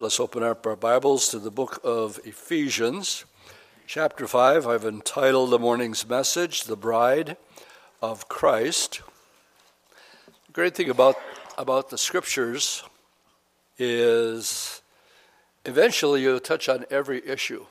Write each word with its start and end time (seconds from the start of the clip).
Let's 0.00 0.20
open 0.20 0.44
up 0.44 0.64
our 0.64 0.76
Bibles 0.76 1.28
to 1.30 1.40
the 1.40 1.50
book 1.50 1.80
of 1.82 2.20
Ephesians, 2.24 3.24
chapter 3.88 4.28
5. 4.28 4.64
I've 4.64 4.84
entitled 4.84 5.50
the 5.50 5.58
morning's 5.58 6.08
message, 6.08 6.62
The 6.62 6.76
Bride 6.76 7.36
of 8.00 8.28
Christ. 8.28 9.02
The 10.46 10.52
great 10.52 10.76
thing 10.76 10.88
about, 10.88 11.16
about 11.58 11.90
the 11.90 11.98
scriptures 11.98 12.84
is 13.76 14.82
eventually 15.64 16.22
you 16.22 16.38
touch 16.38 16.68
on 16.68 16.84
every 16.92 17.28
issue. 17.28 17.66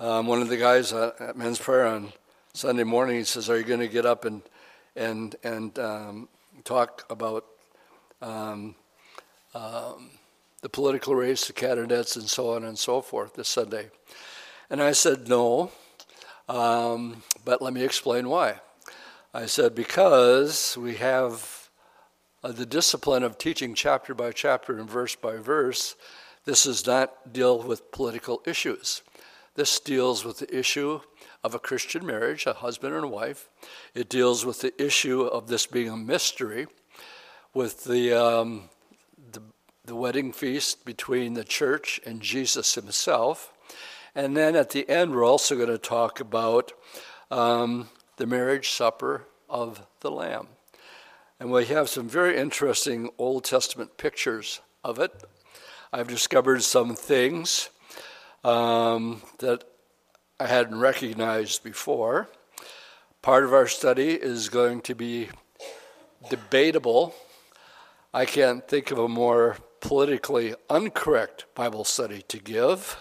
Um, 0.00 0.26
one 0.26 0.40
of 0.40 0.48
the 0.48 0.56
guys 0.56 0.94
at 0.94 1.36
men's 1.36 1.58
prayer 1.58 1.84
on 1.84 2.14
Sunday 2.54 2.84
morning, 2.84 3.16
he 3.16 3.24
says, 3.24 3.50
Are 3.50 3.58
you 3.58 3.64
going 3.64 3.80
to 3.80 3.88
get 3.88 4.06
up 4.06 4.24
and, 4.24 4.40
and, 4.96 5.36
and 5.44 5.78
um, 5.78 6.28
talk 6.64 7.04
about 7.10 7.44
um, 8.22 8.76
um 9.54 10.08
the 10.64 10.70
political 10.70 11.14
race, 11.14 11.46
the 11.46 11.52
candidates, 11.52 12.16
and 12.16 12.26
so 12.26 12.54
on 12.54 12.64
and 12.64 12.78
so 12.78 13.02
forth 13.02 13.34
this 13.34 13.50
Sunday. 13.50 13.90
And 14.70 14.82
I 14.82 14.92
said, 14.92 15.28
no, 15.28 15.70
um, 16.48 17.22
but 17.44 17.60
let 17.60 17.74
me 17.74 17.84
explain 17.84 18.30
why. 18.30 18.60
I 19.34 19.44
said, 19.44 19.74
because 19.74 20.74
we 20.78 20.94
have 20.94 21.68
uh, 22.42 22.52
the 22.52 22.64
discipline 22.64 23.24
of 23.24 23.36
teaching 23.36 23.74
chapter 23.74 24.14
by 24.14 24.32
chapter 24.32 24.78
and 24.78 24.88
verse 24.88 25.14
by 25.14 25.36
verse, 25.36 25.96
this 26.46 26.64
does 26.64 26.86
not 26.86 27.34
deal 27.34 27.62
with 27.62 27.92
political 27.92 28.40
issues. 28.46 29.02
This 29.56 29.78
deals 29.78 30.24
with 30.24 30.38
the 30.38 30.58
issue 30.58 31.00
of 31.42 31.54
a 31.54 31.58
Christian 31.58 32.06
marriage, 32.06 32.46
a 32.46 32.54
husband 32.54 32.94
and 32.94 33.04
a 33.04 33.08
wife. 33.08 33.50
It 33.94 34.08
deals 34.08 34.46
with 34.46 34.62
the 34.62 34.82
issue 34.82 35.24
of 35.24 35.46
this 35.46 35.66
being 35.66 35.90
a 35.90 35.96
mystery, 35.98 36.68
with 37.52 37.84
the 37.84 38.14
um, 38.14 38.70
the 39.84 39.94
wedding 39.94 40.32
feast 40.32 40.84
between 40.84 41.34
the 41.34 41.44
church 41.44 42.00
and 42.06 42.20
Jesus 42.20 42.74
himself. 42.74 43.52
And 44.14 44.36
then 44.36 44.56
at 44.56 44.70
the 44.70 44.88
end, 44.88 45.14
we're 45.14 45.24
also 45.24 45.56
going 45.56 45.68
to 45.68 45.78
talk 45.78 46.20
about 46.20 46.72
um, 47.30 47.88
the 48.16 48.26
marriage 48.26 48.70
supper 48.70 49.26
of 49.48 49.86
the 50.00 50.10
Lamb. 50.10 50.48
And 51.38 51.50
we 51.50 51.66
have 51.66 51.88
some 51.88 52.08
very 52.08 52.38
interesting 52.38 53.10
Old 53.18 53.44
Testament 53.44 53.98
pictures 53.98 54.60
of 54.82 54.98
it. 54.98 55.12
I've 55.92 56.08
discovered 56.08 56.62
some 56.62 56.94
things 56.94 57.68
um, 58.42 59.20
that 59.38 59.64
I 60.40 60.46
hadn't 60.46 60.78
recognized 60.78 61.62
before. 61.62 62.28
Part 63.20 63.44
of 63.44 63.52
our 63.52 63.66
study 63.66 64.10
is 64.10 64.48
going 64.48 64.80
to 64.82 64.94
be 64.94 65.28
debatable. 66.30 67.14
I 68.12 68.26
can't 68.26 68.66
think 68.66 68.90
of 68.90 68.98
a 68.98 69.08
more 69.08 69.56
politically 69.84 70.54
incorrect 70.70 71.44
Bible 71.54 71.84
study 71.84 72.22
to 72.22 72.38
give 72.38 72.96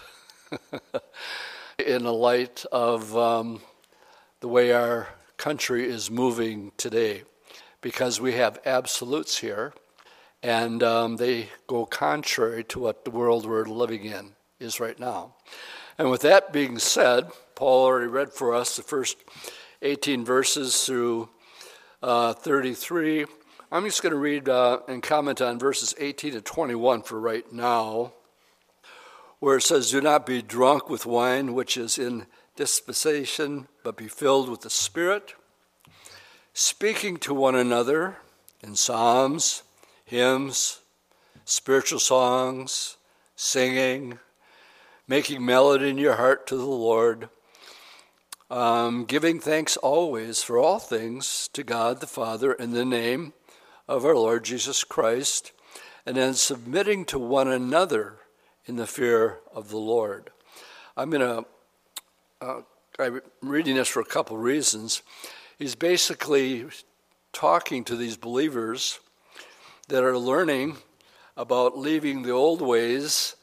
in 1.79 2.03
the 2.03 2.13
light 2.13 2.65
of 2.73 3.15
um, 3.15 3.61
the 4.41 4.49
way 4.49 4.73
our 4.73 5.07
country 5.37 5.87
is 5.87 6.11
moving 6.11 6.73
today, 6.75 7.23
because 7.79 8.19
we 8.19 8.33
have 8.33 8.59
absolutes 8.65 9.37
here, 9.37 9.73
and 10.43 10.83
um, 10.83 11.15
they 11.15 11.47
go 11.67 11.85
contrary 11.85 12.65
to 12.65 12.79
what 12.79 13.05
the 13.05 13.11
world 13.11 13.45
we're 13.45 13.63
living 13.63 14.03
in 14.03 14.33
is 14.59 14.81
right 14.81 14.99
now. 14.99 15.35
And 15.97 16.11
with 16.11 16.21
that 16.23 16.51
being 16.51 16.79
said, 16.79 17.29
Paul 17.55 17.85
already 17.85 18.07
read 18.07 18.33
for 18.33 18.53
us 18.53 18.75
the 18.75 18.83
first 18.83 19.15
18 19.81 20.25
verses 20.25 20.85
through 20.85 21.29
uh, 22.01 22.33
33 22.33 23.25
I'm 23.73 23.85
just 23.85 24.03
going 24.03 24.13
to 24.13 24.19
read 24.19 24.49
uh, 24.49 24.81
and 24.87 25.01
comment 25.01 25.41
on 25.41 25.57
verses 25.57 25.95
18 25.97 26.33
to 26.33 26.41
21 26.41 27.01
for 27.01 27.19
right 27.19 27.51
now, 27.51 28.13
where 29.39 29.57
it 29.57 29.63
says, 29.63 29.89
Do 29.89 29.99
not 29.99 30.27
be 30.27 30.43
drunk 30.43 30.91
with 30.91 31.07
wine, 31.07 31.55
which 31.55 31.75
is 31.75 31.97
in 31.97 32.27
dispensation, 32.55 33.67
but 33.83 33.97
be 33.97 34.07
filled 34.07 34.47
with 34.47 34.61
the 34.61 34.69
Spirit, 34.69 35.33
speaking 36.53 37.17
to 37.17 37.33
one 37.33 37.55
another 37.55 38.17
in 38.61 38.75
psalms, 38.75 39.63
hymns, 40.05 40.81
spiritual 41.43 41.97
songs, 41.97 42.97
singing, 43.35 44.19
making 45.07 45.43
melody 45.43 45.89
in 45.89 45.97
your 45.97 46.17
heart 46.17 46.45
to 46.45 46.55
the 46.55 46.63
Lord. 46.63 47.27
Um, 48.51 49.05
giving 49.05 49.39
thanks 49.39 49.77
always 49.77 50.43
for 50.43 50.59
all 50.59 50.77
things 50.77 51.49
to 51.53 51.63
God 51.63 52.01
the 52.01 52.05
Father 52.05 52.53
in 52.53 52.73
the 52.73 52.85
name 52.85 53.33
of 53.93 54.05
our 54.05 54.15
Lord 54.15 54.43
Jesus 54.43 54.83
Christ, 54.83 55.51
and 56.03 56.17
then 56.17 56.33
submitting 56.33 57.05
to 57.05 57.19
one 57.19 57.47
another 57.47 58.15
in 58.65 58.75
the 58.75 58.87
fear 58.87 59.37
of 59.53 59.69
the 59.69 59.77
Lord. 59.77 60.31
I'm 60.97 61.11
going 61.11 61.21
to, 61.21 61.45
uh, 62.41 62.61
I'm 62.97 63.21
reading 63.43 63.75
this 63.75 63.87
for 63.87 63.99
a 64.01 64.05
couple 64.05 64.35
reasons. 64.37 65.03
He's 65.59 65.75
basically 65.75 66.65
talking 67.33 67.83
to 67.83 67.95
these 67.95 68.17
believers 68.17 68.99
that 69.89 70.03
are 70.03 70.17
learning 70.17 70.77
about 71.37 71.77
leaving 71.77 72.23
the 72.23 72.31
old 72.31 72.61
ways 72.61 73.35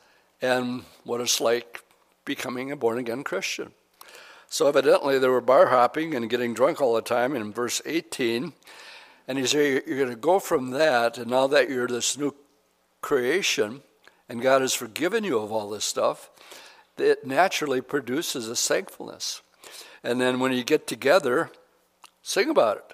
and 0.43 0.83
what 1.05 1.21
it's 1.21 1.41
like 1.41 1.84
becoming 2.25 2.72
a 2.72 2.77
born 2.77 2.99
again 2.99 3.22
Christian. 3.22 3.71
So, 4.49 4.66
evidently, 4.66 5.16
they 5.21 5.28
were 5.28 5.41
bar 5.41 5.69
hopping 5.69 6.12
and 6.16 6.28
getting 6.28 6.55
drunk 6.55 6.81
all 6.81 6.94
the 6.94 7.03
time. 7.03 7.37
In 7.37 7.53
verse 7.53 7.81
18, 7.87 8.53
and 9.29 9.39
he 9.39 9.47
said, 9.47 9.83
You're 9.87 9.99
going 9.99 10.11
to 10.11 10.17
go 10.17 10.39
from 10.39 10.71
that, 10.71 11.19
and 11.19 11.31
now 11.31 11.47
that 11.47 11.69
you're 11.69 11.87
this 11.87 12.17
new 12.17 12.35
creation, 13.01 13.83
and 14.29 14.43
God 14.43 14.63
has 14.63 14.75
forgiven 14.75 15.25
you 15.25 15.39
of 15.39 15.53
all 15.53 15.71
this 15.71 15.85
stuff, 15.85 16.31
it 16.97 17.27
naturally 17.27 17.81
produces 17.81 18.49
a 18.49 18.57
thankfulness. 18.57 19.43
And 20.03 20.21
then 20.21 20.41
when 20.41 20.53
you 20.53 20.65
get 20.65 20.87
together, 20.87 21.51
sing 22.23 22.49
about 22.49 22.79
it. 22.79 22.93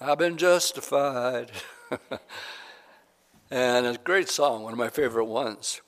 I've 0.00 0.18
been 0.18 0.36
justified. 0.36 1.50
and 3.50 3.86
a 3.86 3.98
great 4.02 4.28
song, 4.28 4.62
one 4.62 4.72
of 4.72 4.78
my 4.78 4.90
favorite 4.90 5.26
ones. 5.26 5.80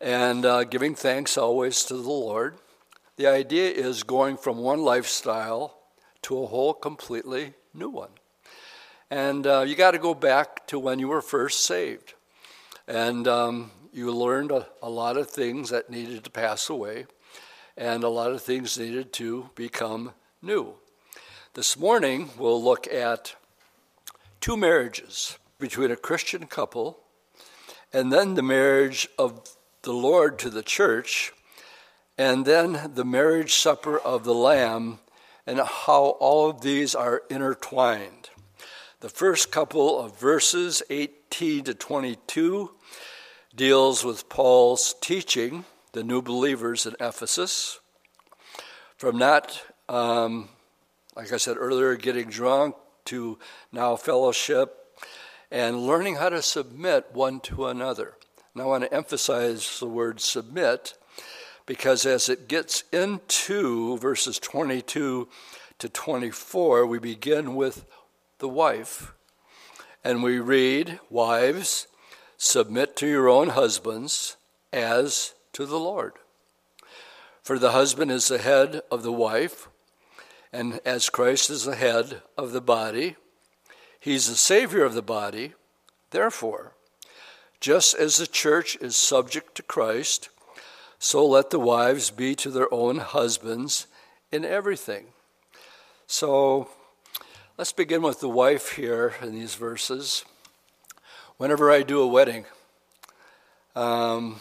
And 0.00 0.44
uh, 0.44 0.64
giving 0.64 0.94
thanks 0.94 1.36
always 1.36 1.84
to 1.84 1.94
the 1.94 2.08
Lord. 2.08 2.56
The 3.16 3.26
idea 3.26 3.70
is 3.70 4.04
going 4.04 4.36
from 4.36 4.58
one 4.58 4.80
lifestyle 4.80 5.78
to 6.22 6.42
a 6.42 6.46
whole 6.46 6.74
completely 6.74 7.54
new 7.74 7.90
one. 7.90 8.10
And 9.10 9.46
uh, 9.46 9.64
you 9.66 9.74
got 9.74 9.92
to 9.92 9.98
go 9.98 10.14
back 10.14 10.66
to 10.66 10.78
when 10.78 10.98
you 10.98 11.08
were 11.08 11.22
first 11.22 11.64
saved. 11.64 12.14
And 12.86 13.26
um, 13.26 13.70
you 13.92 14.12
learned 14.12 14.50
a, 14.50 14.66
a, 14.82 14.90
lot 14.90 15.16
of 15.16 15.30
things 15.30 15.70
that 15.70 15.88
needed 15.88 16.24
to 16.24 16.30
pass 16.30 16.68
away, 16.68 17.06
and 17.76 18.04
a 18.04 18.08
lot 18.08 18.32
of 18.32 18.42
things 18.42 18.78
needed 18.78 19.12
to 19.14 19.48
become 19.54 20.12
new. 20.42 20.74
This 21.54 21.78
morning, 21.78 22.30
we'll 22.38 22.62
look 22.62 22.86
at 22.86 23.34
two 24.40 24.56
marriages 24.56 25.38
between 25.58 25.90
a 25.90 25.96
Christian 25.96 26.46
couple, 26.46 26.98
and 27.92 28.12
then 28.12 28.34
the 28.34 28.42
marriage 28.42 29.08
of 29.18 29.56
the 29.82 29.92
Lord 29.92 30.38
to 30.40 30.50
the 30.50 30.62
church, 30.62 31.32
and 32.18 32.44
then 32.44 32.92
the 32.94 33.04
marriage 33.04 33.54
supper 33.54 33.98
of 33.98 34.24
the 34.24 34.34
Lamb, 34.34 34.98
and 35.46 35.60
how 35.60 36.16
all 36.20 36.50
of 36.50 36.60
these 36.60 36.94
are 36.94 37.22
intertwined. 37.30 38.17
The 39.00 39.08
first 39.08 39.52
couple 39.52 40.00
of 40.00 40.18
verses, 40.18 40.82
18 40.90 41.62
to 41.64 41.74
22, 41.74 42.72
deals 43.54 44.04
with 44.04 44.28
Paul's 44.28 44.96
teaching 45.00 45.64
the 45.92 46.02
new 46.02 46.20
believers 46.20 46.84
in 46.84 46.96
Ephesus. 46.98 47.78
From 48.96 49.20
that, 49.20 49.62
um, 49.88 50.48
like 51.14 51.32
I 51.32 51.36
said 51.36 51.58
earlier, 51.60 51.94
getting 51.94 52.28
drunk 52.28 52.74
to 53.04 53.38
now 53.70 53.94
fellowship 53.94 54.98
and 55.48 55.86
learning 55.86 56.16
how 56.16 56.30
to 56.30 56.42
submit 56.42 57.06
one 57.12 57.38
to 57.42 57.68
another. 57.68 58.16
Now, 58.56 58.64
I 58.64 58.66
want 58.66 58.82
to 58.82 58.92
emphasize 58.92 59.78
the 59.78 59.86
word 59.86 60.18
submit 60.18 60.94
because 61.66 62.04
as 62.04 62.28
it 62.28 62.48
gets 62.48 62.82
into 62.92 63.96
verses 63.98 64.40
22 64.40 65.28
to 65.78 65.88
24, 65.88 66.84
we 66.84 66.98
begin 66.98 67.54
with 67.54 67.84
the 68.38 68.48
wife. 68.48 69.12
And 70.04 70.22
we 70.22 70.38
read, 70.38 71.00
Wives, 71.10 71.86
submit 72.36 72.96
to 72.96 73.06
your 73.06 73.28
own 73.28 73.50
husbands 73.50 74.36
as 74.72 75.34
to 75.52 75.66
the 75.66 75.78
Lord. 75.78 76.14
For 77.42 77.58
the 77.58 77.72
husband 77.72 78.10
is 78.10 78.28
the 78.28 78.38
head 78.38 78.82
of 78.90 79.02
the 79.02 79.12
wife, 79.12 79.68
and 80.52 80.80
as 80.84 81.10
Christ 81.10 81.50
is 81.50 81.64
the 81.64 81.76
head 81.76 82.22
of 82.36 82.52
the 82.52 82.60
body, 82.60 83.16
he's 83.98 84.28
the 84.28 84.36
Savior 84.36 84.84
of 84.84 84.94
the 84.94 85.02
body. 85.02 85.54
Therefore, 86.10 86.72
just 87.60 87.94
as 87.94 88.16
the 88.16 88.26
church 88.26 88.76
is 88.80 88.96
subject 88.96 89.54
to 89.56 89.62
Christ, 89.62 90.28
so 90.98 91.26
let 91.26 91.50
the 91.50 91.58
wives 91.58 92.10
be 92.10 92.34
to 92.36 92.50
their 92.50 92.72
own 92.72 92.98
husbands 92.98 93.86
in 94.30 94.44
everything. 94.44 95.06
So, 96.06 96.68
Let's 97.58 97.72
begin 97.72 98.02
with 98.02 98.20
the 98.20 98.28
wife 98.28 98.76
here 98.76 99.16
in 99.20 99.32
these 99.32 99.56
verses. 99.56 100.24
Whenever 101.38 101.72
I 101.72 101.82
do 101.82 102.00
a 102.00 102.06
wedding, 102.06 102.44
um, 103.74 104.38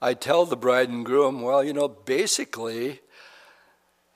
I 0.00 0.14
tell 0.14 0.46
the 0.46 0.56
bride 0.56 0.88
and 0.90 1.04
groom, 1.04 1.42
well, 1.42 1.64
you 1.64 1.72
know, 1.72 1.88
basically, 1.88 3.00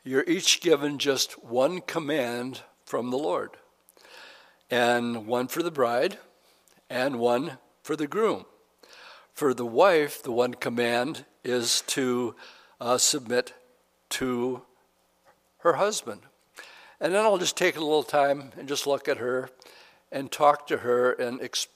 you're 0.05 0.23
each 0.29 0.61
given 0.61 0.99
just 0.99 1.45
one 1.45 1.81
command 1.81 2.61
from 2.85 3.11
the 3.11 3.19
Lord, 3.19 3.57
and 4.71 5.27
one 5.27 5.49
for 5.49 5.65
the 5.65 5.73
bride, 5.73 6.19
and 6.89 7.19
one 7.19 7.59
for 7.83 7.97
the 7.97 8.07
groom. 8.07 8.45
For 9.35 9.53
the 9.53 9.67
wife, 9.67 10.23
the 10.23 10.31
one 10.31 10.55
command 10.55 11.25
is 11.43 11.81
to 11.89 12.37
uh, 12.81 12.99
submit 12.99 13.55
to 14.11 14.63
her 15.63 15.73
husband. 15.73 16.28
And 17.01 17.15
then 17.15 17.25
I'll 17.25 17.39
just 17.39 17.57
take 17.57 17.77
a 17.77 17.81
little 17.81 18.03
time 18.03 18.53
and 18.57 18.69
just 18.69 18.87
look 18.87 19.09
at 19.09 19.19
her 19.19 19.51
and 20.11 20.31
talk 20.31 20.67
to 20.69 20.79
her 20.79 21.13
and 21.13 21.41
ex- 21.41 21.69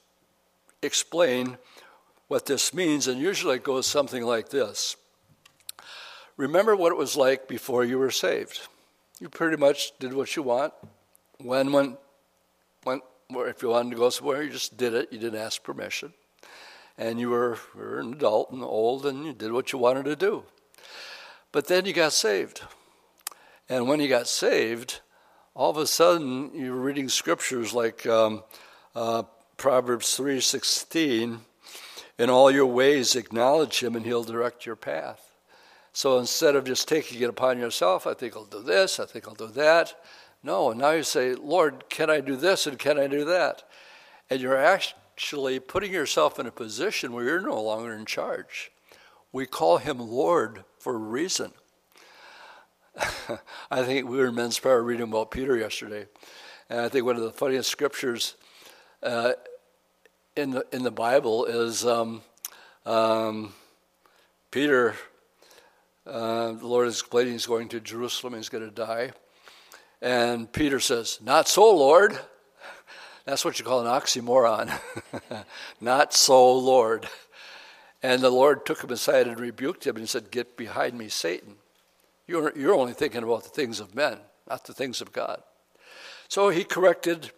explain 0.83 1.59
what 2.29 2.47
this 2.47 2.75
means. 2.75 3.07
And 3.07 3.21
usually 3.21 3.57
it 3.57 3.65
goes 3.65 3.87
something 3.87 4.25
like 4.25 4.49
this 4.49 4.97
Remember 6.37 6.75
what 6.75 6.93
it 6.93 6.99
was 6.99 7.17
like 7.17 7.47
before 7.47 7.85
you 7.85 7.99
were 7.99 8.11
saved. 8.11 8.61
You 9.21 9.29
pretty 9.29 9.57
much 9.57 9.97
did 10.01 10.15
what 10.15 10.35
you 10.35 10.43
want. 10.43 10.73
When, 11.39 11.73
when, 11.73 11.97
when, 12.83 13.01
if 13.31 13.63
you 13.63 13.69
wanted 13.69 13.91
to 13.91 13.97
go 13.97 14.11
somewhere, 14.11 14.43
you 14.43 14.51
just 14.51 14.77
did 14.77 14.95
it. 14.95 15.13
You 15.13 15.19
didn't 15.19 15.41
ask 15.41 15.63
permission. 15.63 16.13
And 16.99 17.21
you 17.21 17.31
were, 17.31 17.59
were 17.75 18.01
an 18.01 18.15
adult 18.15 18.51
and 18.51 18.63
old 18.63 19.07
and 19.07 19.25
you 19.25 19.33
did 19.33 19.53
what 19.53 19.73
you 19.73 19.79
wanted 19.79 20.07
to 20.07 20.17
do. 20.17 20.45
But 21.53 21.69
then 21.69 21.85
you 21.85 21.93
got 21.93 22.13
saved. 22.13 22.63
And 23.69 23.87
when 23.87 24.01
you 24.01 24.09
got 24.09 24.27
saved, 24.27 25.01
all 25.55 25.71
of 25.71 25.77
a 25.77 25.87
sudden 25.87 26.51
you're 26.55 26.75
reading 26.75 27.09
scriptures 27.09 27.75
like 27.75 28.07
um, 28.07 28.43
uh, 28.95 29.23
Proverbs 29.57 30.17
3:16, 30.17 31.41
in 32.19 32.31
all 32.31 32.51
your 32.51 32.67
ways 32.67 33.15
acknowledge 33.15 33.83
him 33.83 33.95
and 33.95 34.07
he'll 34.07 34.25
direct 34.25 34.65
your 34.65 34.77
path. 34.77 35.37
So 35.93 36.19
instead 36.19 36.57
of 36.57 36.65
just 36.65 36.89
taking 36.89 37.21
it 37.21 37.29
upon 37.29 37.59
yourself, 37.59 38.07
I 38.07 38.15
think 38.15 38.35
I'll 38.35 38.45
do 38.45 38.63
this, 38.63 38.99
I 38.99 39.05
think 39.05 39.29
I'll 39.29 39.35
do 39.35 39.49
that. 39.49 39.95
No, 40.43 40.73
now 40.73 40.93
you 40.93 41.03
say, 41.03 41.35
Lord, 41.35 41.85
can 41.89 42.11
I 42.11 42.21
do 42.21 42.35
this 42.35 42.67
and 42.67 42.79
can 42.79 42.99
I 42.99 43.07
do 43.07 43.25
that? 43.27 43.63
And 44.31 44.41
you're 44.41 44.57
actually 44.57 45.61
putting 45.61 45.93
yourself 45.93 46.39
in 46.39 46.47
a 46.47 46.51
position 46.51 47.13
where 47.13 47.25
you're 47.25 47.41
no 47.41 47.63
longer 47.63 47.93
in 47.93 48.07
charge. 48.07 48.73
We 49.33 49.47
call 49.47 49.79
him 49.79 49.99
Lord 49.99 50.65
for 50.79 50.95
a 50.95 50.99
reason. 50.99 51.53
I 53.71 53.83
think 53.83 54.09
we 54.09 54.19
were 54.19 54.29
in 54.29 54.35
men's 54.35 54.59
prayer 54.59 54.83
reading 54.83 55.05
about 55.09 55.31
Peter 55.31 55.57
yesterday, 55.57 56.07
and 56.69 56.81
I 56.81 56.89
think 56.89 57.07
one 57.07 57.17
of 57.17 57.23
the 57.23 57.33
funniest 57.33 57.71
scriptures 57.71 58.35
uh, 59.03 59.33
in 60.37 60.51
the 60.51 60.67
in 60.73 60.83
the 60.83 60.91
Bible 60.91 61.47
is 61.47 61.87
um, 61.87 62.23
um, 62.85 63.55
Peter. 64.51 64.95
Uh, 66.05 66.53
the 66.53 66.67
Lord 66.67 66.89
is 66.89 66.99
explaining 66.99 67.33
he's 67.33 67.47
going 67.47 67.69
to 67.69 67.81
Jerusalem. 67.81 68.35
He's 68.35 68.49
going 68.49 68.65
to 68.65 68.75
die, 68.75 69.13
and 70.03 70.53
Peter 70.53 70.81
says, 70.81 71.19
"Not 71.23 71.49
so, 71.49 71.75
Lord." 71.75 72.19
That's 73.25 73.45
what 73.45 73.59
you 73.59 73.65
call 73.65 73.87
an 73.87 73.87
oxymoron. 73.87 74.77
Not 75.81 76.13
so, 76.13 76.53
Lord. 76.53 77.09
And 78.03 78.21
the 78.21 78.31
Lord 78.31 78.67
took 78.67 78.83
him 78.83 78.91
aside 78.91 79.29
and 79.29 79.39
rebuked 79.39 79.87
him 79.87 79.97
and 79.97 80.09
said, 80.09 80.33
Get 80.33 80.57
behind 80.57 80.99
me, 80.99 81.09
Satan. 81.09 81.55
You're, 82.27 82.57
you're 82.57 82.75
only 82.75 82.93
thinking 82.93 83.23
about 83.23 83.45
the 83.45 83.51
things 83.51 83.81
of 83.81 83.95
men, 83.95 84.19
not 84.49 84.65
the 84.65 84.73
things 84.73 85.01
of 85.01 85.13
God. 85.13 85.43
So 86.29 86.49
he 86.49 86.65
corrected 86.65 87.31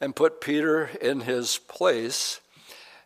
and 0.00 0.14
put 0.14 0.40
Peter 0.40 0.90
in 1.00 1.20
his 1.20 1.58
place. 1.58 2.40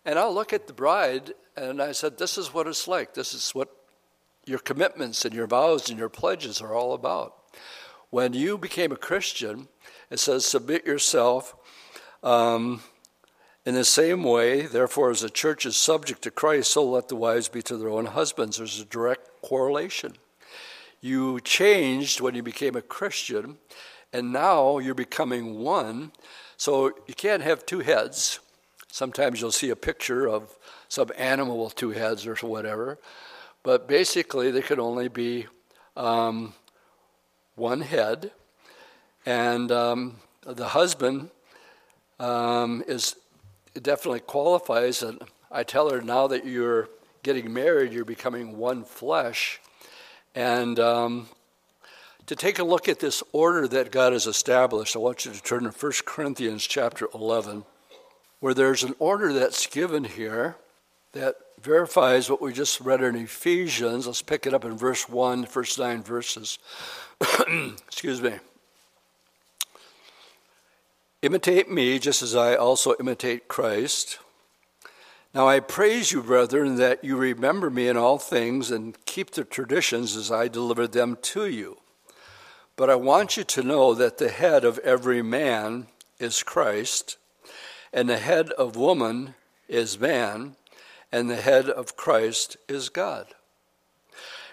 And 0.04 0.19
I'll 0.19 0.34
look 0.34 0.52
at 0.52 0.66
the 0.66 0.72
bride 0.72 1.32
and 1.56 1.80
I 1.80 1.92
said, 1.92 2.19
This 2.19 2.36
is 2.36 2.52
what 2.52 2.66
it's 2.66 2.88
like. 2.88 3.14
This 3.14 3.34
is 3.34 3.50
what 3.54 3.69
your 4.44 4.58
commitments 4.58 5.24
and 5.24 5.34
your 5.34 5.46
vows 5.46 5.88
and 5.88 5.98
your 5.98 6.08
pledges 6.08 6.60
are 6.60 6.74
all 6.74 6.94
about. 6.94 7.34
When 8.10 8.34
you 8.34 8.58
became 8.58 8.92
a 8.92 8.96
Christian, 8.96 9.69
it 10.10 10.19
says, 10.19 10.44
Submit 10.44 10.86
yourself. 10.86 11.54
Um, 12.22 12.82
in 13.64 13.74
the 13.74 13.84
same 13.84 14.24
way, 14.24 14.62
therefore, 14.62 15.10
as 15.10 15.20
the 15.20 15.30
church 15.30 15.64
is 15.66 15.76
subject 15.76 16.22
to 16.22 16.32
Christ, 16.32 16.72
so 16.72 16.84
let 16.84 17.08
the 17.08 17.16
wives 17.16 17.48
be 17.48 17.62
to 17.62 17.76
their 17.76 17.90
own 17.90 18.06
husbands. 18.06 18.58
There's 18.58 18.80
a 18.80 18.84
direct 18.84 19.30
correlation. 19.40 20.14
You 21.02 21.40
changed 21.40 22.20
when 22.20 22.37
you 22.37 22.44
became 22.44 22.76
a 22.76 22.81
Christian, 22.81 23.58
and 24.12 24.32
now 24.32 24.78
you're 24.78 24.94
becoming 24.94 25.58
one. 25.58 26.12
So 26.56 26.93
you 27.08 27.14
can't 27.14 27.43
have 27.43 27.66
two 27.66 27.81
heads. 27.81 28.38
Sometimes 28.93 29.40
you'll 29.40 29.50
see 29.50 29.70
a 29.70 29.76
picture 29.76 30.28
of 30.28 30.56
some 30.88 31.10
animal 31.19 31.64
with 31.64 31.75
two 31.75 31.90
heads 31.90 32.25
or 32.25 32.37
whatever, 32.37 33.00
but 33.64 33.88
basically 33.88 34.52
there 34.52 34.62
can 34.62 34.78
only 34.78 35.08
be 35.08 35.46
um, 35.96 36.54
one 37.56 37.81
head, 37.81 38.31
and 39.26 39.72
um, 39.72 40.16
the 40.46 40.69
husband 40.69 41.31
um, 42.20 42.84
is 42.87 43.16
definitely 43.81 44.20
qualifies. 44.20 45.02
And 45.02 45.20
I 45.50 45.64
tell 45.64 45.90
her 45.90 46.00
now 46.00 46.28
that 46.28 46.46
you're 46.46 46.88
getting 47.25 47.52
married, 47.52 47.93
you're 47.93 48.05
becoming 48.05 48.56
one 48.56 48.84
flesh. 48.84 49.60
And 50.34 50.79
um, 50.79 51.29
to 52.26 52.37
take 52.37 52.58
a 52.58 52.64
look 52.64 52.88
at 52.88 53.00
this 53.00 53.23
order 53.32 53.69
that 53.69 53.90
God 53.90 54.12
has 54.12 54.26
established, 54.26 54.96
I 54.96 55.00
want 55.00 55.25
you 55.25 55.32
to 55.32 55.43
turn 55.43 55.64
to 55.64 55.70
1 55.70 55.93
Corinthians 56.05 56.67
chapter 56.67 57.08
11, 57.14 57.64
where 58.40 58.55
there's 58.55 58.82
an 58.82 58.94
order 58.99 59.32
that's 59.32 59.67
given 59.67 60.05
here 60.05 60.56
that 61.12 61.37
verifies 61.61 62.31
what 62.31 62.40
we 62.40 62.52
just 62.52 62.81
read 62.81 63.02
in 63.02 63.14
Ephesians. 63.17 64.06
Let's 64.06 64.23
pick 64.23 64.46
it 64.46 64.55
up 64.55 64.64
in 64.64 64.76
verse 64.76 65.08
1, 65.08 65.46
first 65.46 65.79
nine 65.79 66.02
verses. 66.02 66.58
Excuse 67.87 68.20
me. 68.20 68.34
Imitate 71.20 71.70
me 71.70 71.99
just 72.00 72.23
as 72.23 72.34
I 72.34 72.56
also 72.56 72.94
imitate 72.99 73.46
Christ. 73.46 74.19
Now 75.34 75.49
I 75.49 75.61
praise 75.61 76.12
you, 76.12 76.23
brethren, 76.23 76.76
that 76.76 77.02
you 77.02 77.17
remember 77.17 77.70
me 77.70 77.88
in 77.88 77.96
all 77.96 78.19
things 78.19 78.70
and 78.70 79.02
keep 79.06 79.31
the 79.31 79.44
traditions 79.44 80.14
as 80.14 80.31
I 80.31 80.49
delivered 80.49 80.93
them 80.93 81.17
to 81.23 81.46
you. 81.46 81.79
But 82.76 82.90
I 82.90 82.96
want 82.96 83.38
you 83.38 83.44
to 83.44 83.62
know 83.62 83.94
that 83.94 84.19
the 84.19 84.29
head 84.29 84.62
of 84.62 84.79
every 84.81 85.23
man 85.23 85.87
is 86.19 86.43
Christ, 86.43 87.17
and 87.94 88.11
the 88.11 88.19
head 88.19 88.50
of 88.50 88.76
woman 88.76 89.34
is 89.69 89.99
man, 89.99 90.56
and 91.11 91.31
the 91.31 91.37
head 91.37 91.67
of 91.67 91.96
Christ 91.96 92.58
is 92.69 92.90
God. 92.90 93.29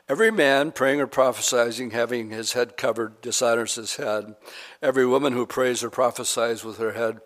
Every 0.08 0.32
man 0.32 0.72
praying 0.72 1.02
or 1.02 1.08
prophesying, 1.08 1.92
having 1.92 2.30
his 2.30 2.54
head 2.54 2.78
covered, 2.78 3.20
dishonors 3.20 3.76
his 3.76 3.98
head. 3.98 4.36
Every 4.82 5.06
woman 5.06 5.34
who 5.34 5.46
prays 5.46 5.84
or 5.84 5.90
prophesies 5.90 6.64
with 6.64 6.78
her 6.78 6.94
head 6.94 7.20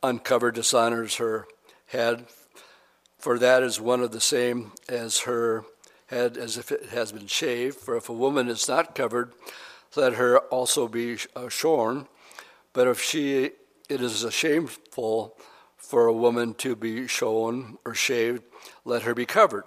uncovered 0.00 0.54
dishonors 0.54 1.16
her 1.16 1.46
head 1.86 2.26
for 3.22 3.38
that 3.38 3.62
is 3.62 3.80
one 3.80 4.00
of 4.00 4.10
the 4.10 4.20
same 4.20 4.72
as 4.88 5.20
her 5.20 5.64
head 6.08 6.36
as 6.36 6.58
if 6.58 6.72
it 6.72 6.86
has 6.86 7.12
been 7.12 7.28
shaved. 7.28 7.76
For 7.76 7.96
if 7.96 8.08
a 8.08 8.12
woman 8.12 8.48
is 8.48 8.66
not 8.66 8.96
covered, 8.96 9.32
let 9.94 10.14
her 10.14 10.38
also 10.38 10.88
be 10.88 11.18
uh, 11.36 11.48
shorn. 11.48 12.08
But 12.72 12.88
if 12.88 13.00
she, 13.00 13.52
it 13.88 14.00
is 14.00 14.26
shameful 14.34 15.36
for 15.76 16.06
a 16.06 16.12
woman 16.12 16.54
to 16.54 16.74
be 16.74 17.06
shorn 17.06 17.78
or 17.84 17.94
shaved, 17.94 18.42
let 18.84 19.02
her 19.02 19.14
be 19.14 19.24
covered. 19.24 19.64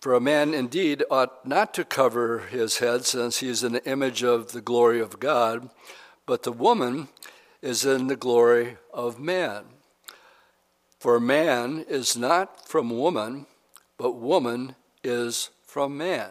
For 0.00 0.14
a 0.14 0.20
man 0.20 0.54
indeed 0.54 1.04
ought 1.10 1.46
not 1.46 1.74
to 1.74 1.84
cover 1.84 2.38
his 2.38 2.78
head, 2.78 3.04
since 3.04 3.40
he 3.40 3.48
is 3.48 3.62
in 3.62 3.74
the 3.74 3.86
image 3.86 4.22
of 4.22 4.52
the 4.52 4.62
glory 4.62 5.00
of 5.00 5.20
God, 5.20 5.68
but 6.24 6.44
the 6.44 6.52
woman 6.52 7.08
is 7.60 7.84
in 7.84 8.06
the 8.06 8.16
glory 8.16 8.78
of 8.90 9.20
man. 9.20 9.64
For 11.04 11.20
man 11.20 11.84
is 11.86 12.16
not 12.16 12.66
from 12.66 12.88
woman, 12.88 13.44
but 13.98 14.12
woman 14.12 14.74
is 15.02 15.50
from 15.66 15.98
man. 15.98 16.30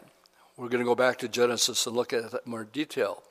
We're 0.57 0.67
going 0.67 0.83
to 0.83 0.89
go 0.89 0.95
back 0.95 1.19
to 1.19 1.27
Genesis 1.27 1.85
and 1.85 1.95
look 1.95 2.11
at 2.11 2.31
that 2.31 2.47
more 2.47 2.63
detail. 2.63 3.21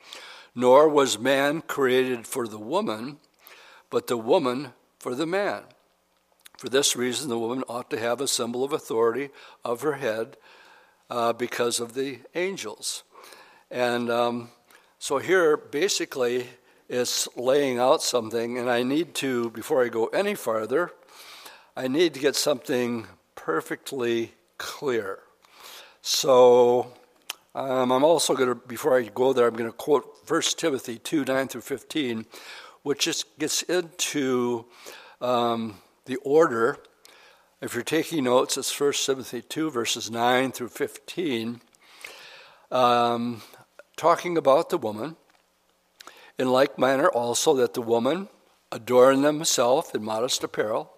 Nor 0.55 0.87
was 0.87 1.19
man 1.19 1.59
created 1.59 2.25
for 2.25 2.47
the 2.47 2.57
woman, 2.57 3.17
but 3.89 4.07
the 4.07 4.15
woman 4.15 4.71
for 4.99 5.15
the 5.15 5.25
man. 5.25 5.63
For 6.59 6.69
this 6.69 6.95
reason, 6.95 7.27
the 7.27 7.37
woman 7.37 7.65
ought 7.67 7.89
to 7.89 7.99
have 7.99 8.21
a 8.21 8.27
symbol 8.29 8.63
of 8.63 8.71
authority 8.71 9.29
of 9.65 9.81
her 9.81 9.95
head 9.95 10.37
uh, 11.09 11.33
because 11.33 11.81
of 11.81 11.93
the 11.93 12.19
angels. 12.35 13.03
And 13.69 14.09
um, 14.09 14.47
so 14.97 15.17
here, 15.17 15.57
basically, 15.57 16.47
it's 16.87 17.27
laying 17.35 17.79
out 17.79 18.01
something, 18.01 18.57
and 18.57 18.69
I 18.69 18.83
need 18.83 19.13
to, 19.15 19.49
before 19.49 19.83
I 19.83 19.89
go 19.89 20.05
any 20.05 20.35
farther, 20.35 20.93
I 21.75 21.87
need 21.87 22.13
to 22.13 22.19
get 22.19 22.35
something 22.35 23.07
perfectly 23.33 24.33
clear. 24.59 25.19
So 26.03 26.93
um, 27.55 27.91
I'm 27.91 28.03
also 28.03 28.35
going 28.35 28.49
to, 28.49 28.55
before 28.55 28.95
I 28.95 29.03
go 29.03 29.33
there, 29.33 29.47
I'm 29.47 29.55
going 29.55 29.69
to 29.69 29.75
quote 29.75 30.05
1 30.27 30.41
Timothy 30.55 30.99
2 30.99 31.25
9 31.25 31.47
through 31.47 31.61
15, 31.61 32.25
which 32.83 33.05
just 33.05 33.39
gets 33.39 33.63
into 33.63 34.65
um, 35.19 35.79
the 36.05 36.17
order 36.17 36.77
If 37.59 37.73
you're 37.73 37.83
taking 37.83 38.25
notes, 38.25 38.57
it's 38.57 38.79
1 38.79 38.93
Timothy 39.05 39.41
2, 39.41 39.71
verses 39.71 40.11
9 40.11 40.51
through 40.51 40.67
15, 40.67 41.61
um, 42.71 43.41
talking 43.95 44.37
about 44.37 44.69
the 44.69 44.77
woman. 44.77 45.15
In 46.37 46.51
like 46.51 46.77
manner, 46.77 47.07
also, 47.07 47.53
that 47.55 47.73
the 47.73 47.81
woman 47.81 48.27
adorn 48.71 49.21
themselves 49.21 49.91
in 49.95 50.03
modest 50.03 50.43
apparel, 50.43 50.91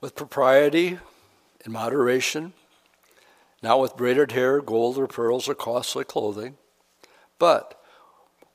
with 0.00 0.16
propriety 0.16 0.98
and 1.64 1.72
moderation, 1.72 2.52
not 3.62 3.80
with 3.80 3.96
braided 3.96 4.32
hair, 4.32 4.60
gold 4.60 4.96
or 4.96 5.06
pearls, 5.06 5.48
or 5.48 5.54
costly 5.54 6.04
clothing, 6.04 6.56
but 7.38 7.80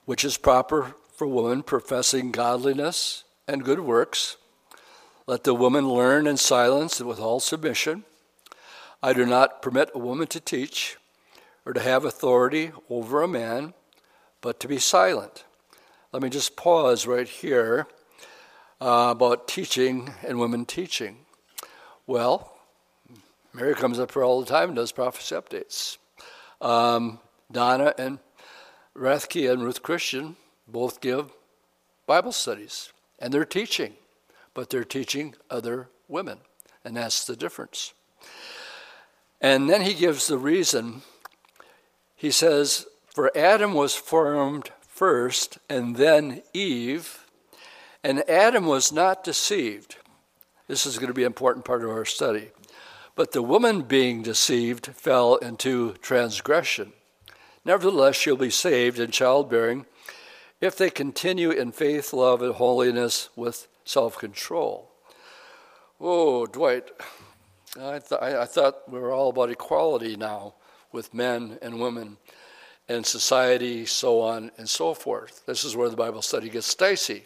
which 0.06 0.24
is 0.24 0.38
proper 0.38 0.96
for 1.14 1.28
women 1.28 1.64
professing 1.64 2.32
godliness 2.32 3.24
and 3.48 3.64
good 3.64 3.80
works. 3.80 4.38
Let 5.28 5.44
the 5.44 5.54
woman 5.54 5.88
learn 5.90 6.28
in 6.28 6.38
silence 6.38 7.00
and 7.00 7.08
with 7.08 7.20
all 7.20 7.40
submission. 7.40 8.04
I 9.02 9.14
do 9.14 9.26
not 9.26 9.62
permit 9.62 9.92
a 9.94 10.00
woman 10.00 10.28
to 10.28 10.40
teach 10.40 10.98
or 11.66 11.74
to 11.74 11.80
have 11.80 12.06
authority 12.06 12.72
over 12.90 13.22
a 13.22 13.28
man, 13.28 13.74
but 14.42 14.60
to 14.60 14.68
be 14.68 14.78
silent. 14.78 15.46
Let 16.12 16.22
me 16.22 16.30
just 16.30 16.56
pause 16.56 17.08
right 17.08 17.28
here 17.28 17.88
uh, 18.80 19.10
about 19.12 19.48
teaching 19.48 20.14
and 20.24 20.40
women 20.40 20.66
teaching. 20.66 21.25
Well, 22.08 22.54
Mary 23.52 23.74
comes 23.74 24.00
up 24.00 24.14
here 24.14 24.24
all 24.24 24.40
the 24.40 24.46
time 24.46 24.70
and 24.70 24.76
does 24.76 24.92
prophecy 24.92 25.34
updates. 25.34 25.98
Um, 26.62 27.20
Donna 27.52 27.96
and 27.98 28.20
Rathke 28.96 29.52
and 29.52 29.64
Ruth 29.64 29.82
Christian 29.82 30.36
both 30.68 31.02
give 31.02 31.32
Bible 32.06 32.32
studies, 32.32 32.94
and 33.18 33.34
they're 33.34 33.44
teaching, 33.44 33.94
but 34.54 34.70
they're 34.70 34.84
teaching 34.84 35.34
other 35.50 35.90
women, 36.08 36.40
and 36.84 36.96
that's 36.96 37.26
the 37.26 37.36
difference. 37.36 37.94
And 39.42 39.68
then 39.68 39.82
he 39.82 39.96
gives 39.96 40.28
the 40.28 40.38
reason. 40.38 41.02
He 42.16 42.30
says, 42.30 42.86
For 43.08 43.36
Adam 43.36 43.74
was 43.74 43.96
formed 43.96 44.70
first, 44.88 45.58
and 45.68 45.96
then 45.96 46.44
Eve, 46.54 47.26
and 48.04 48.28
Adam 48.30 48.68
was 48.68 48.92
not 48.92 49.24
deceived. 49.24 49.98
This 50.68 50.86
is 50.86 50.98
going 50.98 51.08
to 51.08 51.14
be 51.14 51.24
an 51.24 51.28
important 51.28 51.66
part 51.66 51.84
of 51.84 51.90
our 51.90 52.06
study. 52.06 52.50
But 53.16 53.32
the 53.32 53.42
woman 53.42 53.84
being 53.84 54.24
deceived 54.24 54.88
fell 54.88 55.36
into 55.36 55.94
transgression. 56.02 56.94
Nevertheless, 57.64 58.16
she'll 58.16 58.36
be 58.36 58.50
saved 58.50 59.00
in 59.00 59.12
childbearing 59.12 59.86
if 60.62 60.76
they 60.76 60.90
continue 60.90 61.52
in 61.52 61.72
faith, 61.72 62.14
love, 62.14 62.42
and 62.42 62.56
holiness 62.56 63.30
with 63.36 63.68
self 63.84 64.18
control. 64.18 64.92
Oh, 66.00 66.46
Dwight, 66.46 66.90
I, 67.80 68.00
th- 68.00 68.22
I 68.22 68.46
thought 68.46 68.90
we 68.92 69.00
were 69.00 69.12
all 69.12 69.30
about 69.30 69.52
equality 69.52 70.16
now 70.16 70.56
with 70.92 71.14
men 71.14 71.58
and 71.62 71.80
women 71.80 72.18
and 72.88 73.06
society, 73.06 73.86
so 73.86 74.22
on 74.22 74.52
and 74.58 74.68
so 74.70 74.94
forth. 74.94 75.46
This 75.46 75.64
is 75.64 75.76
where 75.76 75.90
the 75.90 75.96
Bible 75.96 76.22
study 76.22 76.50
gets 76.50 76.74
dicey 76.76 77.26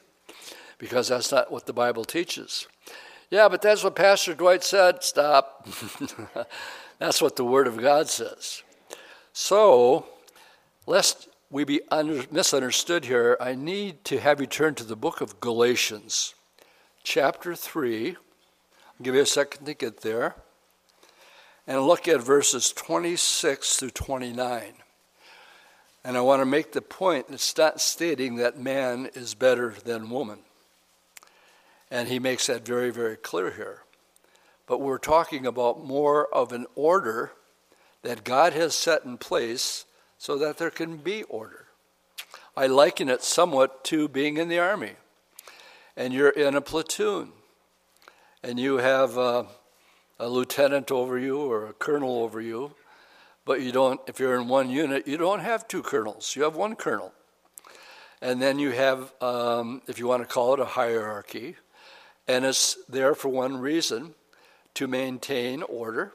because 0.77 1.09
that's 1.09 1.31
not 1.31 1.51
what 1.51 1.65
the 1.65 1.73
Bible 1.73 2.05
teaches. 2.05 2.67
Yeah, 3.31 3.47
but 3.47 3.61
that's 3.61 3.83
what 3.83 3.95
Pastor 3.95 4.33
Dwight 4.33 4.63
said. 4.63 5.03
Stop. 5.03 5.67
that's 6.99 7.21
what 7.21 7.35
the 7.35 7.45
Word 7.45 7.67
of 7.67 7.79
God 7.79 8.09
says. 8.09 8.63
So, 9.33 10.07
lest 10.87 11.29
we 11.51 11.63
be 11.63 11.81
under, 11.91 12.23
misunderstood 12.31 13.05
here, 13.05 13.37
I 13.39 13.53
need 13.53 14.03
to 14.05 14.19
have 14.19 14.41
you 14.41 14.47
turn 14.47 14.73
to 14.75 14.83
the 14.83 14.95
book 14.95 15.21
of 15.21 15.39
Galatians, 15.39 16.33
chapter 17.03 17.53
3. 17.53 18.09
I'll 18.09 19.03
give 19.03 19.13
you 19.13 19.21
a 19.21 19.27
second 19.27 19.65
to 19.67 19.75
get 19.75 20.01
there. 20.01 20.35
And 21.67 21.79
look 21.83 22.07
at 22.07 22.21
verses 22.21 22.71
26 22.71 23.77
through 23.77 23.91
29. 23.91 24.73
And 26.03 26.17
I 26.17 26.21
want 26.21 26.41
to 26.41 26.45
make 26.47 26.71
the 26.71 26.81
point 26.81 27.27
it's 27.29 27.55
not 27.55 27.79
stating 27.79 28.37
that 28.37 28.57
man 28.57 29.11
is 29.13 29.35
better 29.35 29.75
than 29.85 30.09
woman. 30.09 30.39
And 31.91 32.07
he 32.07 32.19
makes 32.19 32.47
that 32.47 32.65
very, 32.65 32.91
very 32.91 33.15
clear 33.15 33.51
here. 33.51 33.83
But 34.67 34.81
we're 34.81 34.99
talking 34.99 35.45
about 35.45 35.83
more 35.83 36.27
of 36.33 36.51
an 36.51 36.67
order 36.75 37.31
that 38.03 38.23
God 38.23 38.53
has 38.53 38.75
set 38.75 39.03
in 39.03 39.17
place 39.17 39.85
so 40.17 40.37
that 40.37 40.57
there 40.57 40.69
can 40.69 40.97
be 40.97 41.23
order. 41.23 41.65
I 42.55 42.67
liken 42.67 43.09
it 43.09 43.23
somewhat 43.23 43.83
to 43.85 44.07
being 44.07 44.37
in 44.37 44.49
the 44.49 44.59
army. 44.59 44.91
And 45.97 46.13
you're 46.13 46.29
in 46.29 46.55
a 46.55 46.61
platoon. 46.61 47.31
And 48.43 48.59
you 48.59 48.77
have 48.77 49.17
a, 49.17 49.47
a 50.19 50.29
lieutenant 50.29 50.91
over 50.91 51.17
you 51.17 51.39
or 51.39 51.67
a 51.67 51.73
colonel 51.73 52.21
over 52.21 52.39
you. 52.39 52.75
But 53.45 53.61
you 53.61 53.71
don't, 53.71 53.99
if 54.07 54.19
you're 54.19 54.39
in 54.39 54.47
one 54.47 54.69
unit, 54.69 55.07
you 55.07 55.17
don't 55.17 55.39
have 55.39 55.67
two 55.67 55.81
colonels. 55.81 56.35
You 56.35 56.43
have 56.43 56.55
one 56.55 56.75
colonel. 56.75 57.13
And 58.21 58.41
then 58.41 58.59
you 58.59 58.71
have, 58.71 59.13
um, 59.21 59.81
if 59.87 59.97
you 59.97 60.07
want 60.07 60.21
to 60.21 60.27
call 60.27 60.53
it 60.53 60.59
a 60.59 60.65
hierarchy, 60.65 61.55
and 62.29 62.45
it's 62.45 62.77
there 62.87 63.15
for 63.15 63.27
one 63.29 63.57
reason 63.57 64.13
to 64.75 64.87
maintain 64.87 65.63
order 65.63 66.13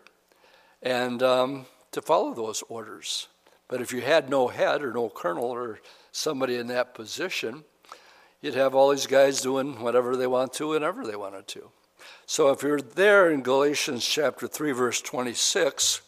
and 0.81 1.21
um, 1.25 1.67
to 1.91 2.01
follow 2.01 2.33
those 2.33 2.63
orders. 2.69 3.27
But 3.67 3.81
if 3.81 3.93
you 3.93 4.01
had 4.01 4.31
no 4.31 4.47
head 4.47 4.85
or 4.85 4.93
no 4.93 5.09
colonel 5.09 5.47
or 5.47 5.81
somebody 6.13 6.55
in 6.55 6.69
that 6.69 6.95
position, 6.95 7.65
you'd 8.41 8.55
have 8.55 8.77
all 8.77 8.91
these 8.91 9.09
guys 9.09 9.41
doing 9.41 9.81
whatever 9.81 10.17
they 10.17 10.29
want 10.29 10.53
to 10.55 10.69
whenever 10.69 11.05
they 11.05 11.17
wanted 11.17 11.49
to. 11.49 11.71
So 12.27 12.51
if 12.51 12.63
you're 12.63 12.81
there 12.81 13.29
in 13.29 13.43
Galatians 13.43 14.07
chapter 14.07 14.47
3, 14.47 14.71
verse 14.71 15.01
26, 15.01 16.01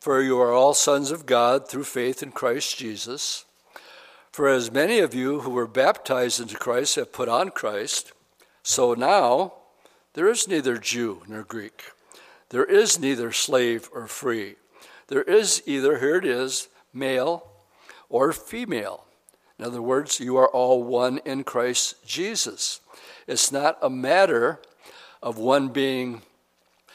for 0.00 0.22
you 0.22 0.40
are 0.40 0.54
all 0.54 0.72
sons 0.72 1.10
of 1.10 1.26
God 1.26 1.68
through 1.68 1.84
faith 1.84 2.22
in 2.22 2.32
Christ 2.32 2.78
Jesus. 2.78 3.44
For 4.30 4.48
as 4.48 4.72
many 4.72 5.00
of 5.00 5.12
you 5.12 5.40
who 5.40 5.50
were 5.50 5.66
baptized 5.66 6.40
into 6.40 6.56
Christ 6.56 6.96
have 6.96 7.12
put 7.12 7.28
on 7.28 7.50
Christ, 7.50 8.12
so 8.62 8.94
now 8.94 9.54
there 10.14 10.28
is 10.28 10.46
neither 10.46 10.78
Jew 10.78 11.22
nor 11.26 11.42
Greek. 11.42 11.84
There 12.50 12.64
is 12.64 12.98
neither 12.98 13.32
slave 13.32 13.88
or 13.92 14.06
free. 14.06 14.56
There 15.08 15.22
is 15.22 15.62
either, 15.66 15.98
here 15.98 16.16
it 16.16 16.24
is, 16.24 16.68
male 16.92 17.48
or 18.08 18.32
female. 18.32 19.04
In 19.58 19.64
other 19.64 19.82
words, 19.82 20.20
you 20.20 20.36
are 20.36 20.48
all 20.48 20.82
one 20.82 21.18
in 21.24 21.44
Christ 21.44 22.06
Jesus. 22.06 22.80
It's 23.26 23.52
not 23.52 23.78
a 23.80 23.88
matter 23.88 24.60
of 25.22 25.38
one 25.38 25.68
being 25.68 26.22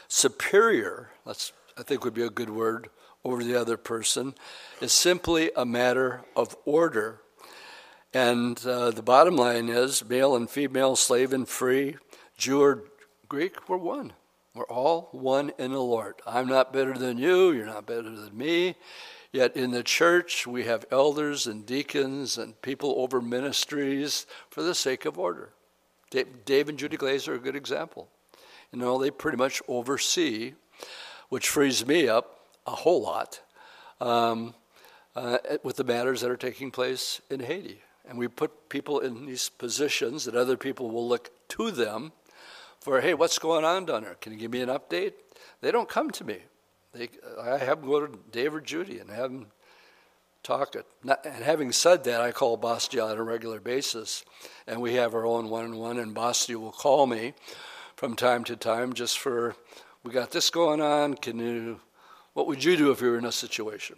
superior, 0.07 1.09
that's, 1.25 1.53
I 1.77 1.83
think 1.83 2.03
would 2.03 2.13
be 2.13 2.23
a 2.23 2.29
good 2.29 2.49
word, 2.49 2.89
over 3.23 3.43
the 3.43 3.59
other 3.59 3.77
person. 3.77 4.35
It's 4.79 4.93
simply 4.93 5.51
a 5.55 5.65
matter 5.65 6.23
of 6.35 6.55
order 6.65 7.21
and 8.13 8.63
uh, 8.65 8.91
the 8.91 9.03
bottom 9.03 9.35
line 9.35 9.69
is 9.69 10.07
male 10.07 10.35
and 10.35 10.49
female, 10.49 10.95
slave 10.95 11.33
and 11.33 11.47
free, 11.47 11.97
Jew 12.37 12.61
or 12.61 12.83
Greek, 13.27 13.67
we're 13.67 13.77
one. 13.77 14.13
We're 14.53 14.65
all 14.65 15.09
one 15.11 15.51
in 15.57 15.71
the 15.71 15.81
Lord. 15.81 16.15
I'm 16.25 16.47
not 16.47 16.73
better 16.73 16.93
than 16.93 17.17
you, 17.17 17.51
you're 17.51 17.65
not 17.65 17.85
better 17.85 18.09
than 18.09 18.37
me. 18.37 18.75
Yet 19.31 19.55
in 19.55 19.71
the 19.71 19.83
church, 19.83 20.47
we 20.47 20.63
have 20.63 20.85
elders 20.89 21.45
and 21.45 21.65
deacons 21.65 22.37
and 22.37 22.59
people 22.61 22.95
over 22.97 23.21
ministries 23.21 24.25
for 24.49 24.63
the 24.63 24.73
sake 24.73 25.05
of 25.05 25.19
order. 25.19 25.49
Dave 26.09 26.69
and 26.69 26.79
Judy 26.79 26.97
Glazer 26.97 27.29
are 27.29 27.35
a 27.35 27.39
good 27.39 27.55
example. 27.55 28.07
You 28.71 28.79
know, 28.79 28.97
they 28.97 29.11
pretty 29.11 29.37
much 29.37 29.61
oversee, 29.67 30.53
which 31.29 31.49
frees 31.49 31.85
me 31.85 32.07
up 32.07 32.39
a 32.65 32.71
whole 32.71 33.01
lot 33.01 33.41
um, 33.99 34.55
uh, 35.15 35.37
with 35.63 35.75
the 35.75 35.83
matters 35.83 36.21
that 36.21 36.31
are 36.31 36.37
taking 36.37 36.71
place 36.71 37.21
in 37.29 37.41
Haiti. 37.41 37.81
And 38.07 38.17
we 38.17 38.27
put 38.27 38.69
people 38.69 38.99
in 38.99 39.25
these 39.25 39.49
positions 39.49 40.25
that 40.25 40.35
other 40.35 40.57
people 40.57 40.89
will 40.89 41.07
look 41.07 41.29
to 41.49 41.71
them 41.71 42.13
for, 42.79 43.01
hey, 43.01 43.13
what's 43.13 43.37
going 43.37 43.65
on 43.65 43.85
down 43.85 44.03
there? 44.03 44.15
Can 44.15 44.31
you 44.31 44.39
give 44.39 44.51
me 44.51 44.61
an 44.61 44.69
update? 44.69 45.13
They 45.61 45.71
don't 45.71 45.89
come 45.89 46.09
to 46.11 46.23
me. 46.23 46.39
They, 46.93 47.09
I 47.41 47.57
have 47.57 47.81
them 47.81 47.89
go 47.89 48.05
to 48.05 48.19
Dave 48.31 48.55
or 48.55 48.61
Judy 48.61 48.99
and 48.99 49.09
have 49.09 49.31
them 49.31 49.47
talk 50.41 50.75
it. 50.75 50.85
Not, 51.03 51.25
and 51.25 51.43
having 51.43 51.73
said 51.73 52.05
that, 52.05 52.21
I 52.21 52.31
call 52.31 52.55
Basti 52.55 52.99
on 52.99 53.17
a 53.17 53.23
regular 53.23 53.59
basis, 53.59 54.23
and 54.65 54.81
we 54.81 54.93
have 54.93 55.13
our 55.13 55.25
own 55.25 55.49
one-on-one, 55.49 55.99
and 55.99 56.15
Basti 56.15 56.55
will 56.55 56.71
call 56.71 57.05
me 57.05 57.33
from 57.97 58.15
time 58.15 58.45
to 58.45 58.55
time 58.55 58.93
just 58.93 59.19
for, 59.19 59.55
we 60.03 60.13
got 60.13 60.31
this 60.31 60.49
going 60.49 60.79
on, 60.79 61.15
can 61.15 61.39
you, 61.39 61.81
what 62.33 62.47
would 62.47 62.63
you 62.63 62.77
do 62.77 62.91
if 62.91 63.01
you 63.01 63.11
were 63.11 63.17
in 63.17 63.25
a 63.25 63.31
situation? 63.31 63.97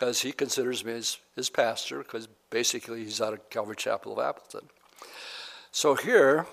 Because 0.00 0.22
he 0.22 0.32
considers 0.32 0.82
me 0.82 0.94
as 0.94 1.18
his 1.36 1.50
pastor, 1.50 1.98
because 1.98 2.26
basically 2.48 3.04
he's 3.04 3.20
out 3.20 3.34
of 3.34 3.50
Calvary 3.50 3.76
Chapel 3.76 4.12
of 4.12 4.18
Appleton. 4.18 4.70
So 5.72 5.94
here, 5.94 6.46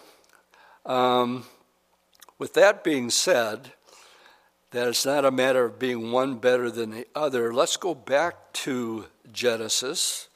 um, 0.85 1.45
with 2.37 2.55
that 2.55 2.83
being 2.83 3.09
said, 3.09 3.71
that 4.71 4.89
it's 4.89 5.05
not 5.05 5.23
a 5.23 5.31
matter 5.31 5.63
of 5.63 5.79
being 5.79 6.11
one 6.11 6.35
better 6.35 6.69
than 6.69 6.91
the 6.91 7.07
other, 7.15 7.53
let's 7.53 7.77
go 7.77 7.95
back 7.95 8.51
to 8.51 9.05
Genesis. 9.31 10.27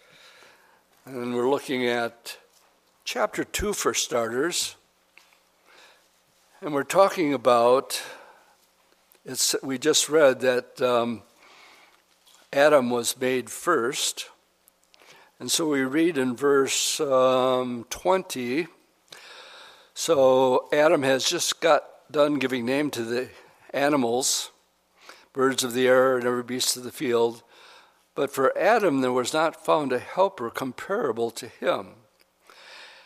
And 1.03 1.35
we're 1.35 1.49
looking 1.49 1.85
at 1.85 2.37
chapter 3.03 3.43
2 3.43 3.73
for 3.73 3.93
starters. 3.93 4.77
And 6.61 6.73
we're 6.73 6.83
talking 6.83 7.33
about, 7.33 8.01
it's, 9.25 9.53
we 9.61 9.77
just 9.77 10.07
read 10.07 10.39
that 10.39 10.81
um, 10.81 11.23
Adam 12.53 12.89
was 12.89 13.19
made 13.19 13.49
first. 13.49 14.29
And 15.39 15.49
so 15.49 15.67
we 15.67 15.81
read 15.81 16.17
in 16.17 16.35
verse 16.35 16.99
um, 16.99 17.85
20 17.89 18.67
so 19.93 20.67
Adam 20.71 21.03
has 21.03 21.25
just 21.25 21.61
got 21.61 21.83
done 22.11 22.39
giving 22.39 22.65
name 22.65 22.89
to 22.91 23.03
the 23.03 23.29
animals, 23.73 24.49
birds 25.33 25.63
of 25.63 25.73
the 25.73 25.87
air 25.87 26.17
and 26.17 26.25
every 26.25 26.43
beast 26.43 26.75
of 26.75 26.83
the 26.83 26.91
field. 26.91 27.43
But 28.15 28.31
for 28.31 28.57
Adam 28.57 29.01
there 29.01 29.11
was 29.11 29.31
not 29.31 29.63
found 29.63 29.91
a 29.91 29.99
helper 29.99 30.49
comparable 30.49 31.29
to 31.31 31.47
him. 31.47 31.89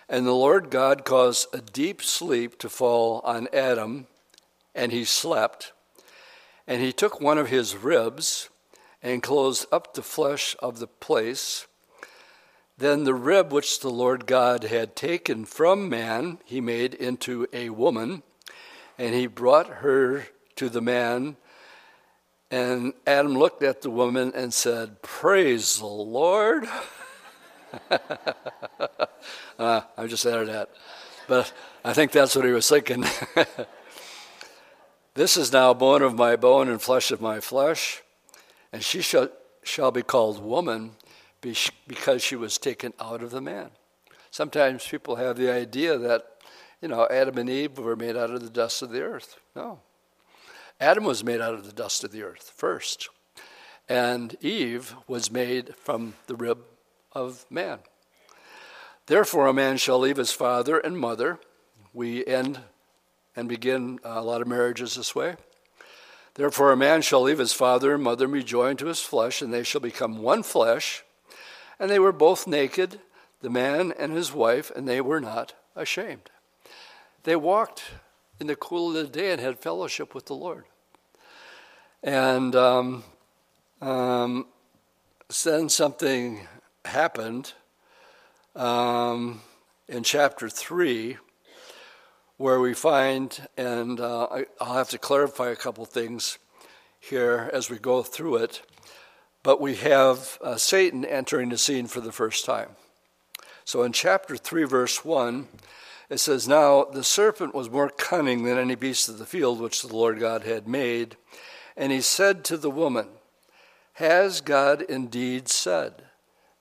And 0.08 0.26
the 0.26 0.32
Lord 0.32 0.70
God 0.70 1.04
caused 1.04 1.54
a 1.54 1.60
deep 1.60 2.02
sleep 2.02 2.60
to 2.60 2.70
fall 2.70 3.20
on 3.26 3.50
Adam, 3.52 4.08
and 4.76 4.92
he 4.92 5.04
slept. 5.04 5.74
And 6.68 6.82
he 6.82 6.94
took 6.94 7.20
one 7.20 7.38
of 7.38 7.50
his 7.50 7.76
ribs 7.76 8.50
and 9.06 9.22
closed 9.22 9.68
up 9.72 9.94
the 9.94 10.02
flesh 10.02 10.56
of 10.60 10.80
the 10.80 10.88
place. 10.88 11.68
Then 12.76 13.04
the 13.04 13.14
rib 13.14 13.54
which 13.54 13.80
the 13.80 13.92
Lord 13.92 14.26
God 14.26 14.64
had 14.64 14.96
taken 14.96 15.46
from 15.46 15.88
man, 15.88 16.40
he 16.44 16.60
made 16.60 16.96
into 16.96 17.48
a 17.54 17.70
woman, 17.70 18.24
and 18.98 19.14
he 19.14 19.28
brought 19.28 19.68
her 19.68 20.26
to 20.56 20.70
the 20.70 20.82
man. 20.82 21.38
And 22.50 22.94
Adam 23.06 23.38
looked 23.38 23.62
at 23.62 23.84
the 23.84 23.92
woman 23.92 24.34
and 24.36 24.52
said, 24.52 25.04
Praise 25.04 25.78
the 25.78 25.86
Lord. 25.86 26.68
uh, 29.60 29.82
I 29.98 30.08
just 30.08 30.26
added 30.26 30.50
that. 30.50 30.72
But 31.28 31.54
I 31.84 31.94
think 31.94 32.12
that's 32.12 32.36
what 32.36 32.46
he 32.46 32.52
was 32.52 32.68
thinking. 32.68 33.06
this 35.14 35.38
is 35.38 35.54
now 35.54 35.76
bone 35.76 36.02
of 36.02 36.16
my 36.16 36.36
bone 36.36 36.70
and 36.70 36.82
flesh 36.82 37.12
of 37.12 37.22
my 37.22 37.40
flesh, 37.40 38.02
and 38.76 38.84
she 38.84 39.02
shall, 39.02 39.30
shall 39.64 39.90
be 39.90 40.04
called 40.04 40.44
woman 40.44 40.98
because 41.88 42.22
she 42.22 42.36
was 42.36 42.58
taken 42.58 42.92
out 43.00 43.24
of 43.24 43.32
the 43.32 43.40
man. 43.40 43.70
Sometimes 44.32 44.86
people 44.86 45.16
have 45.16 45.38
the 45.38 45.50
idea 45.50 45.98
that, 45.98 46.26
you 46.82 46.90
know, 46.90 47.08
Adam 47.10 47.38
and 47.38 47.50
Eve 47.50 47.78
were 47.78 47.96
made 47.96 48.18
out 48.18 48.32
of 48.32 48.42
the 48.42 48.50
dust 48.50 48.82
of 48.82 48.90
the 48.90 49.02
earth. 49.02 49.38
No. 49.56 49.80
Adam 50.82 51.06
was 51.06 51.24
made 51.24 51.40
out 51.40 51.54
of 51.54 51.66
the 51.66 51.72
dust 51.72 52.04
of 52.04 52.12
the 52.12 52.22
earth 52.22 52.52
first, 52.54 53.08
and 53.88 54.36
Eve 54.42 54.94
was 55.08 55.32
made 55.32 55.74
from 55.78 56.16
the 56.28 56.36
rib 56.36 56.60
of 57.14 57.46
man. 57.50 57.80
Therefore, 59.06 59.48
a 59.48 59.54
man 59.54 59.78
shall 59.78 60.00
leave 60.00 60.18
his 60.18 60.34
father 60.34 60.80
and 60.80 61.00
mother. 61.00 61.40
We 61.94 62.26
end 62.26 62.60
and 63.38 63.48
begin 63.48 64.00
uh, 64.04 64.16
a 64.16 64.22
lot 64.22 64.42
of 64.42 64.50
marriages 64.50 64.96
this 64.96 65.16
way. 65.16 65.38
Therefore, 66.36 66.72
a 66.72 66.78
man 66.78 67.02
shall 67.02 67.22
leave 67.22 67.40
his 67.40 67.54
father 67.54 67.96
and 67.96 68.04
mother 68.04 68.26
and 68.26 68.34
be 68.34 68.44
joined 68.44 68.80
to 68.80 68.88
his 68.88 69.00
flesh, 69.00 69.42
and 69.42 69.54
they 69.54 69.64
shall 69.64 69.82
become 69.82 70.22
one 70.22 70.44
flesh. 70.44 71.04
And 71.80 71.90
they 71.90 72.00
were 72.00 72.12
both 72.12 72.46
naked, 72.46 73.00
the 73.42 73.50
man 73.50 73.94
and 73.98 74.14
his 74.14 74.34
wife, 74.34 74.70
and 74.76 74.88
they 74.88 75.00
were 75.00 75.22
not 75.22 75.54
ashamed. 75.76 76.30
They 77.24 77.38
walked 77.38 77.84
in 78.40 78.48
the 78.48 78.56
cool 78.56 78.90
of 78.90 78.94
the 78.96 79.20
day 79.20 79.32
and 79.32 79.42
had 79.42 79.60
fellowship 79.60 80.14
with 80.14 80.26
the 80.26 80.36
Lord. 80.36 80.66
And 82.04 82.54
um, 82.54 83.04
um, 83.82 84.48
then 85.44 85.70
something 85.70 86.48
happened 86.84 87.54
um, 88.56 89.42
in 89.88 90.04
chapter 90.04 90.50
3 90.50 91.18
where 92.38 92.60
we 92.60 92.74
find, 92.74 93.48
and 93.58 94.00
uh, 94.00 94.28
I, 94.32 94.46
I'll 94.60 94.76
have 94.76 94.90
to 94.90 94.98
clarify 94.98 95.50
a 95.50 95.56
couple 95.56 95.86
things 95.86 96.38
here 97.00 97.50
as 97.54 97.70
we 97.70 97.78
go 97.78 98.04
through 98.04 98.38
it 98.38 98.62
but 99.46 99.62
we 99.62 99.76
have 99.76 100.40
uh, 100.42 100.56
Satan 100.56 101.06
entering 101.06 101.50
the 101.50 101.58
scene 101.60 101.86
for 101.86 102.02
the 102.02 102.12
first 102.12 102.46
time. 102.46 102.70
So 103.64 103.84
in 103.84 103.94
chapter 103.94 104.38
3, 104.38 104.64
verse 104.64 105.06
1, 105.06 105.48
it 106.10 106.18
says, 106.18 106.48
Now 106.48 106.86
the 106.86 107.04
serpent 107.04 107.54
was 107.54 107.70
more 107.70 107.90
cunning 107.90 108.44
than 108.44 108.58
any 108.58 108.74
beast 108.74 109.08
of 109.08 109.20
the 109.20 109.26
field 109.28 109.62
which 109.62 109.84
the 109.84 109.96
Lord 109.96 110.20
God 110.20 110.46
had 110.46 110.68
made. 110.68 111.16
And 111.78 111.92
he 111.92 112.02
said 112.02 112.44
to 112.46 112.58
the 112.58 112.72
woman, 112.72 113.10
Has 113.94 114.42
God 114.42 114.82
indeed 114.82 115.48
said? 115.48 116.06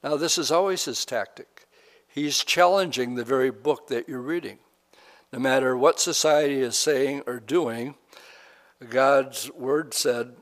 Now, 0.03 0.19
this 0.19 0.37
is 0.37 0.51
always 0.51 0.85
his 0.85 1.07
tactic. 1.07 1.67
He's 2.07 2.45
challenging 2.45 3.15
the 3.15 3.25
very 3.25 3.51
book 3.51 3.89
that 3.89 4.11
you're 4.11 4.21
reading. 4.21 4.59
No 5.35 5.41
matter 5.41 5.77
what 5.77 5.99
society 5.99 6.61
is 6.61 6.79
saying 6.79 7.25
or 7.27 7.41
doing, 7.41 7.97
God's 8.89 9.51
word 9.51 9.93
said, 9.93 10.37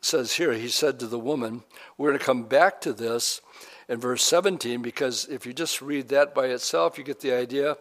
says 0.00 0.32
here, 0.32 0.54
he 0.54 0.68
said 0.68 0.98
to 0.98 1.06
the 1.06 1.18
woman, 1.18 1.62
we're 1.98 2.08
going 2.08 2.18
to 2.18 2.24
come 2.24 2.44
back 2.44 2.80
to 2.80 2.94
this 2.94 3.42
in 3.86 4.00
verse 4.00 4.22
17 4.22 4.80
because 4.80 5.26
if 5.26 5.44
you 5.44 5.52
just 5.52 5.82
read 5.82 6.08
that 6.08 6.34
by 6.34 6.46
itself, 6.46 6.96
you 6.96 7.04
get 7.04 7.20
the 7.20 7.34
idea 7.34 7.76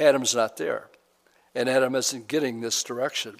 Adam's 0.00 0.34
not 0.34 0.56
there. 0.56 0.88
And 1.54 1.68
Adam 1.68 1.94
isn't 1.94 2.26
getting 2.26 2.60
this 2.60 2.82
direction. 2.82 3.36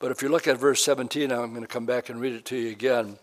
But 0.00 0.10
if 0.10 0.20
you 0.20 0.28
look 0.28 0.48
at 0.48 0.58
verse 0.58 0.84
17, 0.84 1.30
I'm 1.30 1.50
going 1.50 1.60
to 1.60 1.68
come 1.68 1.86
back 1.86 2.08
and 2.08 2.20
read 2.20 2.32
it 2.32 2.44
to 2.46 2.56
you 2.56 2.70
again. 2.70 3.20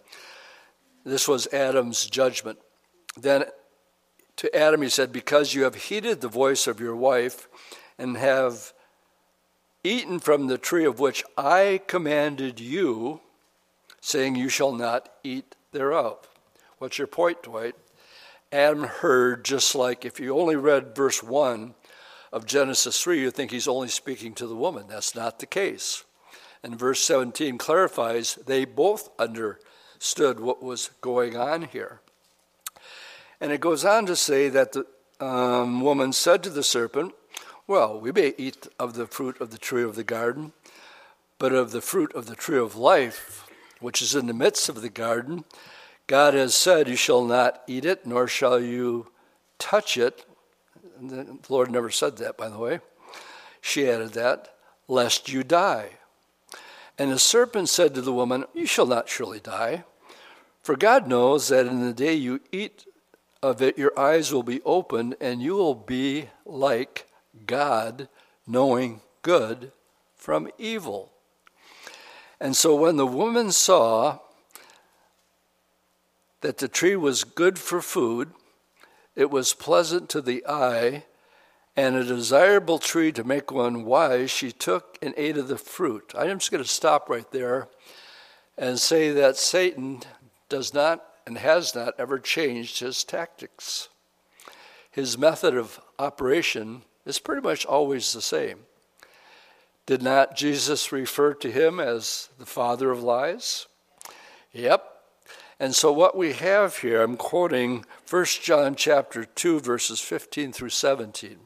This 1.04 1.28
was 1.28 1.48
Adam's 1.52 2.06
judgment. 2.06 2.60
Then 3.18 3.44
to 4.38 4.56
Adam 4.56 4.82
he 4.82 4.88
said, 4.88 5.12
Because 5.12 5.54
you 5.54 5.64
have 5.64 5.76
heeded 5.76 6.22
the 6.22 6.30
voice 6.30 6.66
of 6.66 6.80
your 6.80 6.96
wife 6.96 7.50
and 7.98 8.16
have 8.16 8.72
eaten 9.86 10.20
from 10.20 10.48
the 10.48 10.58
tree 10.58 10.86
of 10.86 11.00
which 11.00 11.24
I 11.38 11.82
commanded 11.88 12.60
you, 12.60 13.22
saying, 14.02 14.36
You 14.36 14.50
shall 14.50 14.72
not 14.72 15.10
eat 15.24 15.56
thereof. 15.72 16.28
What's 16.80 16.98
your 16.98 17.08
point, 17.08 17.44
Dwight? 17.44 17.76
Adam 18.52 18.84
heard 18.84 19.46
just 19.46 19.76
like 19.76 20.06
if 20.06 20.20
you 20.20 20.38
only 20.38 20.56
read 20.56 20.96
verse 20.96 21.22
1 21.22 21.74
of 22.32 22.46
Genesis 22.46 23.02
3, 23.02 23.20
you 23.20 23.32
think 23.32 23.52
he's 23.52 23.68
only 23.68 23.88
speaking 23.88 24.34
to 24.34 24.48
the 24.48 24.56
woman. 24.56 24.86
That's 24.88 25.16
not 25.16 25.40
the 25.40 25.46
case. 25.46 26.04
And 26.64 26.78
verse 26.78 27.02
17 27.02 27.58
clarifies 27.58 28.36
they 28.48 28.66
both 28.66 29.10
understood 29.20 30.40
what 30.40 30.64
was 30.64 30.90
going 31.02 31.38
on 31.38 31.64
here. 31.64 32.02
And 33.40 33.52
it 33.52 33.62
goes 33.62 33.86
on 33.86 34.06
to 34.08 34.16
say 34.16 34.50
that 34.50 34.72
the 34.72 34.86
um, 35.20 35.82
woman 35.82 36.14
said 36.14 36.44
to 36.44 36.50
the 36.50 36.64
serpent, 36.64 37.14
Well, 37.68 38.00
we 38.00 38.12
may 38.12 38.36
eat 38.38 38.68
of 38.78 38.94
the 38.94 39.08
fruit 39.08 39.42
of 39.42 39.50
the 39.50 39.58
tree 39.58 39.82
of 39.82 39.96
the 39.96 40.04
garden, 40.04 40.54
but 41.40 41.52
of 41.52 41.72
the 41.72 41.82
fruit 41.82 42.14
of 42.14 42.28
the 42.28 42.36
tree 42.36 42.60
of 42.60 42.76
life, 42.76 43.48
which 43.80 44.04
is 44.04 44.14
in 44.14 44.28
the 44.28 44.36
midst 44.36 44.70
of 44.70 44.84
the 44.84 44.90
garden, 44.90 45.46
God 46.06 46.36
has 46.36 46.54
said, 46.54 46.88
You 46.88 46.96
shall 46.96 47.26
not 47.26 47.64
eat 47.66 47.84
it, 47.84 48.06
nor 48.06 48.28
shall 48.28 48.60
you 48.60 49.08
touch 49.58 49.98
it. 49.98 50.26
The 51.02 51.40
Lord 51.50 51.72
never 51.72 51.90
said 51.90 52.18
that, 52.18 52.38
by 52.38 52.50
the 52.50 52.60
way. 52.60 52.82
She 53.62 53.90
added 53.90 54.14
that, 54.14 54.54
lest 54.88 55.30
you 55.30 55.44
die. 55.44 55.90
And 57.00 57.12
the 57.12 57.18
serpent 57.18 57.70
said 57.70 57.96
to 57.96 58.02
the 58.02 58.14
woman, 58.14 58.46
You 58.54 58.68
shall 58.68 58.86
not 58.86 59.10
surely 59.10 59.40
die. 59.40 59.86
For 60.62 60.76
God 60.76 61.08
knows 61.08 61.48
that 61.48 61.66
in 61.66 61.84
the 61.84 61.94
day 61.94 62.14
you 62.14 62.42
eat 62.52 62.86
of 63.42 63.60
it, 63.64 63.76
your 63.76 63.98
eyes 63.98 64.32
will 64.32 64.44
be 64.44 64.62
opened, 64.66 65.16
and 65.20 65.42
you 65.42 65.56
will 65.56 65.74
be 65.74 66.30
like 66.46 67.08
God, 67.46 68.08
knowing 68.48 69.02
good 69.22 69.72
from 70.16 70.50
evil. 70.58 71.12
And 72.40 72.56
so 72.56 72.76
when 72.76 72.98
the 72.98 73.06
woman 73.06 73.52
saw 73.52 74.20
that 76.42 76.58
the 76.58 76.68
tree 76.68 76.96
was 76.96 77.24
good 77.24 77.58
for 77.58 77.82
food, 77.82 78.32
it 79.16 79.32
was 79.32 79.54
pleasant 79.54 80.10
to 80.10 80.22
the 80.22 80.46
eye, 80.48 81.06
and 81.78 81.96
a 81.96 82.04
desirable 82.04 82.80
tree 82.80 83.12
to 83.12 83.24
make 83.24 83.52
one 83.52 83.84
wise, 83.84 84.32
she 84.32 84.52
took 84.52 84.98
and 85.02 85.14
ate 85.18 85.38
of 85.38 85.48
the 85.48 85.58
fruit. 85.58 86.14
I'm 86.18 86.40
just 86.40 86.52
going 86.52 86.64
to 86.64 86.70
stop 86.70 87.10
right 87.10 87.30
there 87.32 87.68
and 88.58 88.80
say 88.80 89.12
that 89.12 89.38
Satan 89.38 90.02
does 90.48 90.74
not 90.74 91.04
and 91.28 91.38
has 91.38 91.76
not 91.76 91.94
ever 91.98 92.20
changed 92.20 92.80
his 92.80 93.04
tactics. 93.04 93.90
His 94.92 95.18
method 95.18 95.58
of 95.58 95.80
operation 96.00 96.84
is 97.06 97.20
pretty 97.20 97.42
much 97.42 97.66
always 97.66 98.14
the 98.14 98.22
same. 98.22 98.60
Did 99.86 100.02
not 100.02 100.36
Jesus 100.36 100.92
refer 100.92 101.34
to 101.36 101.52
him 101.52 101.80
as 101.80 102.30
the 102.40 102.46
father 102.46 102.90
of 102.92 103.04
lies? 103.04 103.68
Yep. 104.52 104.92
And 105.60 105.76
so 105.76 105.92
what 105.92 106.18
we 106.18 106.34
have 106.34 106.80
here, 106.80 107.02
I'm 107.02 107.18
quoting 107.18 107.86
1 108.10 108.26
John 108.42 108.76
chapter 108.76 109.26
2 109.26 109.60
verses 109.60 110.00
15 110.00 110.52
through 110.52 110.70
17. 110.70 111.38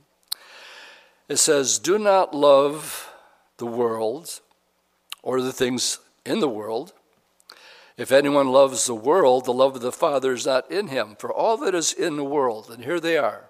It 1.27 1.37
says, 1.37 1.77
"Do 1.77 1.99
not 1.99 2.33
love 2.33 3.11
the 3.57 3.65
world 3.65 4.39
or 5.21 5.41
the 5.41 5.53
things 5.53 5.99
in 6.25 6.39
the 6.39 6.49
world. 6.49 6.93
If 7.97 8.11
anyone 8.11 8.47
loves 8.47 8.85
the 8.85 8.95
world, 8.95 9.45
the 9.45 9.53
love 9.53 9.75
of 9.75 9.81
the 9.81 9.91
Father 9.91 10.31
is 10.31 10.45
not 10.45 10.71
in 10.71 10.87
him. 10.87 11.17
For 11.17 11.31
all 11.31 11.57
that 11.57 11.75
is 11.75 11.91
in 11.91 12.15
the 12.15 12.23
world, 12.23 12.69
and 12.69 12.85
here 12.85 12.99
they 12.99 13.17
are 13.17 13.48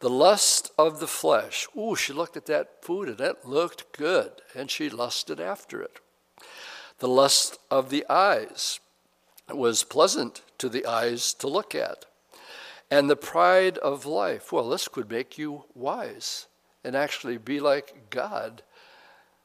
The 0.00 0.10
lust 0.10 0.72
of 0.78 0.98
the 0.98 1.06
flesh. 1.06 1.68
Ooh, 1.76 1.94
she 1.94 2.12
looked 2.12 2.36
at 2.36 2.46
that 2.46 2.82
food 2.82 3.08
and 3.08 3.18
that 3.18 3.46
looked 3.46 3.96
good, 3.96 4.32
and 4.54 4.70
she 4.70 4.88
lusted 4.88 5.40
after 5.40 5.82
it. 5.82 6.00
The 6.98 7.08
lust 7.08 7.58
of 7.70 7.90
the 7.90 8.04
eyes. 8.08 8.80
It 9.48 9.56
was 9.56 9.84
pleasant 9.84 10.42
to 10.58 10.68
the 10.68 10.86
eyes 10.86 11.34
to 11.34 11.48
look 11.48 11.74
at. 11.74 12.06
And 12.90 13.08
the 13.08 13.16
pride 13.16 13.78
of 13.78 14.06
life. 14.06 14.52
Well, 14.52 14.68
this 14.68 14.88
could 14.88 15.10
make 15.10 15.38
you 15.38 15.64
wise 15.74 16.46
and 16.82 16.96
actually 16.96 17.36
be 17.36 17.60
like 17.60 18.10
God. 18.10 18.62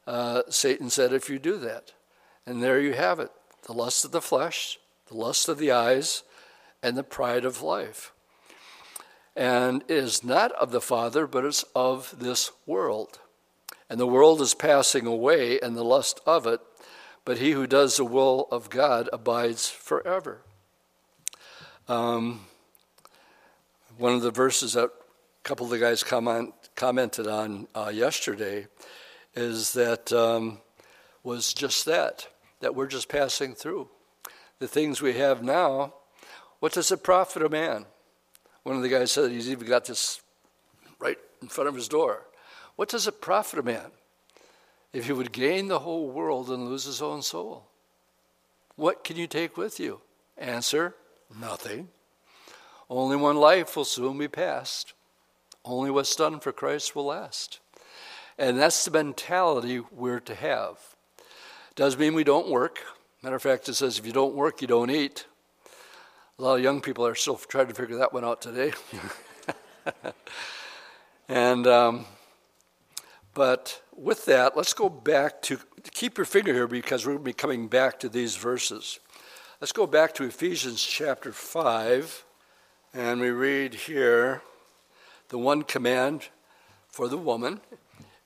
Uh, 0.06 0.42
Satan 0.48 0.90
said, 0.90 1.12
if 1.12 1.28
you 1.28 1.38
do 1.38 1.58
that. 1.58 1.92
And 2.46 2.62
there 2.62 2.80
you 2.80 2.94
have 2.94 3.20
it 3.20 3.30
the 3.66 3.72
lust 3.72 4.04
of 4.04 4.12
the 4.12 4.22
flesh, 4.22 4.78
the 5.08 5.16
lust 5.16 5.48
of 5.48 5.58
the 5.58 5.72
eyes, 5.72 6.22
and 6.82 6.96
the 6.96 7.02
pride 7.02 7.44
of 7.44 7.62
life. 7.62 8.12
And 9.36 9.84
is 9.86 10.24
not 10.24 10.52
of 10.52 10.70
the 10.70 10.80
Father, 10.80 11.26
but 11.26 11.44
it's 11.44 11.64
of 11.74 12.14
this 12.18 12.50
world. 12.64 13.18
And 13.90 14.00
the 14.00 14.06
world 14.06 14.40
is 14.40 14.54
passing 14.54 15.06
away, 15.06 15.60
and 15.60 15.76
the 15.76 15.84
lust 15.84 16.20
of 16.26 16.46
it, 16.46 16.60
but 17.26 17.38
he 17.38 17.50
who 17.50 17.66
does 17.66 17.98
the 17.98 18.04
will 18.04 18.48
of 18.50 18.70
God 18.70 19.10
abides 19.12 19.68
forever. 19.68 20.40
Um, 21.86 22.46
one 23.98 24.14
of 24.14 24.22
the 24.22 24.30
verses 24.30 24.72
that 24.72 24.86
a 24.86 24.90
couple 25.44 25.66
of 25.66 25.70
the 25.70 25.78
guys 25.78 26.02
comment, 26.02 26.54
commented 26.74 27.26
on 27.26 27.68
uh, 27.74 27.90
yesterday 27.92 28.66
is 29.34 29.72
that 29.74 30.12
um, 30.12 30.60
was 31.22 31.52
just 31.52 31.84
that, 31.84 32.28
that 32.60 32.74
we're 32.74 32.86
just 32.86 33.08
passing 33.08 33.54
through. 33.54 33.88
The 34.58 34.68
things 34.68 35.02
we 35.02 35.14
have 35.14 35.42
now, 35.42 35.94
what 36.60 36.72
does 36.72 36.90
it 36.90 37.02
profit 37.02 37.42
a 37.42 37.48
man? 37.48 37.86
One 38.66 38.74
of 38.74 38.82
the 38.82 38.88
guys 38.88 39.12
said 39.12 39.30
he's 39.30 39.48
even 39.48 39.68
got 39.68 39.84
this 39.84 40.20
right 40.98 41.18
in 41.40 41.46
front 41.46 41.68
of 41.68 41.76
his 41.76 41.86
door. 41.86 42.26
What 42.74 42.88
does 42.88 43.06
it 43.06 43.20
profit 43.20 43.60
a 43.60 43.62
man 43.62 43.92
if 44.92 45.06
he 45.06 45.12
would 45.12 45.30
gain 45.30 45.68
the 45.68 45.78
whole 45.78 46.10
world 46.10 46.50
and 46.50 46.64
lose 46.64 46.82
his 46.82 47.00
own 47.00 47.22
soul? 47.22 47.68
What 48.74 49.04
can 49.04 49.16
you 49.16 49.28
take 49.28 49.56
with 49.56 49.78
you? 49.78 50.00
Answer 50.36 50.96
nothing. 51.40 51.90
Only 52.90 53.14
one 53.14 53.36
life 53.36 53.76
will 53.76 53.84
soon 53.84 54.18
be 54.18 54.26
passed. 54.26 54.94
Only 55.64 55.92
what's 55.92 56.16
done 56.16 56.40
for 56.40 56.50
Christ 56.50 56.96
will 56.96 57.06
last. 57.06 57.60
And 58.36 58.58
that's 58.58 58.84
the 58.84 58.90
mentality 58.90 59.78
we're 59.92 60.18
to 60.18 60.34
have. 60.34 60.80
Does 61.76 61.96
mean 61.96 62.14
we 62.14 62.24
don't 62.24 62.50
work. 62.50 62.80
Matter 63.22 63.36
of 63.36 63.42
fact, 63.42 63.68
it 63.68 63.74
says 63.74 63.96
if 63.96 64.06
you 64.06 64.12
don't 64.12 64.34
work, 64.34 64.60
you 64.60 64.66
don't 64.66 64.90
eat. 64.90 65.26
A 66.38 66.42
lot 66.42 66.56
of 66.56 66.62
young 66.62 66.82
people 66.82 67.06
are 67.06 67.14
still 67.14 67.36
trying 67.36 67.68
to 67.68 67.74
figure 67.74 67.96
that 67.96 68.12
one 68.12 68.22
out 68.22 68.42
today. 68.42 68.74
and 71.30 71.66
um, 71.66 72.04
but 73.32 73.80
with 73.96 74.26
that, 74.26 74.54
let's 74.54 74.74
go 74.74 74.90
back 74.90 75.40
to 75.42 75.58
keep 75.92 76.18
your 76.18 76.26
finger 76.26 76.52
here 76.52 76.66
because 76.66 77.06
we're 77.06 77.12
going 77.12 77.24
to 77.24 77.30
be 77.30 77.32
coming 77.32 77.68
back 77.68 77.98
to 78.00 78.10
these 78.10 78.36
verses. 78.36 79.00
Let's 79.62 79.72
go 79.72 79.86
back 79.86 80.12
to 80.16 80.24
Ephesians 80.24 80.84
chapter 80.84 81.32
five, 81.32 82.26
and 82.92 83.18
we 83.18 83.30
read 83.30 83.72
here 83.72 84.42
the 85.30 85.38
one 85.38 85.62
command 85.62 86.28
for 86.86 87.08
the 87.08 87.16
woman 87.16 87.62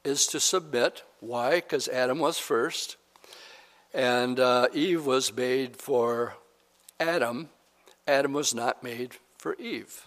is 0.02 0.26
to 0.26 0.40
submit. 0.40 1.04
Why? 1.20 1.60
Because 1.60 1.86
Adam 1.86 2.18
was 2.18 2.40
first, 2.40 2.96
and 3.94 4.40
uh, 4.40 4.66
Eve 4.74 5.06
was 5.06 5.32
made 5.32 5.76
for 5.76 6.34
Adam 6.98 7.50
Adam 8.10 8.32
was 8.32 8.52
not 8.52 8.82
made 8.82 9.14
for 9.38 9.54
Eve. 9.54 10.06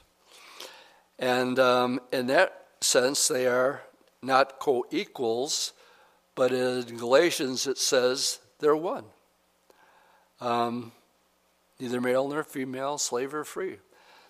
And 1.18 1.58
um, 1.58 2.02
in 2.12 2.28
that 2.28 2.66
sense, 2.82 3.30
they 3.30 3.48
are 3.48 3.82
not 4.22 4.60
co 4.60 4.86
equals, 4.92 5.72
but 6.36 6.52
in 6.52 6.98
Galatians 6.98 7.66
it 7.66 7.78
says 7.78 8.40
they're 8.60 8.76
one. 8.76 9.06
Um, 10.42 10.92
neither 11.80 12.02
male 12.02 12.28
nor 12.28 12.44
female, 12.44 12.98
slave 12.98 13.34
or 13.34 13.46
free. 13.46 13.78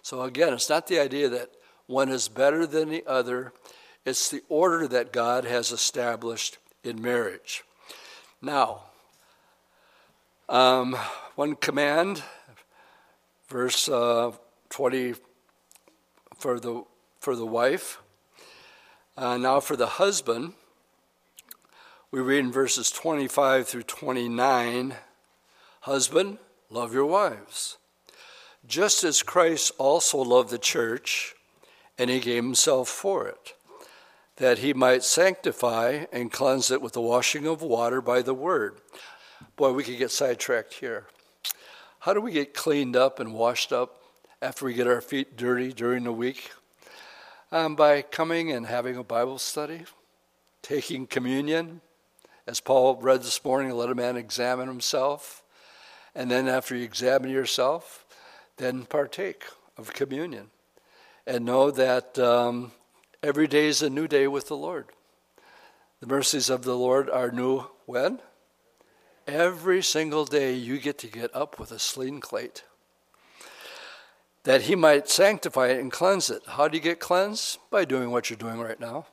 So 0.04 0.22
again, 0.22 0.54
it's 0.54 0.70
not 0.70 0.86
the 0.86 1.00
idea 1.00 1.28
that 1.30 1.50
one 1.88 2.10
is 2.10 2.28
better 2.28 2.68
than 2.68 2.90
the 2.90 3.04
other, 3.08 3.54
it's 4.06 4.30
the 4.30 4.44
order 4.50 4.88
that 4.88 5.12
God 5.12 5.46
has 5.46 5.72
established 5.72 6.60
in 6.84 7.02
marriage. 7.02 7.64
Now, 8.40 8.84
um, 10.48 10.96
one 11.36 11.56
command 11.56 12.22
verse 13.48 13.88
uh, 13.90 14.32
20 14.70 15.16
for 16.38 16.60
the, 16.60 16.84
for 17.20 17.36
the 17.36 17.46
wife. 17.46 18.00
Uh, 19.16 19.38
now, 19.38 19.60
for 19.60 19.76
the 19.76 19.88
husband, 19.88 20.54
we 22.12 22.20
read 22.20 22.40
in 22.40 22.52
verses 22.52 22.92
25 22.92 23.68
through 23.68 23.84
29 23.84 24.96
Husband, 25.82 26.38
love 26.70 26.94
your 26.94 27.06
wives, 27.06 27.78
just 28.66 29.04
as 29.04 29.22
Christ 29.22 29.74
also 29.78 30.20
loved 30.20 30.50
the 30.50 30.58
church, 30.58 31.36
and 31.98 32.10
he 32.10 32.22
gave 32.22 32.42
himself 32.42 32.88
for 32.88 33.28
it, 33.28 33.54
that 34.38 34.60
he 34.60 34.74
might 34.74 35.04
sanctify 35.04 36.06
and 36.14 36.32
cleanse 36.32 36.72
it 36.72 36.82
with 36.82 36.94
the 36.94 37.02
washing 37.02 37.46
of 37.46 37.62
water 37.62 38.00
by 38.00 38.22
the 38.22 38.34
word. 38.34 38.80
Boy, 39.58 39.74
we 39.74 39.84
could 39.84 39.98
get 39.98 40.10
sidetracked 40.10 40.76
here. 40.76 41.08
How 42.04 42.14
do 42.14 42.20
we 42.20 42.34
get 42.34 42.54
cleaned 42.54 42.98
up 42.98 43.22
and 43.22 43.34
washed 43.34 43.72
up 43.72 44.04
after 44.42 44.66
we 44.66 44.74
get 44.74 44.88
our 44.88 45.00
feet 45.00 45.38
dirty 45.38 45.72
during 45.72 46.04
the 46.04 46.12
week? 46.12 46.52
Um, 47.50 47.78
by 47.78 48.02
coming 48.02 48.52
and 48.52 48.66
having 48.66 48.98
a 48.98 49.06
Bible 49.06 49.38
study, 49.38 49.84
taking 50.62 51.08
communion. 51.08 51.80
As 52.46 52.60
Paul 52.60 52.98
read 52.98 53.24
this 53.24 53.42
morning, 53.46 53.72
let 53.72 53.90
a 53.90 53.96
man 53.96 54.18
examine 54.18 54.68
himself. 54.68 55.44
And 56.14 56.30
then 56.30 56.50
after 56.50 56.76
you 56.76 56.84
examine 56.84 57.32
yourself, 57.32 58.06
then 58.58 58.84
partake 58.84 59.46
of 59.78 59.94
communion. 59.94 60.48
And 61.26 61.46
know 61.46 61.72
that 61.72 62.20
um, 62.20 62.74
every 63.24 63.48
day 63.48 63.68
is 63.68 63.82
a 63.82 63.90
new 63.90 64.10
day 64.10 64.28
with 64.28 64.50
the 64.50 64.58
Lord. 64.58 64.88
The 66.02 66.08
mercies 66.08 66.50
of 66.50 66.64
the 66.64 66.76
Lord 66.76 67.10
are 67.10 67.32
new 67.32 67.64
when? 67.86 68.20
Every 69.28 69.82
single 69.82 70.26
day 70.26 70.54
you 70.54 70.80
get 70.80 70.98
to 71.00 71.08
get 71.08 71.34
up 71.34 71.58
with 71.58 71.72
a 71.72 71.78
clean 71.78 72.20
plate. 72.20 72.66
That 74.44 74.64
he 74.64 74.76
might 74.76 75.08
sanctify 75.08 75.68
it 75.68 75.80
and 75.80 75.90
cleanse 75.90 76.30
it. 76.30 76.42
How 76.46 76.68
do 76.68 76.76
you 76.76 76.84
get 76.84 77.00
cleansed? 77.00 77.60
By 77.72 77.86
doing 77.86 78.12
what 78.12 78.30
you're 78.30 78.38
doing 78.38 78.60
right 78.60 78.80
now. 78.80 79.08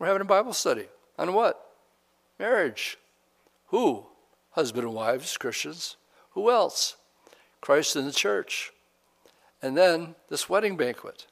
We're 0.00 0.08
having 0.08 0.22
a 0.22 0.24
Bible 0.24 0.52
study. 0.52 0.86
On 1.16 1.32
what? 1.32 1.64
Marriage. 2.40 2.98
Who? 3.68 4.06
Husband 4.50 4.84
and 4.84 4.94
wives, 4.94 5.36
Christians. 5.36 5.96
Who 6.30 6.50
else? 6.50 6.96
Christ 7.60 7.94
and 7.94 8.08
the 8.08 8.12
church. 8.12 8.72
And 9.62 9.76
then 9.76 10.16
this 10.28 10.48
wedding 10.48 10.76
banquet. 10.76 11.28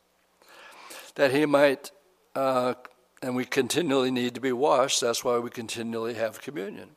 That 1.16 1.32
he 1.32 1.46
might, 1.46 1.90
uh, 2.36 2.74
and 3.20 3.34
we 3.34 3.44
continually 3.44 4.12
need 4.12 4.36
to 4.36 4.40
be 4.40 4.52
washed. 4.52 5.00
That's 5.00 5.24
why 5.24 5.38
we 5.38 5.50
continually 5.50 6.14
have 6.14 6.40
communion 6.40 6.90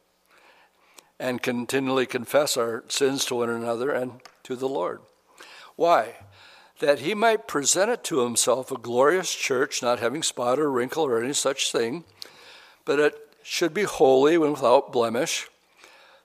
and 1.20 1.42
continually 1.42 2.06
confess 2.06 2.58
our 2.58 2.84
sins 2.88 3.26
to 3.26 3.36
one 3.36 3.50
another 3.50 3.92
and 3.92 4.22
to 4.44 4.56
the 4.56 4.68
Lord. 4.68 5.02
Why? 5.76 6.16
That 6.80 7.00
he 7.00 7.14
might 7.14 7.48
present 7.48 7.92
it 7.92 8.04
to 8.06 8.20
himself 8.20 8.72
a 8.72 8.78
glorious 8.78 9.34
church, 9.34 9.82
not 9.82 10.00
having 10.00 10.24
spot 10.24 10.60
or 10.60 10.72
wrinkle 10.72 11.06
or 11.06 11.22
any 11.22 11.34
such 11.34 11.72
thing, 11.72 12.04
but 12.86 13.00
it 13.00 13.16
should 13.44 13.74
be 13.74 13.84
holy 13.84 14.36
and 14.36 14.52
without 14.52 14.92
blemish. 14.92 15.50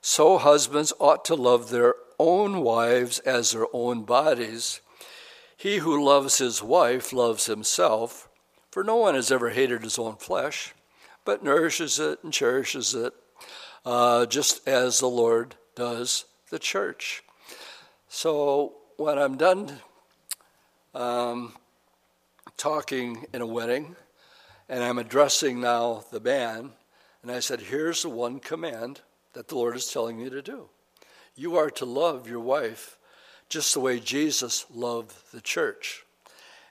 So 0.01 0.37
husbands 0.37 0.93
ought 0.99 1.25
to 1.25 1.35
love 1.35 1.69
their 1.69 1.95
own 2.17 2.61
wives 2.61 3.19
as 3.19 3.51
their 3.51 3.67
own 3.73 4.03
bodies. 4.03 4.81
He 5.55 5.77
who 5.77 6.03
loves 6.03 6.37
his 6.37 6.63
wife 6.63 7.13
loves 7.13 7.45
himself, 7.45 8.29
for 8.71 8.83
no 8.83 8.95
one 8.95 9.15
has 9.15 9.31
ever 9.31 9.49
hated 9.49 9.83
his 9.83 9.99
own 9.99 10.15
flesh, 10.15 10.73
but 11.25 11.43
nourishes 11.43 11.99
it 11.99 12.19
and 12.23 12.31
cherishes 12.31 12.93
it 12.93 13.13
uh, 13.85 14.25
just 14.25 14.67
as 14.67 14.99
the 14.99 15.07
Lord 15.07 15.55
does 15.75 16.25
the 16.49 16.59
church. 16.59 17.23
So 18.07 18.73
when 18.97 19.17
I'm 19.17 19.37
done 19.37 19.71
um, 20.93 21.53
talking 22.57 23.25
in 23.33 23.41
a 23.41 23.47
wedding, 23.47 23.95
and 24.67 24.83
I'm 24.83 24.99
addressing 24.99 25.61
now 25.61 26.03
the 26.11 26.19
man, 26.19 26.71
and 27.23 27.31
I 27.31 27.39
said, 27.39 27.61
Here's 27.61 28.03
the 28.03 28.09
one 28.09 28.39
command 28.39 29.01
that 29.33 29.47
the 29.47 29.55
Lord 29.55 29.75
is 29.75 29.91
telling 29.91 30.19
you 30.19 30.29
to 30.29 30.41
do. 30.41 30.69
You 31.35 31.57
are 31.57 31.69
to 31.71 31.85
love 31.85 32.27
your 32.27 32.39
wife 32.39 32.97
just 33.47 33.73
the 33.73 33.79
way 33.79 33.99
Jesus 33.99 34.65
loved 34.73 35.31
the 35.31 35.41
church. 35.41 36.03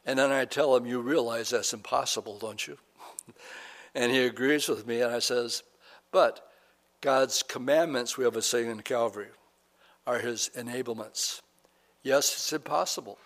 And 0.06 0.18
then 0.18 0.30
I 0.30 0.44
tell 0.44 0.76
him, 0.76 0.86
You 0.86 1.00
realize 1.00 1.50
that's 1.50 1.72
impossible, 1.72 2.38
don't 2.38 2.66
you? 2.66 2.78
and 3.94 4.12
he 4.12 4.24
agrees 4.24 4.68
with 4.68 4.86
me, 4.86 5.00
and 5.00 5.12
I 5.12 5.18
says, 5.18 5.62
But 6.12 6.47
God's 7.00 7.42
commandments, 7.42 8.18
we 8.18 8.24
have 8.24 8.36
a 8.36 8.42
saying 8.42 8.70
in 8.70 8.80
Calvary, 8.80 9.28
are 10.06 10.18
his 10.18 10.50
enablements. 10.56 11.42
Yes, 12.02 12.32
it's 12.32 12.52
impossible. 12.52 13.18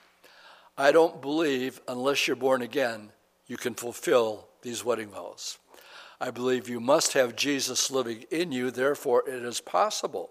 I 0.76 0.92
don't 0.92 1.22
believe, 1.22 1.80
unless 1.88 2.26
you're 2.26 2.36
born 2.36 2.62
again, 2.62 3.12
you 3.46 3.56
can 3.56 3.74
fulfill 3.74 4.48
these 4.62 4.84
wedding 4.84 5.08
vows. 5.08 5.58
I 6.20 6.30
believe 6.30 6.68
you 6.68 6.80
must 6.80 7.14
have 7.14 7.34
Jesus 7.34 7.90
living 7.90 8.24
in 8.30 8.52
you, 8.52 8.70
therefore, 8.70 9.24
it 9.26 9.42
is 9.42 9.60
possible 9.60 10.30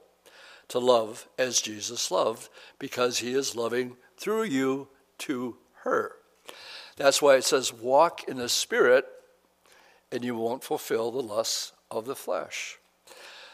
to 0.67 0.79
love 0.79 1.27
as 1.37 1.61
Jesus 1.61 2.11
loved 2.11 2.49
because 2.79 3.17
he 3.19 3.33
is 3.33 3.55
loving 3.55 3.97
through 4.17 4.43
you 4.43 4.87
to 5.19 5.57
her. 5.83 6.13
That's 6.95 7.21
why 7.21 7.35
it 7.35 7.43
says, 7.43 7.73
walk 7.73 8.23
in 8.27 8.37
the 8.37 8.49
Spirit, 8.49 9.05
and 10.11 10.23
you 10.23 10.35
won't 10.35 10.63
fulfill 10.63 11.11
the 11.11 11.21
lusts 11.21 11.73
of 11.89 12.05
the 12.05 12.15
flesh. 12.15 12.77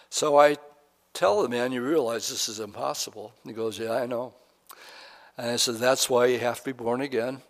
So 0.10 0.38
I 0.38 0.58
tell 1.14 1.42
the 1.42 1.50
man, 1.50 1.72
You 1.72 1.82
realize 1.82 2.30
this 2.30 2.50
is 2.50 2.60
impossible. 2.60 3.34
He 3.46 3.54
goes, 3.54 3.80
Yeah, 3.80 3.94
I 3.94 4.06
know. 4.06 4.34
And 5.38 5.50
I 5.50 5.56
said, 5.56 5.76
That's 5.76 6.10
why 6.10 6.28
you 6.28 6.40
have 6.40 6.60
to 6.60 6.66
be 6.66 6.72
born 6.72 7.02
again. 7.02 7.42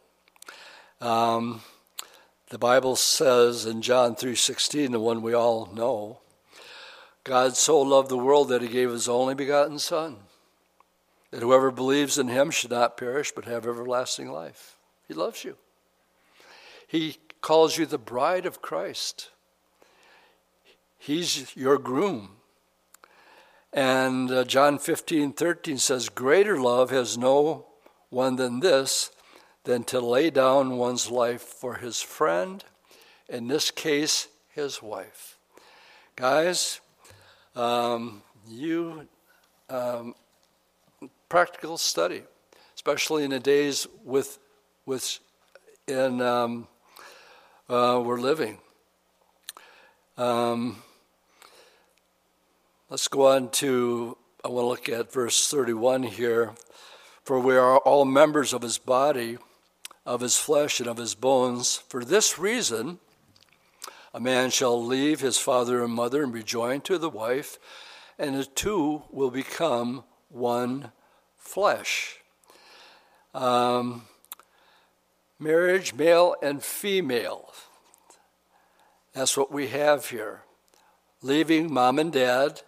Um, 1.02 1.62
the 2.50 2.58
Bible 2.58 2.96
says 2.96 3.66
in 3.66 3.82
John 3.82 4.16
3:16, 4.16 4.92
the 4.92 5.00
one 5.00 5.22
we 5.22 5.34
all 5.34 5.66
know, 5.68 6.20
God 7.24 7.58
so 7.58 7.82
loved 7.82 8.10
the 8.10 8.18
world 8.18 8.50
that 8.50 8.62
he 8.62 8.70
gave 8.70 8.90
his 8.90 9.10
only 9.10 9.36
begotten 9.36 9.80
son, 9.80 10.18
that 11.32 11.42
whoever 11.42 11.72
believes 11.72 12.18
in 12.18 12.30
him 12.30 12.50
should 12.50 12.72
not 12.72 12.96
perish 12.96 13.34
but 13.34 13.46
have 13.46 13.68
everlasting 13.68 14.32
life. 14.32 14.78
He 15.10 15.14
loves 15.14 15.44
you. 15.44 15.58
He 16.88 17.18
calls 17.42 17.78
you 17.78 17.86
the 17.86 17.98
bride 17.98 18.46
of 18.46 18.62
Christ. 18.62 19.30
He's 20.98 21.56
your 21.56 21.78
groom. 21.78 22.37
And 23.74 24.32
uh, 24.32 24.44
John 24.46 24.80
15, 24.80 25.34
13 25.34 25.78
says, 25.78 26.10
Greater 26.10 26.60
love 26.60 26.90
has 26.92 27.18
no 27.18 27.68
one 28.10 28.38
than 28.38 28.60
this, 28.62 29.12
than 29.66 29.84
to 29.86 30.00
lay 30.00 30.30
down 30.30 30.78
one's 30.78 31.12
life 31.12 31.42
for 31.42 31.76
his 31.76 32.02
friend, 32.02 32.64
in 33.28 33.48
this 33.48 33.70
case, 33.72 34.30
his 34.50 34.82
wife. 34.82 35.38
Guys, 36.16 36.80
um, 37.56 38.24
you, 38.48 39.08
um, 39.70 40.16
practical 41.30 41.78
study, 41.78 42.24
especially 42.76 43.24
in 43.24 43.32
the 43.32 43.40
days 43.40 43.86
with, 44.04 44.40
with 44.86 45.20
in 45.88 46.22
um, 46.22 46.68
uh, 47.70 48.02
we're 48.04 48.20
living. 48.20 48.58
Um, 50.18 50.82
let's 52.90 53.08
go 53.08 53.28
on 53.28 53.50
to, 53.50 54.18
I 54.44 54.50
want 54.50 54.64
to 54.64 54.68
look 54.68 54.90
at 54.90 55.12
verse 55.12 55.50
31 55.50 56.04
here. 56.04 56.54
For 57.24 57.40
we 57.40 57.58
are 57.58 57.78
all 57.80 58.06
members 58.06 58.54
of 58.54 58.62
his 58.62 58.78
body 58.78 59.38
of 60.06 60.22
his 60.22 60.38
flesh 60.38 60.80
and 60.80 60.88
of 60.88 60.98
his 60.98 61.14
bones. 61.14 61.84
For 61.90 62.06
this 62.06 62.40
reason, 62.40 63.00
a 64.14 64.22
man 64.22 64.50
shall 64.50 64.82
leave 64.82 65.20
his 65.20 65.38
father 65.38 65.84
and 65.84 65.94
mother 65.94 66.24
and 66.24 66.32
be 66.32 66.42
joined 66.42 66.86
to 66.86 66.98
the 66.98 67.10
wife, 67.10 67.60
and 68.18 68.34
the 68.34 68.46
two 68.46 69.04
will 69.12 69.30
become 69.30 70.06
one 70.30 70.94
flesh. 71.36 72.20
Um, 73.34 74.04
marriage, 75.38 75.94
male 75.94 76.36
and 76.42 76.64
female. 76.64 77.54
That's 79.12 79.36
what 79.36 79.52
we 79.52 79.68
have 79.68 80.10
here. 80.10 80.44
Leaving 81.22 81.74
mom 81.74 82.00
and 82.00 82.14
dad, 82.14 82.62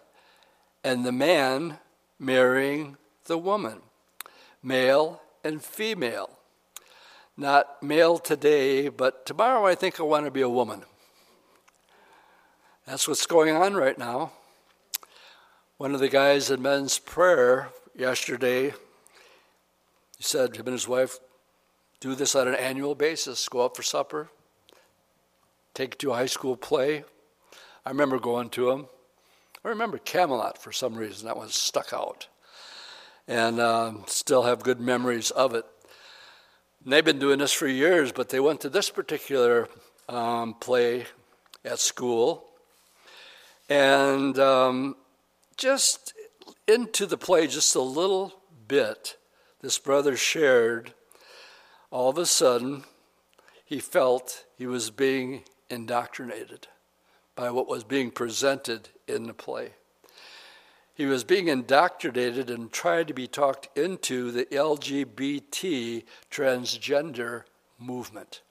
and 0.82 1.04
the 1.04 1.12
man 1.12 1.78
marrying 2.18 2.96
the 3.26 3.38
woman. 3.38 3.80
Male 4.62 5.22
and 5.42 5.62
female 5.62 6.40
not 7.40 7.82
male 7.82 8.18
today, 8.18 8.88
but 8.88 9.24
tomorrow 9.24 9.66
I 9.66 9.74
think 9.74 9.98
I 9.98 10.02
want 10.02 10.26
to 10.26 10.30
be 10.30 10.42
a 10.42 10.48
woman. 10.48 10.82
That's 12.86 13.08
what's 13.08 13.26
going 13.26 13.56
on 13.56 13.74
right 13.74 13.98
now. 13.98 14.32
One 15.78 15.94
of 15.94 16.00
the 16.00 16.10
guys 16.10 16.50
in 16.50 16.60
men's 16.60 16.98
prayer 16.98 17.70
yesterday, 17.96 18.74
he 20.18 20.22
said 20.22 20.56
him 20.56 20.66
and 20.66 20.74
his 20.74 20.86
wife 20.86 21.18
do 21.98 22.14
this 22.14 22.34
on 22.34 22.46
an 22.46 22.54
annual 22.54 22.94
basis 22.94 23.48
go 23.48 23.64
out 23.64 23.74
for 23.74 23.82
supper, 23.82 24.28
take 25.72 25.96
to 25.98 26.12
a 26.12 26.16
high 26.16 26.26
school 26.26 26.56
play. 26.56 27.04
I 27.86 27.88
remember 27.88 28.18
going 28.18 28.50
to 28.50 28.66
them. 28.66 28.86
I 29.62 29.68
remember 29.68 29.98
Camelot 29.98 30.56
for 30.56 30.72
some 30.72 30.94
reason, 30.94 31.26
that 31.26 31.36
one 31.36 31.50
stuck 31.50 31.92
out. 31.92 32.28
And 33.28 33.60
um, 33.60 34.04
still 34.06 34.44
have 34.44 34.62
good 34.62 34.80
memories 34.80 35.30
of 35.30 35.54
it. 35.54 35.66
And 36.82 36.92
they've 36.92 37.04
been 37.04 37.18
doing 37.18 37.38
this 37.38 37.52
for 37.52 37.68
years, 37.68 38.10
but 38.10 38.30
they 38.30 38.40
went 38.40 38.62
to 38.62 38.70
this 38.70 38.88
particular 38.88 39.68
um, 40.08 40.54
play 40.54 41.04
at 41.64 41.78
school. 41.78 42.46
And 43.68 44.38
um, 44.38 44.96
just 45.58 46.14
into 46.66 47.04
the 47.04 47.18
play, 47.18 47.46
just 47.46 47.74
a 47.74 47.82
little 47.82 48.32
bit, 48.66 49.16
this 49.60 49.78
brother 49.78 50.16
shared, 50.16 50.94
all 51.90 52.08
of 52.08 52.16
a 52.16 52.24
sudden, 52.24 52.84
he 53.64 53.78
felt 53.78 54.44
he 54.56 54.66
was 54.66 54.90
being 54.90 55.42
indoctrinated 55.68 56.66
by 57.40 57.50
what 57.50 57.66
was 57.66 57.84
being 57.84 58.10
presented 58.10 58.90
in 59.08 59.22
the 59.22 59.32
play. 59.32 59.70
He 60.92 61.06
was 61.06 61.24
being 61.24 61.48
indoctrinated 61.48 62.50
and 62.50 62.70
tried 62.70 63.08
to 63.08 63.14
be 63.14 63.26
talked 63.26 63.74
into 63.78 64.30
the 64.30 64.44
LGBT 64.44 66.04
transgender 66.30 67.44
movement. 67.78 68.42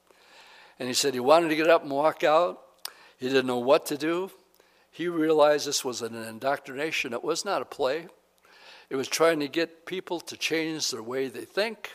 And 0.80 0.88
he 0.88 0.94
said 0.94 1.14
he 1.14 1.20
wanted 1.20 1.50
to 1.50 1.56
get 1.56 1.70
up 1.70 1.82
and 1.82 1.92
walk 1.92 2.24
out. 2.24 2.62
He 3.16 3.28
didn't 3.28 3.46
know 3.46 3.60
what 3.60 3.86
to 3.86 3.96
do. 3.96 4.32
He 4.90 5.06
realized 5.06 5.68
this 5.68 5.84
was 5.84 6.02
an 6.02 6.16
indoctrination. 6.16 7.12
It 7.12 7.22
was 7.22 7.44
not 7.44 7.62
a 7.62 7.66
play. 7.66 8.08
It 8.88 8.96
was 8.96 9.06
trying 9.06 9.38
to 9.38 9.46
get 9.46 9.86
people 9.86 10.18
to 10.18 10.36
change 10.36 10.90
their 10.90 11.00
way 11.04 11.28
they 11.28 11.44
think, 11.44 11.92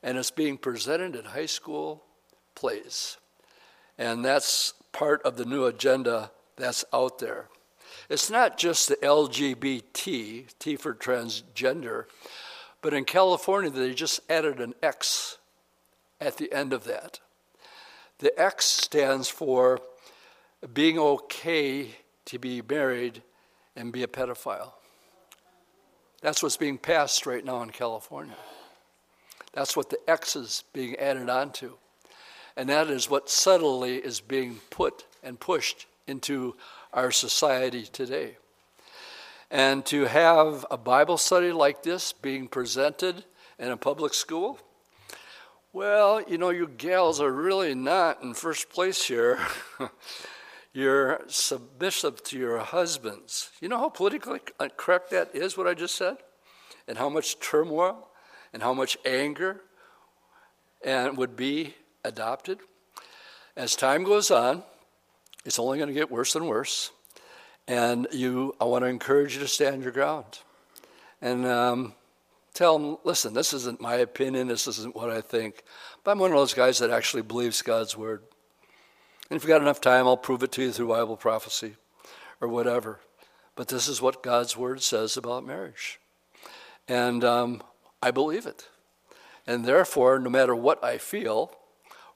and 0.00 0.16
it's 0.16 0.30
being 0.30 0.58
presented 0.58 1.16
in 1.16 1.24
high 1.24 1.46
school 1.46 2.04
plays. 2.54 3.16
And 3.98 4.24
that's 4.24 4.74
part 4.92 5.22
of 5.22 5.36
the 5.36 5.44
new 5.44 5.64
agenda 5.64 6.30
that's 6.56 6.84
out 6.92 7.18
there. 7.18 7.48
It's 8.08 8.30
not 8.30 8.58
just 8.58 8.88
the 8.88 8.96
LGBT, 8.96 10.46
T 10.58 10.76
for 10.76 10.94
transgender, 10.94 12.04
but 12.82 12.94
in 12.94 13.04
California 13.04 13.70
they 13.70 13.94
just 13.94 14.20
added 14.28 14.60
an 14.60 14.74
X 14.82 15.38
at 16.20 16.36
the 16.36 16.52
end 16.52 16.72
of 16.72 16.84
that. 16.84 17.20
The 18.18 18.38
X 18.38 18.66
stands 18.66 19.28
for 19.28 19.80
being 20.72 20.98
okay 20.98 21.88
to 22.26 22.38
be 22.38 22.62
married 22.62 23.22
and 23.76 23.92
be 23.92 24.02
a 24.02 24.06
pedophile. 24.06 24.72
That's 26.20 26.42
what's 26.42 26.58
being 26.58 26.76
passed 26.76 27.24
right 27.24 27.44
now 27.44 27.62
in 27.62 27.70
California. 27.70 28.36
That's 29.52 29.76
what 29.76 29.88
the 29.88 29.98
X 30.06 30.36
is 30.36 30.64
being 30.72 30.96
added 30.96 31.30
onto. 31.30 31.74
And 32.60 32.68
that 32.68 32.90
is 32.90 33.08
what 33.08 33.30
subtly 33.30 33.96
is 33.96 34.20
being 34.20 34.60
put 34.68 35.06
and 35.22 35.40
pushed 35.40 35.86
into 36.06 36.56
our 36.92 37.10
society 37.10 37.84
today. 37.84 38.36
And 39.50 39.82
to 39.86 40.04
have 40.04 40.66
a 40.70 40.76
Bible 40.76 41.16
study 41.16 41.52
like 41.52 41.82
this 41.82 42.12
being 42.12 42.48
presented 42.48 43.24
in 43.58 43.68
a 43.70 43.78
public 43.78 44.12
school, 44.12 44.58
well, 45.72 46.20
you 46.20 46.36
know, 46.36 46.50
you 46.50 46.68
gals 46.68 47.18
are 47.18 47.32
really 47.32 47.74
not 47.74 48.22
in 48.22 48.34
first 48.34 48.68
place 48.68 49.04
here. 49.04 49.38
You're 50.74 51.22
submissive 51.28 52.22
to 52.24 52.38
your 52.38 52.58
husbands. 52.58 53.52
You 53.62 53.70
know 53.70 53.78
how 53.78 53.88
politically 53.88 54.40
uh, 54.60 54.68
correct 54.76 55.12
that 55.12 55.34
is, 55.34 55.56
what 55.56 55.66
I 55.66 55.72
just 55.72 55.94
said? 55.94 56.18
And 56.86 56.98
how 56.98 57.08
much 57.08 57.40
turmoil 57.40 58.08
and 58.52 58.62
how 58.62 58.74
much 58.74 58.98
anger 59.06 59.62
and 60.84 61.16
would 61.16 61.36
be 61.36 61.76
adopted? 62.04 62.58
As 63.56 63.76
time 63.76 64.04
goes 64.04 64.30
on, 64.30 64.62
it's 65.44 65.58
only 65.58 65.78
going 65.78 65.88
to 65.88 65.94
get 65.94 66.10
worse 66.10 66.34
and 66.34 66.48
worse. 66.48 66.90
And 67.66 68.06
you, 68.12 68.54
I 68.60 68.64
want 68.64 68.82
to 68.84 68.88
encourage 68.88 69.34
you 69.34 69.40
to 69.40 69.48
stand 69.48 69.82
your 69.82 69.92
ground. 69.92 70.40
And 71.20 71.46
um, 71.46 71.94
tell 72.54 72.78
them, 72.78 72.98
listen, 73.04 73.34
this 73.34 73.52
isn't 73.52 73.80
my 73.80 73.96
opinion, 73.96 74.48
this 74.48 74.66
isn't 74.66 74.96
what 74.96 75.10
I 75.10 75.20
think. 75.20 75.62
But 76.02 76.12
I'm 76.12 76.18
one 76.18 76.30
of 76.30 76.36
those 76.36 76.54
guys 76.54 76.78
that 76.78 76.90
actually 76.90 77.22
believes 77.22 77.62
God's 77.62 77.96
word. 77.96 78.22
And 79.28 79.36
if 79.36 79.44
you've 79.44 79.48
got 79.48 79.62
enough 79.62 79.80
time, 79.80 80.06
I'll 80.06 80.16
prove 80.16 80.42
it 80.42 80.52
to 80.52 80.62
you 80.62 80.72
through 80.72 80.88
Bible 80.88 81.16
prophecy 81.16 81.76
or 82.40 82.48
whatever. 82.48 83.00
But 83.54 83.68
this 83.68 83.88
is 83.88 84.02
what 84.02 84.22
God's 84.22 84.56
word 84.56 84.82
says 84.82 85.16
about 85.16 85.46
marriage. 85.46 86.00
And 86.88 87.22
um, 87.22 87.62
I 88.02 88.10
believe 88.10 88.46
it. 88.46 88.68
And 89.46 89.64
therefore, 89.64 90.18
no 90.18 90.30
matter 90.30 90.54
what 90.54 90.82
I 90.82 90.98
feel, 90.98 91.56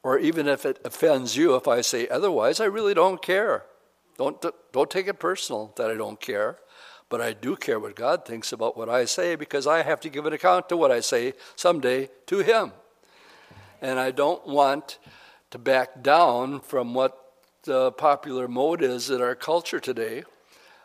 or 0.04 0.18
even 0.18 0.46
if 0.46 0.66
it 0.66 0.78
offends 0.84 1.34
you 1.34 1.56
if 1.56 1.66
I 1.66 1.80
say 1.80 2.06
otherwise, 2.06 2.60
I 2.60 2.66
really 2.66 2.92
don't 2.92 3.20
care. 3.22 3.64
Don't, 4.18 4.44
don't 4.70 4.90
take 4.90 5.08
it 5.08 5.18
personal 5.18 5.72
that 5.76 5.90
I 5.90 5.94
don't 5.94 6.20
care, 6.20 6.58
but 7.08 7.22
I 7.22 7.32
do 7.32 7.56
care 7.56 7.80
what 7.80 7.96
God 7.96 8.26
thinks 8.26 8.52
about 8.52 8.76
what 8.76 8.90
I 8.90 9.06
say 9.06 9.34
because 9.34 9.66
I 9.66 9.82
have 9.82 10.00
to 10.00 10.10
give 10.10 10.26
an 10.26 10.34
account 10.34 10.68
to 10.68 10.76
what 10.76 10.92
I 10.92 11.00
say 11.00 11.32
someday 11.56 12.10
to 12.26 12.40
Him. 12.40 12.72
And 13.80 13.98
I 13.98 14.10
don't 14.10 14.46
want 14.46 14.98
to 15.50 15.58
back 15.58 16.02
down 16.02 16.60
from 16.60 16.92
what 16.92 17.32
the 17.62 17.90
popular 17.92 18.46
mode 18.46 18.82
is 18.82 19.08
in 19.08 19.22
our 19.22 19.34
culture 19.34 19.80
today. 19.80 20.22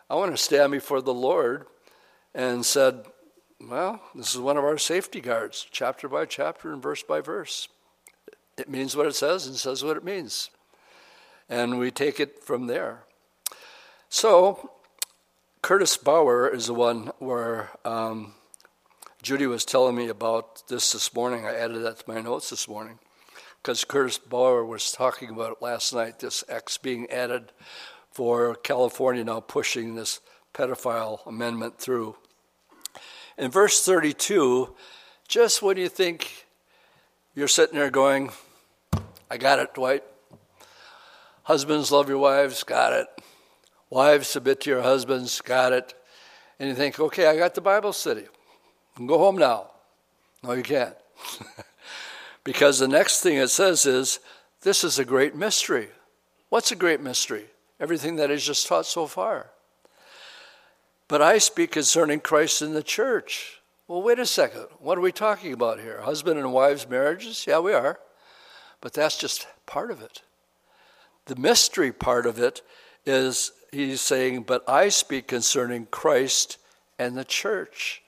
I 0.08 0.14
want 0.14 0.32
to 0.32 0.42
stand 0.42 0.72
before 0.72 1.02
the 1.02 1.14
Lord 1.14 1.66
and 2.34 2.64
said, 2.64 3.04
well, 3.60 4.00
this 4.14 4.34
is 4.34 4.40
one 4.40 4.56
of 4.56 4.64
our 4.64 4.78
safety 4.78 5.20
guards, 5.20 5.66
chapter 5.70 6.08
by 6.08 6.24
chapter 6.24 6.72
and 6.72 6.82
verse 6.82 7.02
by 7.02 7.20
verse. 7.20 7.68
It 8.60 8.68
means 8.68 8.94
what 8.94 9.06
it 9.06 9.14
says 9.14 9.46
and 9.46 9.56
says 9.56 9.82
what 9.82 9.96
it 9.96 10.04
means. 10.04 10.50
And 11.48 11.78
we 11.78 11.90
take 11.90 12.20
it 12.20 12.44
from 12.44 12.66
there. 12.66 13.04
So, 14.10 14.70
Curtis 15.62 15.96
Bauer 15.96 16.46
is 16.46 16.66
the 16.66 16.74
one 16.74 17.10
where 17.18 17.70
um, 17.86 18.34
Judy 19.22 19.46
was 19.46 19.64
telling 19.64 19.96
me 19.96 20.08
about 20.08 20.68
this 20.68 20.92
this 20.92 21.14
morning. 21.14 21.46
I 21.46 21.54
added 21.54 21.82
that 21.84 22.00
to 22.00 22.04
my 22.06 22.20
notes 22.20 22.50
this 22.50 22.68
morning 22.68 22.98
because 23.62 23.82
Curtis 23.82 24.18
Bauer 24.18 24.62
was 24.62 24.92
talking 24.92 25.30
about 25.30 25.52
it 25.52 25.62
last 25.62 25.94
night, 25.94 26.18
this 26.18 26.44
X 26.46 26.76
being 26.76 27.10
added 27.10 27.52
for 28.12 28.56
California 28.56 29.24
now 29.24 29.40
pushing 29.40 29.94
this 29.94 30.20
pedophile 30.52 31.26
amendment 31.26 31.78
through. 31.78 32.14
In 33.38 33.50
verse 33.50 33.82
32, 33.82 34.74
just 35.28 35.62
when 35.62 35.78
you 35.78 35.88
think 35.88 36.46
you're 37.34 37.48
sitting 37.48 37.78
there 37.78 37.90
going, 37.90 38.32
I 39.30 39.36
got 39.38 39.60
it, 39.60 39.72
Dwight. 39.74 40.02
Husbands, 41.44 41.92
love 41.92 42.08
your 42.08 42.18
wives, 42.18 42.64
got 42.64 42.92
it. 42.92 43.06
Wives, 43.88 44.28
submit 44.28 44.60
to 44.62 44.70
your 44.70 44.82
husbands, 44.82 45.40
got 45.40 45.72
it. 45.72 45.94
And 46.58 46.68
you 46.68 46.74
think, 46.74 46.98
okay, 46.98 47.26
I 47.26 47.36
got 47.36 47.54
the 47.54 47.60
Bible 47.60 47.92
study. 47.92 48.26
Go 49.06 49.18
home 49.18 49.38
now. 49.38 49.70
No, 50.42 50.52
you 50.52 50.62
can't. 50.62 50.94
because 52.44 52.78
the 52.78 52.88
next 52.88 53.20
thing 53.20 53.36
it 53.36 53.48
says 53.48 53.86
is, 53.86 54.18
this 54.62 54.84
is 54.84 54.98
a 54.98 55.04
great 55.04 55.34
mystery. 55.34 55.88
What's 56.48 56.72
a 56.72 56.76
great 56.76 57.00
mystery? 57.00 57.46
Everything 57.78 58.16
that 58.16 58.30
is 58.30 58.44
just 58.44 58.66
taught 58.66 58.84
so 58.84 59.06
far. 59.06 59.50
But 61.08 61.22
I 61.22 61.38
speak 61.38 61.72
concerning 61.72 62.20
Christ 62.20 62.62
in 62.62 62.74
the 62.74 62.82
church. 62.82 63.60
Well, 63.88 64.02
wait 64.02 64.18
a 64.18 64.26
second. 64.26 64.66
What 64.78 64.98
are 64.98 65.00
we 65.00 65.12
talking 65.12 65.52
about 65.52 65.80
here? 65.80 66.02
Husband 66.02 66.38
and 66.38 66.52
wives' 66.52 66.88
marriages? 66.88 67.44
Yeah, 67.48 67.60
we 67.60 67.72
are. 67.72 67.98
But 68.80 68.92
that's 68.92 69.18
just 69.18 69.46
part 69.66 69.90
of 69.90 70.00
it. 70.00 70.22
The 71.26 71.36
mystery 71.36 71.92
part 71.92 72.26
of 72.26 72.38
it 72.38 72.62
is 73.04 73.52
he's 73.72 74.00
saying, 74.00 74.42
But 74.42 74.68
I 74.68 74.88
speak 74.88 75.26
concerning 75.28 75.86
Christ 75.86 76.58
and 76.98 77.16
the 77.16 77.24
church. 77.24 78.02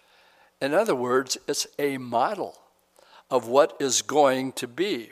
In 0.61 0.75
other 0.75 0.95
words, 0.95 1.39
it's 1.49 1.67
a 1.79 1.99
model 1.99 2.59
of 3.31 3.49
what 3.49 3.77
is 3.81 4.03
going 4.03 4.53
to 4.53 4.69
be. 4.69 5.11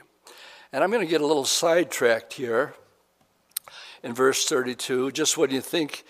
And 0.72 0.84
I'm 0.84 0.90
going 0.90 1.04
to 1.04 1.10
get 1.10 1.20
a 1.20 1.26
little 1.26 1.44
sidetracked 1.44 2.34
here 2.34 2.74
in 4.02 4.14
verse 4.14 4.44
32. 4.44 5.10
Just 5.10 5.36
when 5.36 5.50
you 5.50 5.60
think 5.60 6.04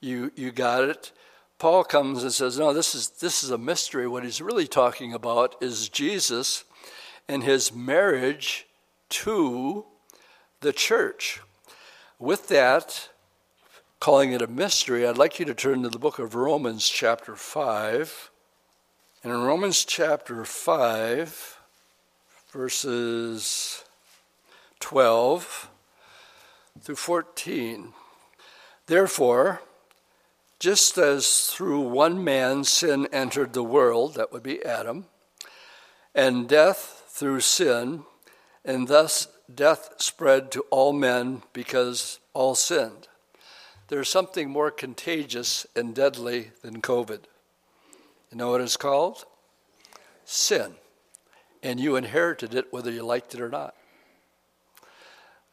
you, 0.00 0.30
you 0.36 0.52
got 0.52 0.84
it, 0.84 1.12
Paul 1.58 1.84
comes 1.84 2.22
and 2.22 2.32
says, 2.32 2.58
No, 2.58 2.72
this 2.72 2.94
is, 2.94 3.08
this 3.10 3.42
is 3.42 3.50
a 3.50 3.58
mystery. 3.58 4.06
What 4.06 4.24
he's 4.24 4.40
really 4.40 4.66
talking 4.66 5.12
about 5.12 5.56
is 5.60 5.88
Jesus 5.88 6.64
and 7.28 7.42
his 7.42 7.72
marriage 7.72 8.66
to 9.10 9.84
the 10.60 10.72
church. 10.72 11.40
With 12.18 12.48
that, 12.48 13.08
calling 14.00 14.32
it 14.32 14.42
a 14.42 14.46
mystery, 14.46 15.06
I'd 15.06 15.18
like 15.18 15.38
you 15.38 15.44
to 15.46 15.54
turn 15.54 15.82
to 15.82 15.88
the 15.88 15.98
book 15.98 16.18
of 16.18 16.34
Romans, 16.34 16.88
chapter 16.88 17.36
5. 17.36 18.30
And 19.22 19.32
in 19.32 19.40
Romans 19.40 19.84
chapter 19.84 20.44
5, 20.44 21.58
verses 22.52 23.84
12 24.80 25.70
through 26.82 26.96
14, 26.96 27.92
therefore, 28.86 29.62
just 30.58 30.98
as 30.98 31.46
through 31.46 31.80
one 31.80 32.22
man 32.22 32.64
sin 32.64 33.08
entered 33.12 33.52
the 33.52 33.62
world, 33.62 34.14
that 34.14 34.32
would 34.32 34.42
be 34.42 34.62
Adam, 34.64 35.06
and 36.14 36.48
death 36.48 37.04
through 37.08 37.40
sin, 37.40 38.04
and 38.64 38.88
thus 38.88 39.28
death 39.52 39.94
spread 39.98 40.50
to 40.52 40.64
all 40.70 40.92
men 40.92 41.42
because 41.52 42.18
all 42.32 42.54
sinned. 42.54 43.08
There's 43.88 44.08
something 44.08 44.50
more 44.50 44.70
contagious 44.70 45.66
and 45.76 45.94
deadly 45.94 46.52
than 46.62 46.80
COVID. 46.80 47.20
You 48.30 48.38
know 48.38 48.50
what 48.50 48.60
it's 48.60 48.76
called? 48.76 49.24
Sin. 50.24 50.74
And 51.62 51.78
you 51.78 51.96
inherited 51.96 52.54
it 52.54 52.72
whether 52.72 52.90
you 52.90 53.02
liked 53.02 53.34
it 53.34 53.40
or 53.40 53.48
not. 53.48 53.74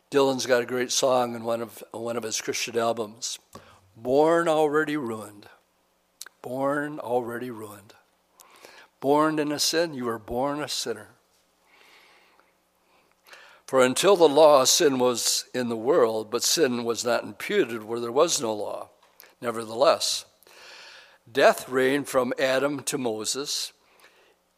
Dylan's 0.09 0.45
got 0.45 0.61
a 0.61 0.65
great 0.65 0.91
song 0.91 1.35
in 1.35 1.43
one 1.43 1.61
of, 1.61 1.83
one 1.91 2.17
of 2.17 2.23
his 2.23 2.41
Christian 2.41 2.77
albums 2.77 3.39
Born 3.95 4.47
already 4.47 4.97
ruined. 4.97 5.47
Born 6.41 6.99
already 6.99 7.51
ruined. 7.51 7.93
Born 8.99 9.37
in 9.37 9.51
a 9.51 9.59
sin, 9.59 9.93
you 9.93 10.05
were 10.05 10.17
born 10.19 10.61
a 10.61 10.67
sinner. 10.67 11.09
For 13.71 13.79
until 13.79 14.17
the 14.17 14.27
law, 14.27 14.65
sin 14.65 14.99
was 14.99 15.45
in 15.53 15.69
the 15.69 15.77
world, 15.77 16.29
but 16.29 16.43
sin 16.43 16.83
was 16.83 17.05
not 17.05 17.23
imputed 17.23 17.85
where 17.85 18.01
there 18.01 18.11
was 18.11 18.41
no 18.41 18.53
law. 18.53 18.89
Nevertheless, 19.39 20.25
Death 21.31 21.69
reigned 21.69 22.09
from 22.09 22.33
Adam 22.37 22.83
to 22.83 22.97
Moses, 22.97 23.71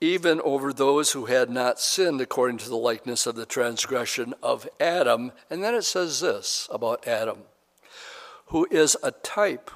even 0.01 0.41
over 0.41 0.73
those 0.73 1.11
who 1.11 1.25
had 1.25 1.51
not 1.51 1.79
sinned 1.79 2.21
according 2.21 2.57
to 2.57 2.69
the 2.69 2.75
likeness 2.75 3.27
of 3.27 3.35
the 3.35 3.45
transgression 3.45 4.33
of 4.41 4.67
Adam. 4.79 5.31
And 5.47 5.63
then 5.63 5.75
it 5.75 5.83
says 5.83 6.21
this 6.21 6.67
about 6.71 7.07
Adam, 7.07 7.43
who 8.47 8.67
is 8.71 8.97
a 9.03 9.11
type 9.11 9.69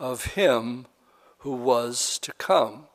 of 0.00 0.32
him 0.32 0.86
who 1.40 1.52
was 1.52 2.18
to 2.20 2.32
come. 2.32 2.86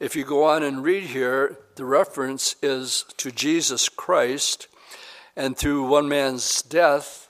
If 0.00 0.14
you 0.14 0.24
go 0.24 0.44
on 0.44 0.62
and 0.62 0.84
read 0.84 1.04
here, 1.04 1.58
the 1.74 1.84
reference 1.84 2.54
is 2.62 3.04
to 3.16 3.32
Jesus 3.32 3.88
Christ, 3.88 4.68
and 5.34 5.56
through 5.56 5.88
one 5.88 6.08
man's 6.08 6.62
death, 6.62 7.28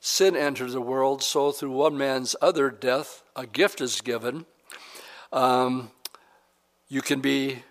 sin 0.00 0.34
entered 0.34 0.72
the 0.72 0.80
world, 0.80 1.22
so 1.22 1.52
through 1.52 1.70
one 1.70 1.96
man's 1.96 2.34
other 2.42 2.68
death, 2.68 3.22
a 3.36 3.46
gift 3.46 3.80
is 3.80 4.00
given. 4.00 4.44
Um, 5.32 5.92
you 6.88 7.00
can 7.00 7.20
be, 7.20 7.62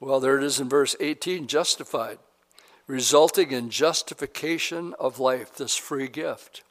well, 0.00 0.18
there 0.18 0.36
it 0.36 0.42
is 0.42 0.58
in 0.58 0.68
verse 0.68 0.96
18, 0.98 1.46
justified, 1.46 2.18
resulting 2.88 3.52
in 3.52 3.70
justification 3.70 4.94
of 4.98 5.20
life, 5.20 5.54
this 5.54 5.76
free 5.76 6.08
gift. 6.08 6.64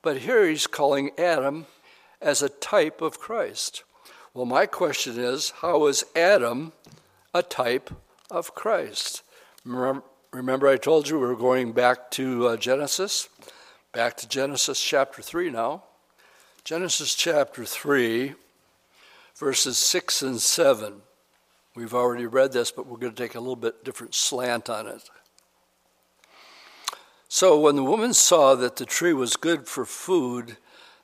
But 0.00 0.18
here 0.18 0.48
he's 0.48 0.66
calling 0.66 1.10
Adam 1.18 1.66
as 2.18 2.40
a 2.40 2.48
type 2.48 3.02
of 3.02 3.20
Christ. 3.20 3.84
Well, 4.32 4.46
my 4.46 4.66
question 4.66 5.18
is 5.18 5.50
how 5.60 5.86
is 5.86 6.04
Adam 6.14 6.72
a 7.34 7.42
type 7.42 7.90
of 8.30 8.54
Christ? 8.54 9.24
Remember, 9.64 10.68
I 10.68 10.76
told 10.76 11.08
you 11.08 11.18
we 11.18 11.26
are 11.26 11.34
going 11.34 11.72
back 11.72 12.12
to 12.12 12.46
uh, 12.46 12.56
Genesis? 12.56 13.28
Back 13.92 14.16
to 14.18 14.28
Genesis 14.28 14.80
chapter 14.80 15.20
3 15.20 15.50
now. 15.50 15.82
Genesis 16.62 17.16
chapter 17.16 17.64
3, 17.64 18.34
verses 19.34 19.76
6 19.78 20.22
and 20.22 20.40
7. 20.40 21.02
We've 21.74 21.94
already 21.94 22.26
read 22.26 22.52
this, 22.52 22.70
but 22.70 22.86
we're 22.86 22.98
going 22.98 23.14
to 23.14 23.22
take 23.22 23.34
a 23.34 23.40
little 23.40 23.56
bit 23.56 23.82
different 23.82 24.14
slant 24.14 24.70
on 24.70 24.86
it. 24.86 25.10
So 27.28 27.58
when 27.58 27.74
the 27.74 27.82
woman 27.82 28.14
saw 28.14 28.54
that 28.54 28.76
the 28.76 28.86
tree 28.86 29.12
was 29.12 29.34
good 29.34 29.66
for 29.66 29.84
food, 29.84 30.56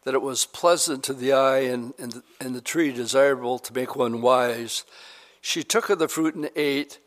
that 0.07 0.15
it 0.15 0.23
was 0.23 0.47
pleasant 0.47 1.03
to 1.03 1.13
the 1.13 1.33
eye, 1.33 1.63
and, 1.63 1.93
and, 1.99 2.13
the, 2.13 2.23
and 2.41 2.55
the 2.55 2.61
tree 2.61 2.93
desirable 2.93 3.59
to 3.59 3.75
make 3.75 3.97
one 3.97 4.23
wise, 4.23 4.85
she 5.41 5.65
took 5.65 5.91
of 5.91 5.99
the 5.99 6.07
fruit 6.07 6.37
and 6.37 6.49
ate, 6.55 7.01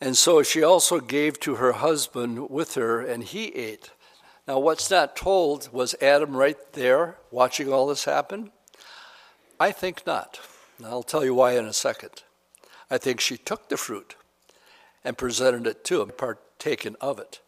and 0.00 0.16
so 0.16 0.40
she 0.40 0.62
also 0.62 1.00
gave 1.00 1.40
to 1.40 1.56
her 1.56 1.72
husband 1.72 2.48
with 2.48 2.76
her, 2.76 3.00
and 3.00 3.24
he 3.24 3.46
ate. 3.48 3.90
Now, 4.46 4.60
what's 4.60 4.88
not 4.88 5.16
told 5.16 5.72
was 5.72 5.96
Adam 6.00 6.36
right 6.36 6.72
there 6.74 7.16
watching 7.32 7.72
all 7.72 7.88
this 7.88 8.04
happen? 8.04 8.52
I 9.58 9.72
think 9.72 10.06
not. 10.06 10.38
And 10.78 10.86
I'll 10.86 11.02
tell 11.02 11.24
you 11.24 11.34
why 11.34 11.58
in 11.58 11.64
a 11.64 11.72
second. 11.72 12.22
I 12.88 12.98
think 12.98 13.20
she 13.20 13.36
took 13.36 13.68
the 13.68 13.76
fruit 13.76 14.14
and 15.02 15.18
presented 15.18 15.66
it 15.66 15.82
to 15.86 16.02
him, 16.02 16.12
partaken 16.16 16.94
of 17.00 17.18
it. 17.18 17.40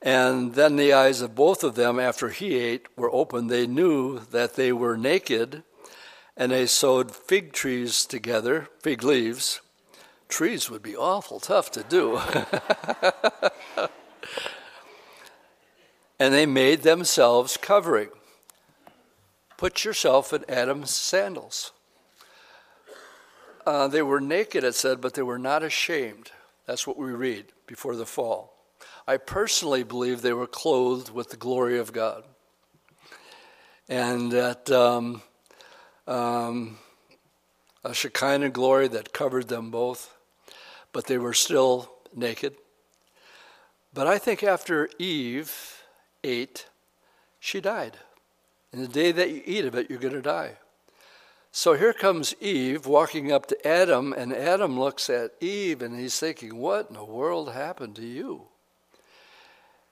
And 0.00 0.54
then 0.54 0.76
the 0.76 0.92
eyes 0.92 1.20
of 1.20 1.34
both 1.34 1.64
of 1.64 1.74
them, 1.74 1.98
after 1.98 2.28
he 2.28 2.54
ate, 2.54 2.86
were 2.96 3.10
opened. 3.10 3.50
They 3.50 3.66
knew 3.66 4.20
that 4.30 4.54
they 4.54 4.72
were 4.72 4.96
naked, 4.96 5.64
and 6.36 6.52
they 6.52 6.66
sewed 6.66 7.10
fig 7.10 7.52
trees 7.52 8.06
together, 8.06 8.68
fig 8.80 9.02
leaves. 9.02 9.60
Trees 10.28 10.70
would 10.70 10.82
be 10.82 10.96
awful 10.96 11.40
tough 11.40 11.70
to 11.72 11.82
do. 11.82 12.20
and 16.20 16.32
they 16.32 16.46
made 16.46 16.82
themselves 16.82 17.56
covering. 17.56 18.10
Put 19.56 19.84
yourself 19.84 20.32
in 20.32 20.44
Adam's 20.48 20.92
sandals. 20.92 21.72
Uh, 23.66 23.88
they 23.88 24.02
were 24.02 24.20
naked, 24.20 24.62
it 24.62 24.74
said, 24.76 25.00
but 25.00 25.14
they 25.14 25.22
were 25.22 25.38
not 25.38 25.64
ashamed. 25.64 26.30
That's 26.66 26.86
what 26.86 26.96
we 26.96 27.10
read 27.10 27.46
before 27.66 27.96
the 27.96 28.06
fall. 28.06 28.57
I 29.08 29.16
personally 29.16 29.84
believe 29.84 30.20
they 30.20 30.34
were 30.34 30.46
clothed 30.46 31.08
with 31.14 31.30
the 31.30 31.38
glory 31.38 31.78
of 31.78 31.94
God. 31.94 32.24
And 33.88 34.30
that 34.32 34.70
um, 34.70 35.22
um, 36.06 36.76
a 37.82 37.94
Shekinah 37.94 38.50
glory 38.50 38.86
that 38.88 39.14
covered 39.14 39.48
them 39.48 39.70
both, 39.70 40.14
but 40.92 41.06
they 41.06 41.16
were 41.16 41.32
still 41.32 41.90
naked. 42.14 42.56
But 43.94 44.06
I 44.06 44.18
think 44.18 44.42
after 44.42 44.90
Eve 44.98 45.82
ate, 46.22 46.66
she 47.40 47.62
died. 47.62 47.96
And 48.74 48.82
the 48.82 48.88
day 48.88 49.10
that 49.10 49.30
you 49.30 49.40
eat 49.46 49.64
of 49.64 49.74
it, 49.74 49.88
you're 49.88 49.98
going 49.98 50.12
to 50.12 50.20
die. 50.20 50.56
So 51.50 51.72
here 51.72 51.94
comes 51.94 52.34
Eve 52.42 52.84
walking 52.84 53.32
up 53.32 53.46
to 53.46 53.66
Adam, 53.66 54.12
and 54.12 54.34
Adam 54.34 54.78
looks 54.78 55.08
at 55.08 55.30
Eve 55.40 55.80
and 55.80 55.98
he's 55.98 56.20
thinking, 56.20 56.58
What 56.58 56.88
in 56.90 56.94
the 56.94 57.04
world 57.04 57.54
happened 57.54 57.96
to 57.96 58.06
you? 58.06 58.48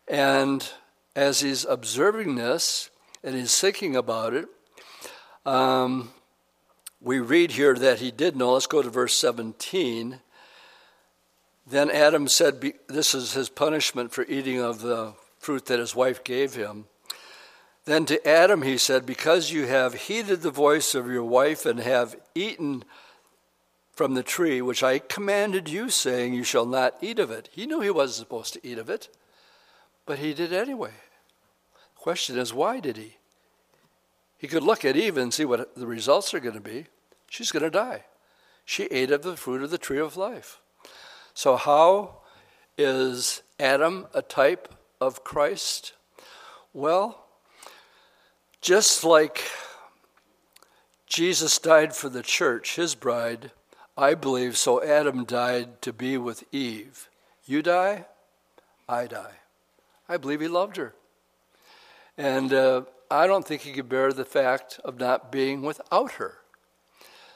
And 0.08 0.68
as 1.14 1.40
he's 1.40 1.64
observing 1.64 2.36
this 2.36 2.90
and 3.24 3.34
he's 3.34 3.58
thinking 3.58 3.96
about 3.96 4.34
it, 4.34 4.46
um, 5.44 6.10
we 7.00 7.20
read 7.20 7.52
here 7.52 7.74
that 7.74 8.00
he 8.00 8.10
did 8.10 8.36
know. 8.36 8.52
Let's 8.52 8.66
go 8.66 8.82
to 8.82 8.90
verse 8.90 9.14
17. 9.14 10.20
Then 11.66 11.90
Adam 11.90 12.28
said, 12.28 12.72
This 12.88 13.14
is 13.14 13.32
his 13.32 13.48
punishment 13.48 14.12
for 14.12 14.24
eating 14.24 14.60
of 14.60 14.80
the 14.80 15.14
fruit 15.38 15.66
that 15.66 15.78
his 15.78 15.94
wife 15.94 16.24
gave 16.24 16.54
him. 16.54 16.86
Then 17.84 18.04
to 18.06 18.28
Adam 18.28 18.62
he 18.62 18.78
said, 18.78 19.06
Because 19.06 19.52
you 19.52 19.66
have 19.66 19.94
heeded 19.94 20.42
the 20.42 20.50
voice 20.50 20.94
of 20.94 21.10
your 21.10 21.24
wife 21.24 21.66
and 21.66 21.80
have 21.80 22.16
eaten 22.34 22.84
from 23.92 24.14
the 24.14 24.22
tree 24.22 24.60
which 24.60 24.82
I 24.82 24.98
commanded 24.98 25.68
you, 25.68 25.88
saying, 25.88 26.34
You 26.34 26.44
shall 26.44 26.66
not 26.66 26.96
eat 27.00 27.18
of 27.18 27.30
it. 27.30 27.48
He 27.52 27.66
knew 27.66 27.80
he 27.80 27.90
wasn't 27.90 28.26
supposed 28.26 28.52
to 28.54 28.66
eat 28.66 28.78
of 28.78 28.90
it, 28.90 29.08
but 30.06 30.20
he 30.20 30.32
did 30.32 30.52
anyway. 30.52 30.92
The 31.94 32.00
question 32.00 32.38
is, 32.38 32.54
why 32.54 32.80
did 32.80 32.96
he? 32.96 33.16
He 34.38 34.46
could 34.46 34.62
look 34.62 34.84
at 34.84 34.96
Eve 34.96 35.16
and 35.16 35.34
see 35.34 35.44
what 35.44 35.74
the 35.74 35.86
results 35.86 36.32
are 36.32 36.40
going 36.40 36.54
to 36.54 36.60
be. 36.60 36.86
She's 37.28 37.50
going 37.50 37.64
to 37.64 37.70
die. 37.70 38.04
She 38.64 38.84
ate 38.84 39.10
of 39.10 39.22
the 39.22 39.36
fruit 39.36 39.62
of 39.62 39.70
the 39.70 39.78
tree 39.78 39.98
of 39.98 40.16
life. 40.16 40.60
So, 41.34 41.56
how 41.56 42.18
is 42.78 43.42
Adam 43.58 44.06
a 44.14 44.22
type 44.22 44.72
of 45.00 45.24
Christ? 45.24 45.92
Well, 46.72 47.24
just 48.60 49.04
like 49.04 49.42
Jesus 51.06 51.58
died 51.58 51.94
for 51.94 52.08
the 52.08 52.22
church, 52.22 52.76
his 52.76 52.94
bride, 52.94 53.52
I 53.96 54.14
believe, 54.14 54.56
so 54.56 54.82
Adam 54.82 55.24
died 55.24 55.80
to 55.82 55.92
be 55.92 56.18
with 56.18 56.44
Eve. 56.52 57.08
You 57.46 57.62
die, 57.62 58.06
I 58.88 59.06
die. 59.06 59.36
I 60.08 60.16
believe 60.16 60.40
he 60.40 60.48
loved 60.48 60.76
her. 60.76 60.94
And 62.16 62.52
uh, 62.52 62.82
I 63.10 63.26
don't 63.26 63.46
think 63.46 63.62
he 63.62 63.72
could 63.72 63.88
bear 63.88 64.12
the 64.12 64.24
fact 64.24 64.80
of 64.84 64.98
not 64.98 65.30
being 65.30 65.62
without 65.62 66.12
her. 66.12 66.38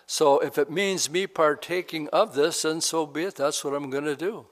So 0.06 0.40
if 0.40 0.58
it 0.58 0.70
means 0.70 1.10
me 1.10 1.26
partaking 1.26 2.08
of 2.08 2.34
this, 2.34 2.62
then 2.62 2.80
so 2.80 3.06
be 3.06 3.24
it. 3.24 3.36
That's 3.36 3.64
what 3.64 3.74
I'm 3.74 3.90
going 3.90 4.04
to 4.04 4.16
do. 4.16 4.46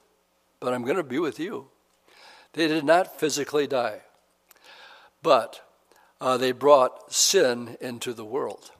But 0.59 0.73
I'm 0.73 0.83
going 0.83 0.97
to 0.97 1.03
be 1.03 1.19
with 1.19 1.39
you. 1.39 1.67
They 2.53 2.67
did 2.67 2.85
not 2.85 3.19
physically 3.19 3.67
die. 3.67 4.01
But 5.21 5.61
uh, 6.21 6.37
they 6.37 6.51
brought 6.51 7.13
sin 7.13 7.77
into 7.81 8.13
the 8.13 8.25
world. 8.25 8.71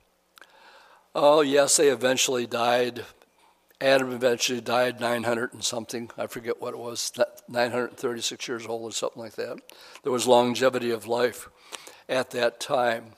Oh, 1.14 1.42
yes, 1.42 1.78
they 1.78 1.90
eventually 1.90 2.46
died. 2.46 3.06
Adam 3.82 4.12
eventually 4.12 4.62
died 4.62 5.00
900 5.00 5.54
and 5.54 5.64
something. 5.64 6.12
I 6.18 6.28
forget 6.28 6.62
what 6.62 6.74
it 6.74 6.80
was, 6.80 7.12
936 7.48 8.48
years 8.48 8.66
old 8.66 8.92
or 8.92 8.94
something 8.94 9.22
like 9.22 9.36
that. 9.36 9.60
There 10.04 10.12
was 10.12 10.28
longevity 10.28 10.92
of 10.92 11.08
life 11.08 11.50
at 12.08 12.32
that 12.32 12.60
time. 12.60 13.14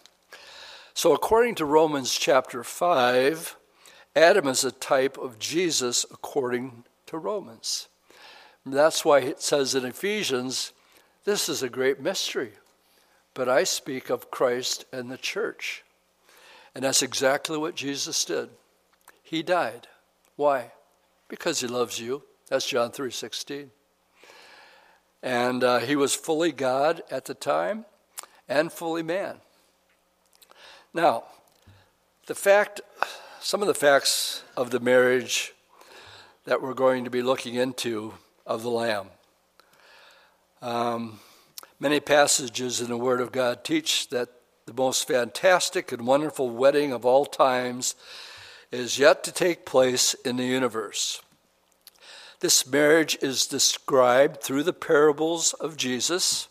So, 0.93 1.13
according 1.13 1.55
to 1.55 1.65
Romans 1.65 2.13
chapter 2.17 2.63
5, 2.63 3.55
Adam 4.15 4.47
is 4.47 4.63
a 4.63 4.71
type 4.71 5.17
of 5.17 5.39
Jesus 5.39 6.05
according 6.11 6.83
to 7.07 7.17
Romans. 7.17 7.87
That's 8.65 9.03
why 9.03 9.19
it 9.19 9.41
says 9.41 9.73
in 9.73 9.85
Ephesians, 9.85 10.73
this 11.23 11.49
is 11.49 11.63
a 11.63 11.69
great 11.69 11.99
mystery 11.99 12.51
but 13.33 13.47
I 13.47 13.63
speak 13.63 14.09
of 14.09 14.31
Christ 14.31 14.85
and 14.91 15.09
the 15.09 15.17
church. 15.17 15.83
And 16.75 16.83
that's 16.83 17.01
exactly 17.01 17.57
what 17.57 17.75
Jesus 17.75 18.23
did. 18.25 18.49
He 19.23 19.43
died. 19.43 19.87
Why? 20.41 20.71
Because 21.27 21.59
he 21.59 21.67
loves 21.67 21.99
you. 21.99 22.23
That's 22.49 22.67
John 22.67 22.89
3:16. 22.89 23.69
And 25.21 25.63
uh, 25.63 25.77
he 25.77 25.95
was 25.95 26.15
fully 26.15 26.51
God 26.51 27.03
at 27.11 27.25
the 27.25 27.35
time 27.35 27.85
and 28.49 28.73
fully 28.73 29.03
man. 29.03 29.41
Now, 30.95 31.25
the 32.25 32.33
fact, 32.33 32.81
some 33.39 33.61
of 33.61 33.67
the 33.67 33.75
facts 33.75 34.41
of 34.57 34.71
the 34.71 34.79
marriage 34.79 35.53
that 36.45 36.59
we're 36.59 36.73
going 36.73 37.03
to 37.03 37.11
be 37.11 37.21
looking 37.21 37.53
into 37.53 38.15
of 38.43 38.63
the 38.63 38.71
Lamb. 38.71 39.09
Um, 40.59 41.19
Many 41.79 41.99
passages 41.99 42.81
in 42.81 42.89
the 42.89 42.97
Word 42.97 43.21
of 43.21 43.31
God 43.31 43.63
teach 43.63 44.09
that 44.09 44.29
the 44.65 44.73
most 44.73 45.07
fantastic 45.07 45.91
and 45.91 46.07
wonderful 46.07 46.49
wedding 46.49 46.93
of 46.93 47.05
all 47.05 47.25
times 47.27 47.93
is 48.71 48.97
yet 48.97 49.23
to 49.25 49.31
take 49.31 49.65
place 49.65 50.13
in 50.25 50.37
the 50.37 50.45
universe. 50.45 51.21
This 52.39 52.65
marriage 52.65 53.17
is 53.21 53.45
described 53.45 54.41
through 54.41 54.63
the 54.63 54.73
parables 54.73 55.53
of 55.53 55.77
Jesus. 55.77 56.47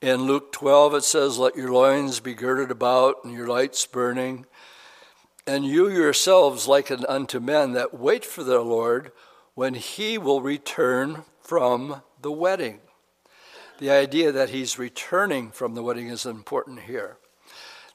In 0.00 0.22
Luke 0.22 0.52
12, 0.52 0.94
it 0.94 1.04
says, 1.04 1.38
Let 1.38 1.56
your 1.56 1.72
loins 1.72 2.18
be 2.20 2.34
girded 2.34 2.70
about 2.70 3.24
and 3.24 3.32
your 3.32 3.46
lights 3.46 3.86
burning. 3.86 4.46
And 5.46 5.64
you 5.64 5.88
yourselves 5.88 6.66
liken 6.66 7.04
unto 7.06 7.38
men 7.38 7.72
that 7.72 7.94
wait 7.94 8.24
for 8.24 8.42
their 8.42 8.60
Lord 8.60 9.12
when 9.54 9.74
he 9.74 10.18
will 10.18 10.40
return 10.40 11.24
from 11.40 12.02
the 12.20 12.32
wedding. 12.32 12.80
The 13.78 13.90
idea 13.90 14.32
that 14.32 14.50
he's 14.50 14.78
returning 14.78 15.50
from 15.50 15.74
the 15.74 15.82
wedding 15.82 16.08
is 16.08 16.26
important 16.26 16.80
here. 16.80 17.18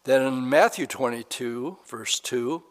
Then 0.05 0.21
in 0.25 0.49
Matthew 0.49 0.87
22, 0.87 1.77
verse 1.87 2.19
2, 2.19 2.63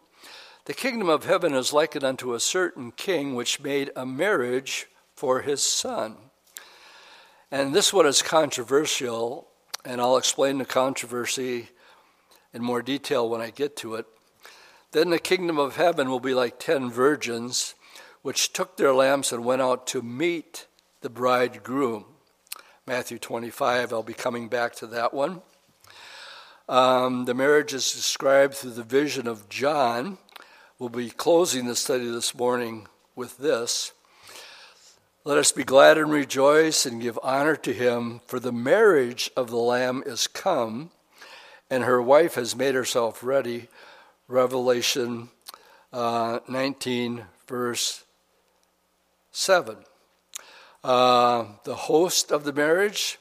the 0.64 0.74
kingdom 0.74 1.08
of 1.08 1.24
heaven 1.24 1.54
is 1.54 1.72
likened 1.72 2.04
unto 2.04 2.34
a 2.34 2.40
certain 2.40 2.92
king 2.92 3.34
which 3.34 3.60
made 3.60 3.90
a 3.94 4.06
marriage 4.06 4.86
for 5.14 5.42
his 5.42 5.62
son. 5.62 6.16
And 7.50 7.74
this 7.74 7.92
one 7.92 8.06
is 8.06 8.22
controversial, 8.22 9.48
and 9.84 10.00
I'll 10.00 10.16
explain 10.16 10.58
the 10.58 10.64
controversy 10.64 11.68
in 12.52 12.62
more 12.62 12.82
detail 12.82 13.28
when 13.28 13.40
I 13.40 13.50
get 13.50 13.76
to 13.78 13.94
it. 13.94 14.06
Then 14.92 15.10
the 15.10 15.18
kingdom 15.18 15.58
of 15.58 15.76
heaven 15.76 16.08
will 16.08 16.20
be 16.20 16.34
like 16.34 16.58
ten 16.58 16.90
virgins 16.90 17.74
which 18.22 18.52
took 18.52 18.76
their 18.76 18.92
lamps 18.92 19.32
and 19.32 19.44
went 19.44 19.62
out 19.62 19.86
to 19.86 20.02
meet 20.02 20.66
the 21.02 21.10
bridegroom. 21.10 22.04
Matthew 22.86 23.18
25. 23.18 23.92
I'll 23.92 24.02
be 24.02 24.14
coming 24.14 24.48
back 24.48 24.74
to 24.76 24.86
that 24.88 25.14
one. 25.14 25.42
Um, 26.68 27.24
the 27.24 27.34
marriage 27.34 27.72
is 27.72 27.92
described 27.92 28.54
through 28.54 28.72
the 28.72 28.82
vision 28.82 29.26
of 29.26 29.48
John. 29.48 30.18
We'll 30.78 30.90
be 30.90 31.08
closing 31.08 31.66
the 31.66 31.74
study 31.74 32.10
this 32.10 32.34
morning 32.34 32.86
with 33.16 33.38
this. 33.38 33.92
Let 35.24 35.38
us 35.38 35.50
be 35.50 35.64
glad 35.64 35.96
and 35.96 36.10
rejoice 36.10 36.84
and 36.84 37.00
give 37.00 37.18
honor 37.22 37.56
to 37.56 37.72
him, 37.72 38.20
for 38.26 38.38
the 38.38 38.52
marriage 38.52 39.30
of 39.36 39.48
the 39.48 39.56
Lamb 39.56 40.02
is 40.04 40.26
come, 40.26 40.90
and 41.70 41.84
her 41.84 42.02
wife 42.02 42.34
has 42.34 42.54
made 42.54 42.74
herself 42.74 43.22
ready. 43.24 43.68
Revelation 44.26 45.30
uh, 45.92 46.40
19, 46.48 47.24
verse 47.46 48.04
7 49.32 49.76
uh, 50.84 51.44
the 51.64 51.74
host 51.74 52.30
of 52.30 52.44
the 52.44 52.52
marriage. 52.52 53.18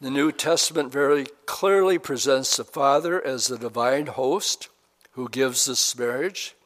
The 0.00 0.10
New 0.10 0.32
Testament 0.32 0.92
very 0.92 1.26
clearly 1.46 1.98
presents 1.98 2.56
the 2.56 2.64
Father 2.64 3.24
as 3.24 3.46
the 3.46 3.56
divine 3.56 4.06
host 4.06 4.68
who 5.12 5.28
gives 5.28 5.66
this 5.66 5.96
marriage. 5.96 6.56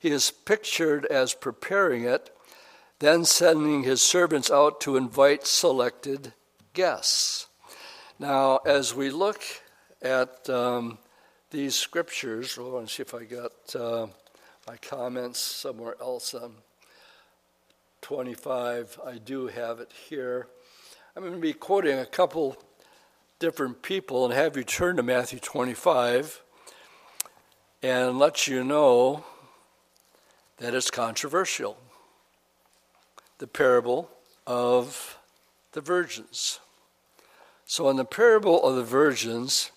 He 0.00 0.10
is 0.10 0.32
pictured 0.32 1.06
as 1.06 1.34
preparing 1.34 2.02
it, 2.04 2.34
then 2.98 3.24
sending 3.24 3.84
his 3.84 4.02
servants 4.02 4.50
out 4.50 4.80
to 4.82 4.96
invite 4.96 5.46
selected 5.46 6.32
guests. 6.74 7.46
Now, 8.18 8.58
as 8.66 8.92
we 8.92 9.10
look 9.10 9.40
at 10.02 10.50
um, 10.50 10.98
these 11.50 11.76
scriptures, 11.76 12.58
oh, 12.58 12.78
let's 12.78 12.92
see 12.92 13.02
if 13.02 13.14
I 13.14 13.24
got 13.24 13.52
uh, 13.76 14.08
my 14.66 14.76
comments 14.78 15.38
somewhere 15.38 15.94
else. 16.00 16.34
Um, 16.34 16.56
25. 18.00 18.98
I 19.04 19.18
do 19.18 19.46
have 19.46 19.80
it 19.80 19.92
here. 20.08 20.48
I'm 21.18 21.24
going 21.24 21.34
to 21.34 21.40
be 21.40 21.52
quoting 21.52 21.98
a 21.98 22.06
couple 22.06 22.56
different 23.40 23.82
people 23.82 24.24
and 24.24 24.32
have 24.32 24.56
you 24.56 24.62
turn 24.62 24.94
to 24.98 25.02
Matthew 25.02 25.40
25 25.40 26.40
and 27.82 28.20
let 28.20 28.46
you 28.46 28.62
know 28.62 29.24
that 30.58 30.74
it's 30.74 30.92
controversial. 30.92 31.76
The 33.38 33.48
parable 33.48 34.08
of 34.46 35.18
the 35.72 35.80
virgins. 35.80 36.60
So, 37.66 37.88
in 37.88 37.96
the 37.96 38.04
parable 38.04 38.62
of 38.62 38.76
the 38.76 38.84
virgins, 38.84 39.72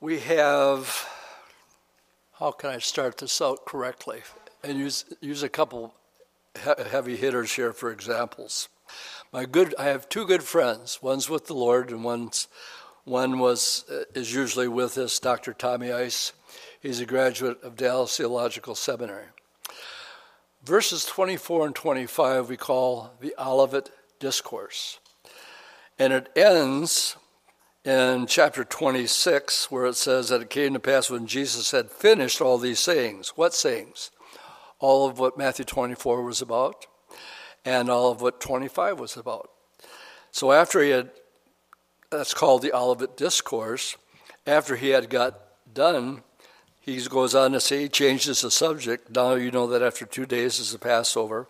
we 0.00 0.18
have 0.18 1.08
how 2.40 2.50
can 2.50 2.70
I 2.70 2.78
start 2.78 3.18
this 3.18 3.40
out 3.40 3.64
correctly 3.66 4.22
and 4.64 4.76
use 4.76 5.04
use 5.20 5.44
a 5.44 5.48
couple 5.48 5.94
heavy 6.56 7.14
hitters 7.14 7.52
here 7.52 7.72
for 7.72 7.92
examples. 7.92 8.68
My 9.32 9.46
good, 9.46 9.74
I 9.78 9.84
have 9.84 10.10
two 10.10 10.26
good 10.26 10.42
friends. 10.42 10.98
One's 11.00 11.30
with 11.30 11.46
the 11.46 11.54
Lord, 11.54 11.90
and 11.90 12.04
one's 12.04 12.48
one 13.04 13.38
was 13.38 13.86
uh, 13.90 14.04
is 14.14 14.34
usually 14.34 14.68
with 14.68 14.98
us, 14.98 15.18
Dr. 15.18 15.54
Tommy 15.54 15.90
Ice. 15.90 16.34
He's 16.80 17.00
a 17.00 17.06
graduate 17.06 17.62
of 17.62 17.74
Dallas 17.74 18.14
Theological 18.14 18.74
Seminary. 18.74 19.24
Verses 20.62 21.06
24 21.06 21.66
and 21.66 21.74
25 21.74 22.50
we 22.50 22.58
call 22.58 23.14
the 23.20 23.34
Olivet 23.38 23.88
Discourse. 24.20 24.98
And 25.98 26.12
it 26.12 26.28
ends 26.36 27.16
in 27.86 28.26
chapter 28.26 28.64
26, 28.64 29.70
where 29.70 29.86
it 29.86 29.96
says 29.96 30.28
that 30.28 30.42
it 30.42 30.50
came 30.50 30.74
to 30.74 30.78
pass 30.78 31.08
when 31.08 31.26
Jesus 31.26 31.70
had 31.70 31.90
finished 31.90 32.42
all 32.42 32.58
these 32.58 32.80
sayings. 32.80 33.30
What 33.30 33.54
sayings? 33.54 34.10
All 34.78 35.08
of 35.08 35.18
what 35.18 35.38
Matthew 35.38 35.64
24 35.64 36.22
was 36.22 36.42
about, 36.42 36.86
and 37.64 37.88
all 37.88 38.10
of 38.10 38.20
what 38.20 38.40
25 38.40 38.98
was 38.98 39.16
about. 39.16 39.50
So 40.30 40.52
after 40.52 40.82
he 40.82 40.90
had, 40.90 41.10
that's 42.10 42.34
called 42.34 42.62
the 42.62 42.74
Olivet 42.74 43.16
Discourse, 43.16 43.96
after 44.46 44.76
he 44.76 44.90
had 44.90 45.08
got 45.10 45.38
done 45.72 46.22
he 46.82 47.00
goes 47.02 47.36
on 47.36 47.52
to 47.52 47.60
say, 47.60 47.82
he 47.82 47.88
changes 47.88 48.40
the 48.40 48.50
subject. 48.50 49.08
Now 49.08 49.34
you 49.34 49.52
know 49.52 49.68
that 49.68 49.82
after 49.82 50.04
two 50.04 50.26
days 50.26 50.58
is 50.58 50.72
the 50.72 50.80
Passover, 50.80 51.46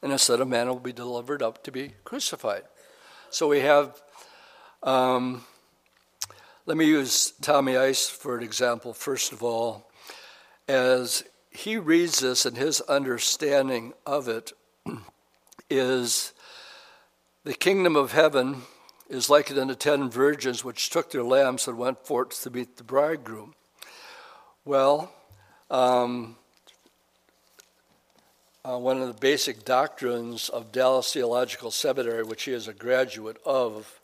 and 0.00 0.12
a 0.12 0.18
Son 0.18 0.40
of 0.40 0.46
Man 0.46 0.68
will 0.68 0.78
be 0.78 0.92
delivered 0.92 1.42
up 1.42 1.64
to 1.64 1.72
be 1.72 1.94
crucified. 2.04 2.62
So 3.28 3.48
we 3.48 3.60
have, 3.60 4.00
um, 4.84 5.44
let 6.66 6.76
me 6.76 6.84
use 6.84 7.32
Tommy 7.42 7.76
Ice 7.76 8.08
for 8.08 8.38
an 8.38 8.44
example, 8.44 8.94
first 8.94 9.32
of 9.32 9.42
all. 9.42 9.90
As 10.68 11.24
he 11.50 11.78
reads 11.78 12.20
this 12.20 12.46
and 12.46 12.56
his 12.56 12.80
understanding 12.82 13.92
of 14.06 14.28
it 14.28 14.52
is 15.68 16.32
the 17.44 17.54
kingdom 17.54 17.96
of 17.96 18.12
heaven 18.12 18.62
is 19.08 19.30
likened 19.30 19.58
unto 19.58 19.74
ten 19.74 20.10
virgins 20.10 20.64
which 20.64 20.90
took 20.90 21.10
their 21.10 21.22
lamps 21.22 21.68
and 21.68 21.78
went 21.78 21.98
forth 21.98 22.42
to 22.42 22.50
meet 22.50 22.76
the 22.76 22.84
bridegroom. 22.84 23.54
Well, 24.64 25.12
um, 25.70 26.36
uh, 28.64 28.78
one 28.78 29.00
of 29.00 29.06
the 29.06 29.20
basic 29.20 29.64
doctrines 29.64 30.48
of 30.48 30.72
Dallas 30.72 31.12
Theological 31.12 31.70
Seminary, 31.70 32.24
which 32.24 32.44
he 32.44 32.52
is 32.52 32.66
a 32.66 32.72
graduate 32.72 33.36
of, 33.46 34.00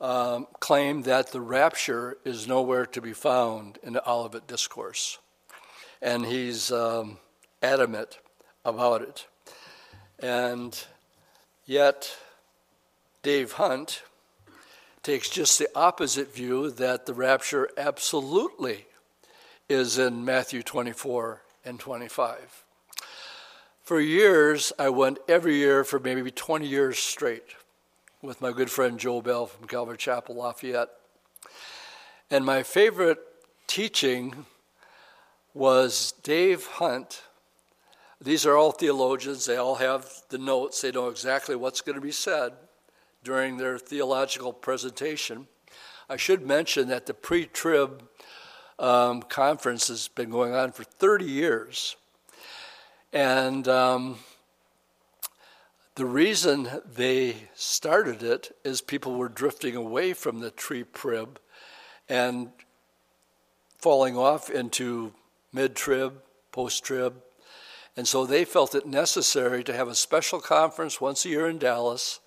um, 0.00 0.46
claimed 0.60 1.04
that 1.04 1.30
the 1.30 1.42
rapture 1.42 2.16
is 2.24 2.48
nowhere 2.48 2.86
to 2.86 3.02
be 3.02 3.12
found 3.12 3.78
in 3.82 3.92
the 3.92 4.10
Olivet 4.10 4.46
Discourse. 4.46 5.18
And 6.00 6.24
he's 6.24 6.72
um, 6.72 7.18
adamant 7.62 8.18
about 8.64 9.02
it. 9.02 9.26
And 10.22 10.78
yet, 11.66 12.16
Dave 13.22 13.52
Hunt 13.52 14.02
takes 15.02 15.28
just 15.28 15.58
the 15.58 15.68
opposite 15.74 16.32
view 16.32 16.70
that 16.70 17.06
the 17.06 17.14
rapture 17.14 17.68
absolutely 17.76 18.86
is 19.68 19.98
in 19.98 20.24
Matthew 20.24 20.62
24 20.62 21.42
and 21.64 21.80
25. 21.80 22.64
For 23.82 24.00
years, 24.00 24.72
I 24.78 24.90
went 24.90 25.18
every 25.28 25.56
year 25.56 25.82
for 25.82 25.98
maybe 25.98 26.30
20 26.30 26.68
years 26.68 27.00
straight 27.00 27.56
with 28.22 28.40
my 28.40 28.52
good 28.52 28.70
friend 28.70 29.00
Joe 29.00 29.20
Bell 29.20 29.46
from 29.46 29.66
Calvary 29.66 29.96
Chapel, 29.96 30.36
Lafayette. 30.36 30.90
And 32.30 32.44
my 32.44 32.62
favorite 32.62 33.18
teaching 33.66 34.46
was 35.52 36.12
Dave 36.22 36.66
Hunt. 36.66 37.22
These 38.22 38.46
are 38.46 38.56
all 38.56 38.70
theologians, 38.70 39.46
they 39.46 39.56
all 39.56 39.74
have 39.74 40.08
the 40.28 40.38
notes, 40.38 40.80
they 40.80 40.92
know 40.92 41.08
exactly 41.08 41.56
what's 41.56 41.80
going 41.80 41.96
to 41.96 42.00
be 42.00 42.12
said 42.12 42.52
during 43.24 43.56
their 43.56 43.78
theological 43.78 44.52
presentation. 44.52 45.48
I 46.08 46.16
should 46.16 46.46
mention 46.46 46.86
that 46.86 47.06
the 47.06 47.14
pre 47.14 47.46
trib 47.46 48.08
um, 48.78 49.22
conference 49.22 49.88
has 49.88 50.06
been 50.06 50.30
going 50.30 50.54
on 50.54 50.70
for 50.70 50.84
30 50.84 51.24
years. 51.24 51.96
And 53.12 53.66
um, 53.66 54.18
the 55.96 56.06
reason 56.06 56.68
they 56.94 57.34
started 57.54 58.22
it 58.22 58.56
is 58.62 58.80
people 58.80 59.16
were 59.16 59.28
drifting 59.28 59.74
away 59.74 60.12
from 60.12 60.38
the 60.38 60.52
pre 60.52 60.84
trib 60.84 61.40
and 62.08 62.52
falling 63.78 64.16
off 64.16 64.48
into 64.48 65.12
mid 65.52 65.74
trib, 65.74 66.22
post 66.52 66.84
trib. 66.84 67.14
And 67.96 68.08
so 68.08 68.24
they 68.24 68.44
felt 68.44 68.74
it 68.74 68.86
necessary 68.86 69.62
to 69.64 69.74
have 69.74 69.88
a 69.88 69.94
special 69.94 70.40
conference 70.40 71.00
once 71.00 71.24
a 71.24 71.28
year 71.28 71.48
in 71.48 71.58
Dallas. 71.58 72.20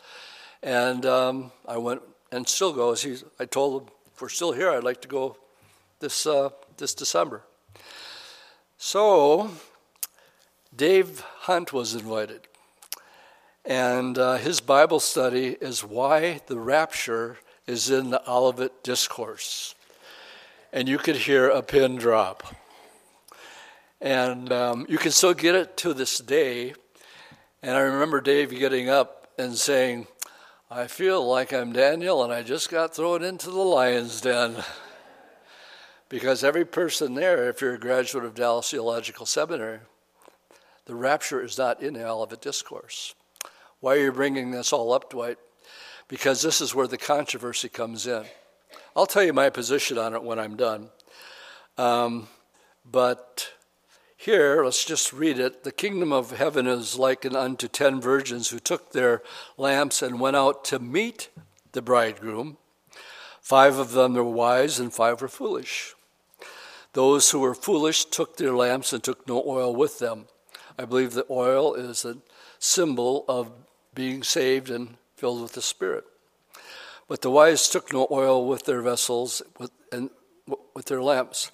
And 0.61 1.05
um, 1.05 1.51
I 1.67 1.77
went 1.77 2.01
and 2.31 2.47
still 2.47 2.73
go. 2.73 2.95
I 3.39 3.45
told 3.45 3.81
them, 3.81 3.93
if 4.13 4.21
we're 4.21 4.29
still 4.29 4.51
here, 4.51 4.69
I'd 4.69 4.83
like 4.83 5.01
to 5.01 5.07
go 5.07 5.37
this, 5.99 6.25
uh, 6.25 6.49
this 6.77 6.93
December. 6.93 7.43
So, 8.77 9.51
Dave 10.75 11.21
Hunt 11.39 11.73
was 11.73 11.95
invited. 11.95 12.41
And 13.63 14.17
uh, 14.17 14.37
his 14.37 14.61
Bible 14.61 14.99
study 14.99 15.57
is 15.59 15.83
why 15.83 16.41
the 16.45 16.59
rapture 16.59 17.37
is 17.65 17.89
in 17.89 18.11
the 18.11 18.21
Olivet 18.29 18.83
Discourse. 18.83 19.73
And 20.71 20.87
you 20.87 20.99
could 20.99 21.15
hear 21.15 21.49
a 21.49 21.63
pin 21.63 21.95
drop. 21.95 22.43
And 24.05 24.53
um, 24.53 24.85
you 24.87 24.99
can 24.99 25.11
still 25.11 25.33
get 25.33 25.55
it 25.55 25.77
to 25.77 25.91
this 25.91 26.19
day. 26.19 26.75
And 27.63 27.75
I 27.75 27.79
remember 27.79 28.21
Dave 28.21 28.51
getting 28.51 28.87
up 28.87 29.29
and 29.39 29.57
saying, 29.57 30.05
I 30.69 30.85
feel 30.85 31.27
like 31.27 31.51
I'm 31.51 31.73
Daniel 31.73 32.23
and 32.23 32.31
I 32.31 32.43
just 32.43 32.69
got 32.69 32.93
thrown 32.95 33.23
into 33.23 33.49
the 33.49 33.57
lion's 33.57 34.21
den. 34.21 34.55
Because 36.07 36.43
every 36.43 36.65
person 36.65 37.15
there, 37.15 37.49
if 37.49 37.61
you're 37.61 37.73
a 37.73 37.79
graduate 37.79 38.25
of 38.25 38.35
Dallas 38.35 38.69
Theological 38.69 39.25
Seminary, 39.25 39.79
the 40.85 40.93
rapture 40.93 41.41
is 41.41 41.57
not 41.57 41.81
in 41.81 41.95
the 41.95 42.07
Olivet 42.07 42.41
Discourse. 42.41 43.15
Why 43.79 43.95
are 43.95 44.03
you 44.03 44.11
bringing 44.11 44.51
this 44.51 44.71
all 44.71 44.93
up, 44.93 45.09
Dwight? 45.09 45.39
Because 46.07 46.43
this 46.43 46.61
is 46.61 46.75
where 46.75 46.85
the 46.85 46.99
controversy 46.99 47.69
comes 47.69 48.05
in. 48.05 48.23
I'll 48.95 49.07
tell 49.07 49.23
you 49.23 49.33
my 49.33 49.49
position 49.49 49.97
on 49.97 50.13
it 50.13 50.21
when 50.21 50.37
I'm 50.37 50.55
done. 50.55 50.89
Um, 51.75 52.27
but 52.85 53.49
here, 54.25 54.63
let's 54.63 54.83
just 54.83 55.13
read 55.13 55.39
it. 55.39 55.63
The 55.63 55.71
kingdom 55.71 56.11
of 56.11 56.31
heaven 56.31 56.67
is 56.67 56.97
likened 56.97 57.35
unto 57.35 57.67
ten 57.67 58.01
virgins 58.01 58.49
who 58.49 58.59
took 58.59 58.91
their 58.91 59.21
lamps 59.57 60.01
and 60.01 60.19
went 60.19 60.35
out 60.35 60.65
to 60.65 60.79
meet 60.79 61.29
the 61.71 61.81
bridegroom. 61.81 62.57
Five 63.39 63.77
of 63.77 63.91
them 63.91 64.15
were 64.15 64.23
wise 64.23 64.79
and 64.79 64.91
five 64.91 65.21
were 65.21 65.27
foolish. 65.27 65.93
Those 66.93 67.29
who 67.29 67.39
were 67.39 67.53
foolish 67.53 68.05
took 68.05 68.37
their 68.37 68.53
lamps 68.53 68.93
and 68.93 69.03
took 69.03 69.27
no 69.27 69.43
oil 69.45 69.75
with 69.75 69.99
them. 69.99 70.25
I 70.79 70.85
believe 70.85 71.13
that 71.13 71.29
oil 71.29 71.75
is 71.75 72.03
a 72.03 72.17
symbol 72.57 73.25
of 73.27 73.51
being 73.93 74.23
saved 74.23 74.69
and 74.69 74.97
filled 75.15 75.41
with 75.41 75.53
the 75.53 75.61
Spirit. 75.61 76.03
But 77.07 77.21
the 77.21 77.29
wise 77.29 77.69
took 77.69 77.93
no 77.93 78.07
oil 78.09 78.47
with 78.47 78.65
their 78.65 78.81
vessels 78.81 79.41
with, 79.59 79.71
and 79.91 80.09
with 80.73 80.85
their 80.85 81.03
lamps. 81.03 81.51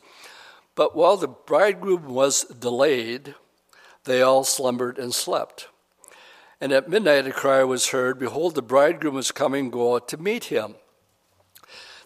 But 0.76 0.96
while 0.96 1.18
the 1.18 1.28
bridegroom 1.28 2.06
was 2.06 2.44
delayed, 2.46 3.36
they 4.06 4.22
all 4.22 4.44
slumbered 4.44 4.98
and 4.98 5.14
slept. 5.14 5.68
And 6.60 6.72
at 6.72 6.90
midnight 6.90 7.28
a 7.28 7.32
cry 7.32 7.64
was 7.64 7.90
heard 7.90 8.20
Behold, 8.20 8.56
the 8.56 8.62
bridegroom 8.62 9.18
is 9.18 9.32
coming, 9.32 9.70
go 9.70 9.96
out 9.96 10.08
to 10.10 10.18
meet 10.18 10.46
him. 10.46 10.76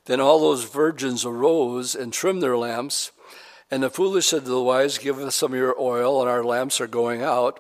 Then 0.06 0.20
all 0.22 0.40
those 0.40 0.64
virgins 0.64 1.26
arose 1.26 1.96
and 1.96 2.14
trimmed 2.14 2.42
their 2.42 2.58
lamps. 2.58 3.12
And 3.70 3.84
the 3.84 3.90
foolish 3.90 4.28
said 4.28 4.44
to 4.44 4.50
the 4.50 4.62
wise, 4.62 4.98
Give 4.98 5.20
us 5.20 5.36
some 5.36 5.54
of 5.54 5.60
your 5.60 5.80
oil, 5.80 6.22
and 6.22 6.30
our 6.30 6.44
lamps 6.44 6.80
are 6.80 6.88
going 6.88 7.22
out. 7.24 7.60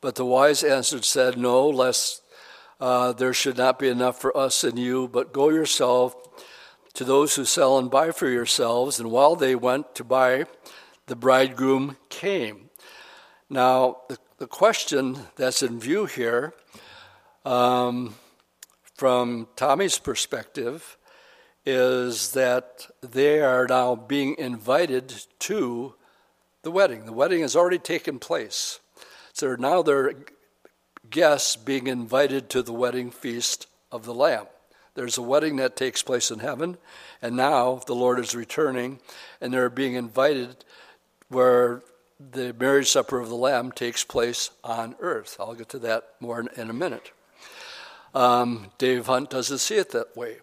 But 0.00 0.16
the 0.16 0.24
wise 0.24 0.62
answered, 0.62 1.04
said, 1.04 1.38
No, 1.38 1.68
lest 1.68 2.22
uh, 2.80 3.12
there 3.12 3.32
should 3.32 3.56
not 3.56 3.78
be 3.78 3.88
enough 3.88 4.20
for 4.20 4.36
us 4.36 4.64
and 4.64 4.78
you, 4.78 5.08
but 5.08 5.32
go 5.32 5.48
yourself 5.48 6.14
to 6.98 7.04
those 7.04 7.36
who 7.36 7.44
sell 7.44 7.78
and 7.78 7.92
buy 7.92 8.10
for 8.10 8.28
yourselves. 8.28 8.98
And 8.98 9.12
while 9.12 9.36
they 9.36 9.54
went 9.54 9.94
to 9.94 10.02
buy, 10.02 10.46
the 11.06 11.14
bridegroom 11.14 11.96
came. 12.08 12.70
Now, 13.48 13.98
the, 14.08 14.18
the 14.38 14.48
question 14.48 15.16
that's 15.36 15.62
in 15.62 15.78
view 15.78 16.06
here, 16.06 16.54
um, 17.44 18.16
from 18.96 19.46
Tommy's 19.54 19.96
perspective, 19.96 20.98
is 21.64 22.32
that 22.32 22.88
they 23.00 23.42
are 23.42 23.68
now 23.68 23.94
being 23.94 24.34
invited 24.36 25.24
to 25.38 25.94
the 26.62 26.72
wedding. 26.72 27.06
The 27.06 27.12
wedding 27.12 27.42
has 27.42 27.54
already 27.54 27.78
taken 27.78 28.18
place. 28.18 28.80
So 29.32 29.54
now 29.54 29.82
they're 29.82 30.14
guests 31.08 31.54
being 31.54 31.86
invited 31.86 32.50
to 32.50 32.62
the 32.62 32.72
wedding 32.72 33.12
feast 33.12 33.68
of 33.92 34.04
the 34.04 34.14
Lamb. 34.14 34.46
There's 34.98 35.16
a 35.16 35.22
wedding 35.22 35.54
that 35.58 35.76
takes 35.76 36.02
place 36.02 36.32
in 36.32 36.40
heaven, 36.40 36.76
and 37.22 37.36
now 37.36 37.80
the 37.86 37.94
Lord 37.94 38.18
is 38.18 38.34
returning, 38.34 38.98
and 39.40 39.54
they're 39.54 39.70
being 39.70 39.94
invited 39.94 40.64
where 41.28 41.82
the 42.18 42.52
marriage 42.58 42.90
supper 42.90 43.20
of 43.20 43.28
the 43.28 43.36
Lamb 43.36 43.70
takes 43.70 44.02
place 44.02 44.50
on 44.64 44.96
earth. 44.98 45.36
I'll 45.38 45.54
get 45.54 45.68
to 45.68 45.78
that 45.78 46.14
more 46.18 46.40
in, 46.40 46.68
a 46.68 46.72
minute. 46.72 47.12
Um, 48.12 48.72
Dave 48.76 49.06
Hunt 49.06 49.30
doesn't 49.30 49.58
see 49.58 49.76
it 49.76 49.92
that 49.92 50.16
way. 50.16 50.38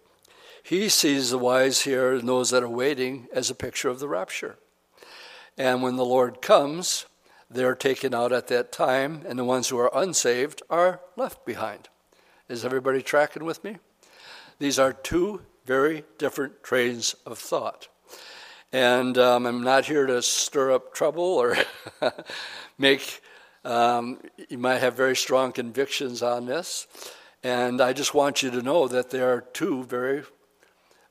He 0.62 0.88
sees 0.88 1.28
the 1.28 1.36
wise 1.36 1.82
here 1.82 2.14
and 2.14 2.26
those 2.26 2.48
that 2.48 2.62
are 2.62 2.68
waiting 2.68 3.28
as 3.34 3.50
a 3.50 3.54
picture 3.54 3.90
of 3.90 4.00
the 4.00 4.08
rapture. 4.08 4.56
And 5.58 5.82
when 5.82 5.96
the 5.96 6.04
Lord 6.06 6.40
comes, 6.40 7.04
they're 7.50 7.74
taken 7.74 8.14
out 8.14 8.32
at 8.32 8.48
that 8.48 8.72
time, 8.72 9.20
and 9.28 9.38
the 9.38 9.44
ones 9.44 9.68
who 9.68 9.78
are 9.78 9.90
unsaved 9.94 10.62
are 10.70 11.02
left 11.14 11.44
behind. 11.44 11.90
Is 12.48 12.64
everybody 12.64 13.02
tracking 13.02 13.44
with 13.44 13.62
me? 13.62 13.76
These 14.58 14.78
are 14.78 14.94
two 14.94 15.42
very 15.66 16.04
different 16.16 16.62
trains 16.62 17.14
of 17.26 17.38
thought. 17.38 17.88
And 18.72 19.18
um, 19.18 19.46
I'm 19.46 19.62
not 19.62 19.84
here 19.84 20.06
to 20.06 20.22
stir 20.22 20.72
up 20.72 20.94
trouble 20.94 21.22
or 21.22 21.56
make, 22.78 23.20
um, 23.64 24.18
you 24.48 24.56
might 24.56 24.78
have 24.78 24.94
very 24.94 25.14
strong 25.14 25.52
convictions 25.52 26.22
on 26.22 26.46
this. 26.46 26.86
And 27.42 27.82
I 27.82 27.92
just 27.92 28.14
want 28.14 28.42
you 28.42 28.50
to 28.50 28.62
know 28.62 28.88
that 28.88 29.10
there 29.10 29.30
are 29.32 29.42
two 29.42 29.84
very, 29.84 30.22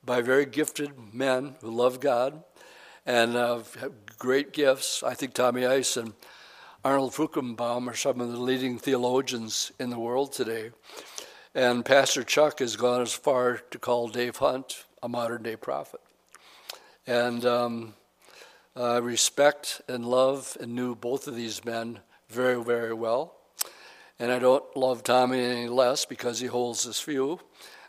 by 0.04 0.22
very 0.22 0.46
gifted 0.46 1.14
men 1.14 1.56
who 1.62 1.70
love 1.70 2.00
God 2.00 2.44
and 3.06 3.36
uh, 3.36 3.60
have 3.80 3.94
great 4.18 4.54
gifts. 4.54 5.04
I 5.04 5.14
think 5.14 5.34
Tommy 5.34 5.68
Ice 5.68 5.98
and 5.98 6.14
Arnold 6.84 7.14
Fruchtenbaum 7.14 7.88
are 7.88 7.96
some 7.96 8.20
of 8.20 8.32
the 8.32 8.40
leading 8.40 8.80
theologians 8.80 9.72
in 9.80 9.92
the 9.92 10.00
world 10.00 10.34
today. 10.34 10.72
And 11.58 11.86
Pastor 11.86 12.26
Chuck 12.26 12.60
has 12.60 12.76
gone 12.76 13.02
as 13.02 13.14
far 13.14 13.60
to 13.72 13.80
call 13.80 14.10
Dave 14.10 14.36
Hunt 14.36 14.84
a 15.02 15.08
modern 15.08 15.42
day 15.42 15.56
prophet. 15.56 16.02
And 17.08 17.46
um, 17.46 17.94
I 18.76 18.98
respect 18.98 19.82
and 19.88 20.06
love 20.06 20.58
and 20.60 20.76
knew 20.76 20.96
both 20.96 21.30
of 21.30 21.36
these 21.38 21.64
men 21.64 22.02
very, 22.28 22.62
very 22.62 22.94
well. 22.94 23.38
And 24.20 24.34
I 24.34 24.40
don't 24.40 24.66
love 24.76 25.02
Tommy 25.02 25.40
any 25.40 25.70
less 25.70 26.04
because 26.04 26.42
he 26.42 26.48
holds 26.48 26.84
this 26.84 27.02
view. 27.02 27.40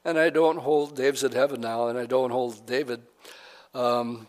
And 0.05 0.17
I 0.17 0.31
don't 0.31 0.59
hold, 0.59 0.95
Dave's 0.95 1.25
in 1.25 1.33
heaven 1.33 1.61
now, 1.61 1.89
and 1.89 1.99
I 1.99 2.07
don't 2.07 2.31
hold 2.31 2.67
David 2.67 3.03
um, 3.75 4.29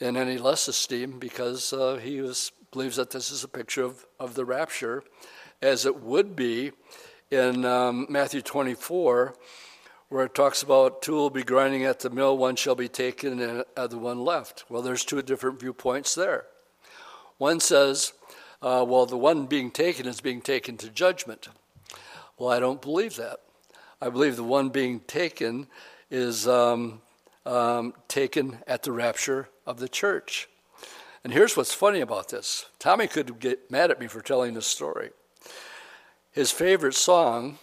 in 0.00 0.16
any 0.16 0.38
less 0.38 0.66
esteem 0.66 1.18
because 1.18 1.74
uh, 1.74 1.96
he 1.96 2.22
was, 2.22 2.52
believes 2.70 2.96
that 2.96 3.10
this 3.10 3.30
is 3.30 3.44
a 3.44 3.48
picture 3.48 3.82
of, 3.82 4.06
of 4.18 4.34
the 4.34 4.46
rapture, 4.46 5.04
as 5.60 5.84
it 5.84 6.00
would 6.00 6.34
be 6.34 6.72
in 7.32 7.64
um, 7.64 8.06
Matthew 8.10 8.42
24, 8.42 9.34
where 10.10 10.26
it 10.26 10.34
talks 10.34 10.62
about 10.62 11.00
two 11.00 11.14
will 11.14 11.30
be 11.30 11.42
grinding 11.42 11.84
at 11.84 12.00
the 12.00 12.10
mill, 12.10 12.36
one 12.36 12.56
shall 12.56 12.74
be 12.74 12.88
taken, 12.88 13.40
and 13.40 13.40
the 13.40 13.66
other 13.74 13.96
one 13.96 14.20
left. 14.20 14.66
Well, 14.68 14.82
there's 14.82 15.02
two 15.02 15.22
different 15.22 15.58
viewpoints 15.58 16.14
there. 16.14 16.44
One 17.38 17.58
says, 17.58 18.12
uh, 18.60 18.84
well, 18.86 19.06
the 19.06 19.16
one 19.16 19.46
being 19.46 19.70
taken 19.70 20.06
is 20.06 20.20
being 20.20 20.42
taken 20.42 20.76
to 20.76 20.90
judgment. 20.90 21.48
Well, 22.38 22.50
I 22.50 22.60
don't 22.60 22.82
believe 22.82 23.16
that. 23.16 23.38
I 24.02 24.10
believe 24.10 24.36
the 24.36 24.44
one 24.44 24.68
being 24.68 25.00
taken 25.00 25.68
is 26.10 26.46
um, 26.46 27.00
um, 27.46 27.94
taken 28.08 28.58
at 28.66 28.82
the 28.82 28.92
rapture 28.92 29.48
of 29.66 29.78
the 29.78 29.88
church. 29.88 30.50
And 31.24 31.32
here's 31.32 31.56
what's 31.56 31.72
funny 31.72 32.00
about 32.00 32.28
this 32.28 32.66
Tommy 32.78 33.06
could 33.06 33.40
get 33.40 33.70
mad 33.70 33.90
at 33.90 33.98
me 33.98 34.06
for 34.06 34.20
telling 34.20 34.52
this 34.52 34.66
story. 34.66 35.12
His 36.32 36.50
favorite 36.50 36.94
song 36.94 37.58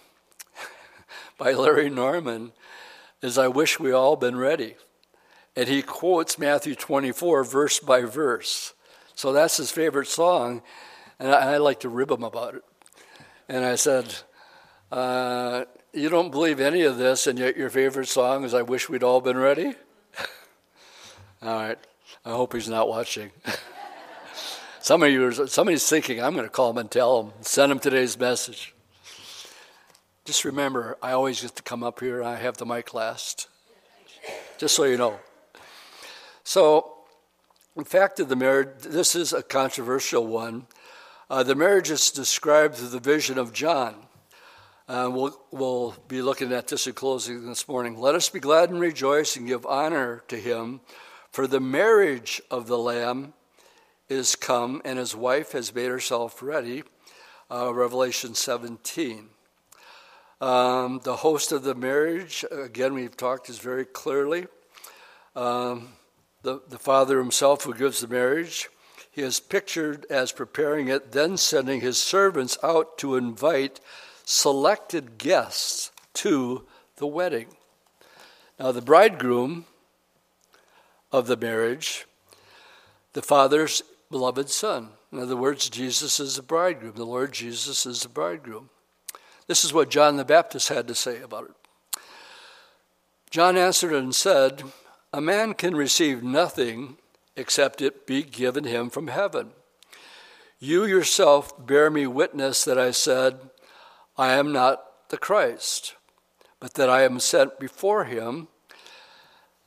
by 1.38 1.52
Larry 1.52 1.90
Norman 1.90 2.52
is 3.20 3.36
I 3.36 3.48
Wish 3.48 3.80
We 3.80 3.90
All 3.90 4.14
Been 4.14 4.36
Ready. 4.36 4.76
And 5.56 5.68
he 5.68 5.82
quotes 5.82 6.38
Matthew 6.38 6.76
24 6.76 7.42
verse 7.42 7.80
by 7.80 8.02
verse. 8.02 8.72
So 9.16 9.32
that's 9.32 9.56
his 9.56 9.72
favorite 9.72 10.06
song. 10.06 10.62
And 11.18 11.32
I, 11.32 11.54
I 11.54 11.56
like 11.56 11.80
to 11.80 11.88
rib 11.88 12.12
him 12.12 12.22
about 12.22 12.54
it. 12.54 12.62
And 13.48 13.64
I 13.64 13.74
said, 13.74 14.14
uh, 14.92 15.64
You 15.92 16.08
don't 16.08 16.30
believe 16.30 16.60
any 16.60 16.82
of 16.82 16.96
this, 16.96 17.26
and 17.26 17.40
yet 17.40 17.56
your 17.56 17.70
favorite 17.70 18.06
song 18.06 18.44
is 18.44 18.54
I 18.54 18.62
Wish 18.62 18.88
We'd 18.88 19.02
All 19.02 19.20
Been 19.20 19.36
Ready? 19.36 19.74
all 21.42 21.54
right. 21.56 21.78
I 22.24 22.30
hope 22.30 22.52
he's 22.52 22.68
not 22.68 22.88
watching. 22.88 23.32
Some 24.82 25.02
of 25.02 25.10
you, 25.10 25.26
are, 25.26 25.46
somebody's 25.46 25.86
thinking, 25.86 26.22
I'm 26.22 26.32
going 26.32 26.46
to 26.46 26.50
call 26.50 26.72
them 26.72 26.78
and 26.78 26.90
tell 26.90 27.22
them, 27.22 27.32
send 27.42 27.70
them 27.70 27.78
today's 27.78 28.18
message. 28.18 28.74
Just 30.24 30.46
remember, 30.46 30.96
I 31.02 31.12
always 31.12 31.42
get 31.42 31.54
to 31.56 31.62
come 31.62 31.82
up 31.82 32.00
here 32.00 32.20
and 32.20 32.26
I 32.26 32.36
have 32.36 32.56
the 32.56 32.64
mic 32.64 32.94
last. 32.94 33.48
Just 34.56 34.74
so 34.74 34.84
you 34.84 34.96
know. 34.96 35.20
So, 36.44 36.94
in 37.76 37.84
fact, 37.84 38.20
of 38.20 38.30
the 38.30 38.36
marriage, 38.36 38.68
this 38.80 39.14
is 39.14 39.34
a 39.34 39.42
controversial 39.42 40.26
one. 40.26 40.66
Uh, 41.28 41.42
the 41.42 41.54
marriage 41.54 41.90
is 41.90 42.10
described 42.10 42.76
through 42.76 42.88
the 42.88 43.00
vision 43.00 43.36
of 43.36 43.52
John. 43.52 43.94
Uh, 44.88 45.10
we'll, 45.12 45.38
we'll 45.50 45.94
be 46.08 46.22
looking 46.22 46.52
at 46.52 46.68
this 46.68 46.86
in 46.86 46.94
closing 46.94 47.46
this 47.46 47.68
morning. 47.68 48.00
Let 48.00 48.14
us 48.14 48.30
be 48.30 48.40
glad 48.40 48.70
and 48.70 48.80
rejoice 48.80 49.36
and 49.36 49.46
give 49.46 49.66
honor 49.66 50.24
to 50.28 50.36
him, 50.36 50.80
for 51.30 51.46
the 51.46 51.60
marriage 51.60 52.40
of 52.50 52.66
the 52.66 52.78
Lamb 52.78 53.34
is 54.10 54.34
come, 54.34 54.82
and 54.84 54.98
his 54.98 55.14
wife 55.14 55.52
has 55.52 55.74
made 55.74 55.88
herself 55.88 56.42
ready. 56.42 56.82
Uh, 57.50 57.72
Revelation 57.72 58.34
17. 58.34 59.28
Um, 60.40 61.00
the 61.04 61.16
host 61.16 61.52
of 61.52 61.62
the 61.62 61.74
marriage, 61.74 62.44
again, 62.50 62.94
we've 62.94 63.16
talked 63.16 63.46
this 63.46 63.58
very 63.58 63.84
clearly. 63.84 64.46
Um, 65.36 65.90
the, 66.42 66.60
the 66.68 66.78
father 66.78 67.18
himself 67.18 67.64
who 67.64 67.74
gives 67.74 68.00
the 68.00 68.08
marriage, 68.08 68.68
he 69.12 69.22
is 69.22 69.38
pictured 69.38 70.06
as 70.08 70.32
preparing 70.32 70.88
it, 70.88 71.12
then 71.12 71.36
sending 71.36 71.80
his 71.80 71.98
servants 71.98 72.56
out 72.62 72.98
to 72.98 73.16
invite 73.16 73.80
selected 74.24 75.18
guests 75.18 75.90
to 76.14 76.66
the 76.96 77.06
wedding. 77.06 77.48
Now, 78.58 78.72
the 78.72 78.82
bridegroom 78.82 79.66
of 81.12 81.26
the 81.26 81.36
marriage, 81.36 82.06
the 83.12 83.22
father's 83.22 83.82
beloved 84.10 84.50
Son. 84.50 84.90
In 85.12 85.20
other 85.20 85.36
words, 85.36 85.70
Jesus 85.70 86.20
is 86.20 86.36
the 86.36 86.42
bridegroom. 86.42 86.94
The 86.94 87.04
Lord 87.04 87.32
Jesus 87.32 87.86
is 87.86 88.02
the 88.02 88.08
bridegroom. 88.08 88.70
This 89.46 89.64
is 89.64 89.72
what 89.72 89.90
John 89.90 90.16
the 90.16 90.24
Baptist 90.24 90.68
had 90.68 90.86
to 90.88 90.94
say 90.94 91.20
about 91.20 91.44
it. 91.44 92.00
John 93.30 93.56
answered 93.56 93.92
and 93.92 94.14
said, 94.14 94.64
A 95.12 95.20
man 95.20 95.54
can 95.54 95.76
receive 95.76 96.22
nothing 96.22 96.96
except 97.36 97.80
it 97.80 98.06
be 98.06 98.22
given 98.22 98.64
him 98.64 98.90
from 98.90 99.06
heaven. 99.06 99.50
You 100.58 100.84
yourself 100.84 101.66
bear 101.66 101.90
me 101.90 102.06
witness 102.06 102.64
that 102.64 102.78
I 102.78 102.90
said, 102.90 103.38
I 104.18 104.32
am 104.32 104.52
not 104.52 105.08
the 105.08 105.16
Christ, 105.16 105.94
but 106.58 106.74
that 106.74 106.90
I 106.90 107.02
am 107.02 107.18
sent 107.20 107.58
before 107.58 108.04
him, 108.04 108.48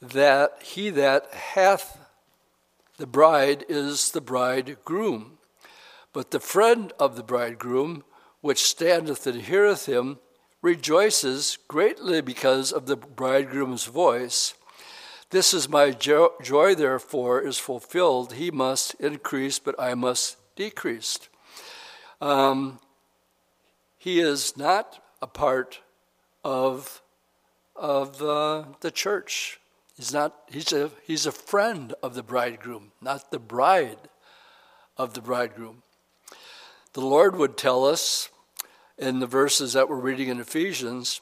that 0.02 0.62
he 0.62 0.90
that 0.92 1.34
hath 1.34 2.03
the 3.04 3.08
bride 3.08 3.66
is 3.68 4.12
the 4.12 4.22
bridegroom. 4.22 5.38
But 6.14 6.32
the 6.32 6.40
friend 6.40 6.94
of 6.98 7.18
the 7.18 7.22
bridegroom, 7.22 8.06
which 8.40 8.64
standeth 8.64 9.28
and 9.28 9.42
heareth 9.42 9.88
him, 9.88 10.20
rejoices 10.62 11.58
greatly 11.68 12.22
because 12.22 12.72
of 12.72 12.86
the 12.86 12.96
bridegroom's 12.96 13.88
voice. 13.88 14.54
This 15.32 15.54
is 15.54 15.68
my 15.68 15.92
jo- 15.92 16.36
joy, 16.42 16.76
therefore, 16.76 17.42
is 17.42 17.58
fulfilled. 17.58 18.36
He 18.36 18.50
must 18.52 18.94
increase, 19.02 19.60
but 19.60 19.76
I 19.78 19.96
must 19.96 20.38
decrease. 20.56 21.20
Um, 22.22 22.80
he 23.98 24.22
is 24.22 24.56
not 24.56 25.04
a 25.22 25.28
part 25.28 25.82
of, 26.42 27.02
of 27.76 28.22
uh, 28.24 28.64
the 28.80 28.92
church. 28.92 29.60
He's 29.96 30.14
not, 30.14 30.36
he's 30.50 30.74
a, 30.74 30.92
he's 31.04 31.26
a 31.26 31.32
friend 31.32 31.94
of 32.02 32.16
the 32.16 32.24
bridegroom, 32.24 32.92
not 33.02 33.32
the 33.32 33.40
bride 33.40 34.10
of 34.98 35.14
the 35.14 35.22
bridegroom. 35.22 35.84
The 36.94 37.02
Lord 37.02 37.36
would 37.36 37.58
tell 37.58 37.86
us 37.86 38.30
in 38.98 39.20
the 39.20 39.28
verses 39.28 39.74
that 39.74 39.90
we're 39.90 39.96
reading 39.98 40.30
in 40.30 40.40
Ephesians 40.40 41.22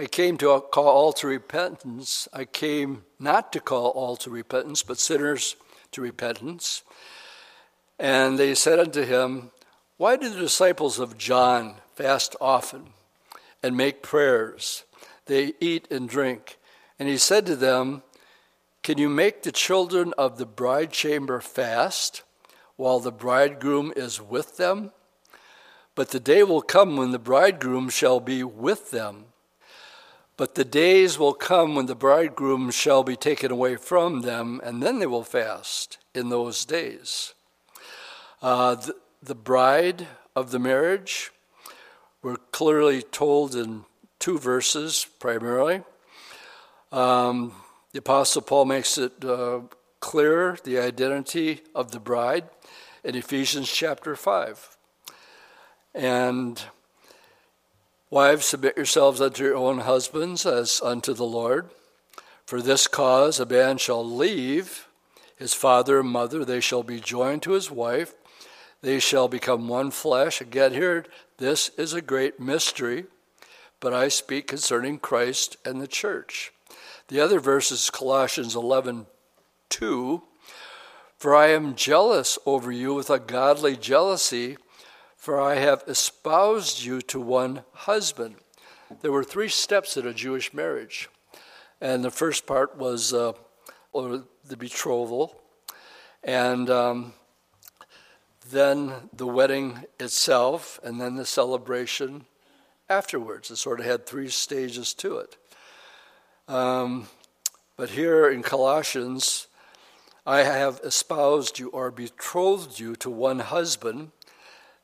I 0.00 0.06
came 0.06 0.38
to 0.38 0.60
call 0.60 0.86
all 0.86 1.12
to 1.14 1.26
repentance. 1.26 2.28
I 2.32 2.44
came 2.44 3.02
not 3.18 3.52
to 3.52 3.60
call 3.60 3.88
all 3.88 4.16
to 4.18 4.30
repentance, 4.30 4.84
but 4.84 5.00
sinners 5.00 5.56
to 5.90 6.00
repentance. 6.00 6.84
And 7.98 8.38
they 8.38 8.54
said 8.54 8.78
unto 8.78 9.04
him, 9.04 9.50
Why 9.96 10.14
do 10.14 10.28
the 10.30 10.38
disciples 10.38 11.00
of 11.00 11.18
John 11.18 11.74
fast 11.96 12.36
often 12.40 12.90
and 13.60 13.76
make 13.76 14.00
prayers? 14.00 14.84
They 15.26 15.54
eat 15.58 15.90
and 15.90 16.08
drink. 16.08 16.58
And 16.98 17.08
he 17.08 17.16
said 17.16 17.46
to 17.46 17.56
them, 17.56 18.02
Can 18.82 18.98
you 18.98 19.08
make 19.08 19.42
the 19.42 19.52
children 19.52 20.12
of 20.18 20.38
the 20.38 20.46
bride 20.46 20.90
chamber 20.90 21.40
fast 21.40 22.22
while 22.76 23.00
the 23.00 23.12
bridegroom 23.12 23.92
is 23.96 24.20
with 24.20 24.56
them? 24.56 24.92
But 25.94 26.10
the 26.10 26.20
day 26.20 26.42
will 26.42 26.62
come 26.62 26.96
when 26.96 27.10
the 27.10 27.18
bridegroom 27.18 27.88
shall 27.88 28.20
be 28.20 28.42
with 28.44 28.90
them. 28.90 29.26
But 30.36 30.54
the 30.54 30.64
days 30.64 31.18
will 31.18 31.34
come 31.34 31.74
when 31.74 31.86
the 31.86 31.96
bridegroom 31.96 32.70
shall 32.70 33.02
be 33.02 33.16
taken 33.16 33.50
away 33.50 33.74
from 33.74 34.20
them, 34.20 34.60
and 34.62 34.80
then 34.80 35.00
they 35.00 35.06
will 35.06 35.24
fast 35.24 35.98
in 36.14 36.28
those 36.28 36.64
days. 36.64 37.34
Uh, 38.40 38.76
the, 38.76 38.94
the 39.20 39.34
bride 39.34 40.06
of 40.36 40.52
the 40.52 40.60
marriage, 40.60 41.32
we're 42.22 42.36
clearly 42.36 43.02
told 43.02 43.56
in 43.56 43.84
two 44.20 44.38
verses 44.38 45.08
primarily. 45.18 45.82
Um, 46.90 47.52
the 47.92 47.98
Apostle 47.98 48.42
Paul 48.42 48.64
makes 48.64 48.96
it 48.96 49.24
uh, 49.24 49.60
clear 50.00 50.56
the 50.64 50.78
identity 50.78 51.60
of 51.74 51.90
the 51.90 52.00
bride 52.00 52.44
in 53.04 53.14
Ephesians 53.14 53.70
chapter 53.70 54.16
5. 54.16 54.76
And 55.94 56.62
wives, 58.10 58.46
submit 58.46 58.76
yourselves 58.76 59.20
unto 59.20 59.44
your 59.44 59.56
own 59.56 59.80
husbands 59.80 60.46
as 60.46 60.80
unto 60.82 61.12
the 61.12 61.26
Lord. 61.26 61.68
For 62.46 62.62
this 62.62 62.86
cause 62.86 63.38
a 63.38 63.46
man 63.46 63.76
shall 63.76 64.04
leave 64.04 64.88
his 65.36 65.52
father 65.52 66.00
and 66.00 66.08
mother, 66.08 66.44
they 66.44 66.60
shall 66.60 66.82
be 66.82 67.00
joined 67.00 67.42
to 67.42 67.52
his 67.52 67.70
wife, 67.70 68.14
they 68.80 68.98
shall 68.98 69.28
become 69.28 69.68
one 69.68 69.90
flesh. 69.90 70.40
Again, 70.40 70.72
here, 70.72 71.04
this 71.36 71.68
is 71.76 71.92
a 71.92 72.00
great 72.00 72.40
mystery, 72.40 73.04
but 73.78 73.92
I 73.92 74.08
speak 74.08 74.48
concerning 74.48 74.98
Christ 74.98 75.56
and 75.64 75.80
the 75.80 75.86
church. 75.86 76.52
The 77.08 77.20
other 77.20 77.40
verse 77.40 77.70
is 77.70 77.88
Colossians 77.90 78.54
11 78.54 79.06
2. 79.70 80.22
For 81.16 81.34
I 81.34 81.48
am 81.48 81.74
jealous 81.74 82.38
over 82.46 82.70
you 82.70 82.94
with 82.94 83.10
a 83.10 83.18
godly 83.18 83.76
jealousy, 83.76 84.56
for 85.16 85.40
I 85.40 85.56
have 85.56 85.82
espoused 85.88 86.84
you 86.84 87.00
to 87.02 87.20
one 87.20 87.64
husband. 87.72 88.36
There 89.00 89.10
were 89.10 89.24
three 89.24 89.48
steps 89.48 89.96
in 89.96 90.06
a 90.06 90.14
Jewish 90.14 90.54
marriage. 90.54 91.08
And 91.80 92.04
the 92.04 92.10
first 92.10 92.46
part 92.46 92.76
was 92.76 93.12
uh, 93.12 93.32
the 93.92 94.56
betrothal, 94.56 95.40
and 96.22 96.68
um, 96.70 97.14
then 98.50 98.92
the 99.12 99.26
wedding 99.26 99.84
itself, 99.98 100.78
and 100.84 101.00
then 101.00 101.16
the 101.16 101.26
celebration 101.26 102.26
afterwards. 102.88 103.50
It 103.50 103.56
sort 103.56 103.80
of 103.80 103.86
had 103.86 104.06
three 104.06 104.28
stages 104.28 104.94
to 104.94 105.18
it. 105.18 105.36
Um, 106.48 107.08
but 107.76 107.90
here 107.90 108.30
in 108.30 108.42
Colossians, 108.42 109.48
I 110.26 110.38
have 110.38 110.80
espoused 110.82 111.58
you 111.58 111.68
or 111.68 111.90
betrothed 111.90 112.80
you 112.80 112.96
to 112.96 113.10
one 113.10 113.40
husband, 113.40 114.12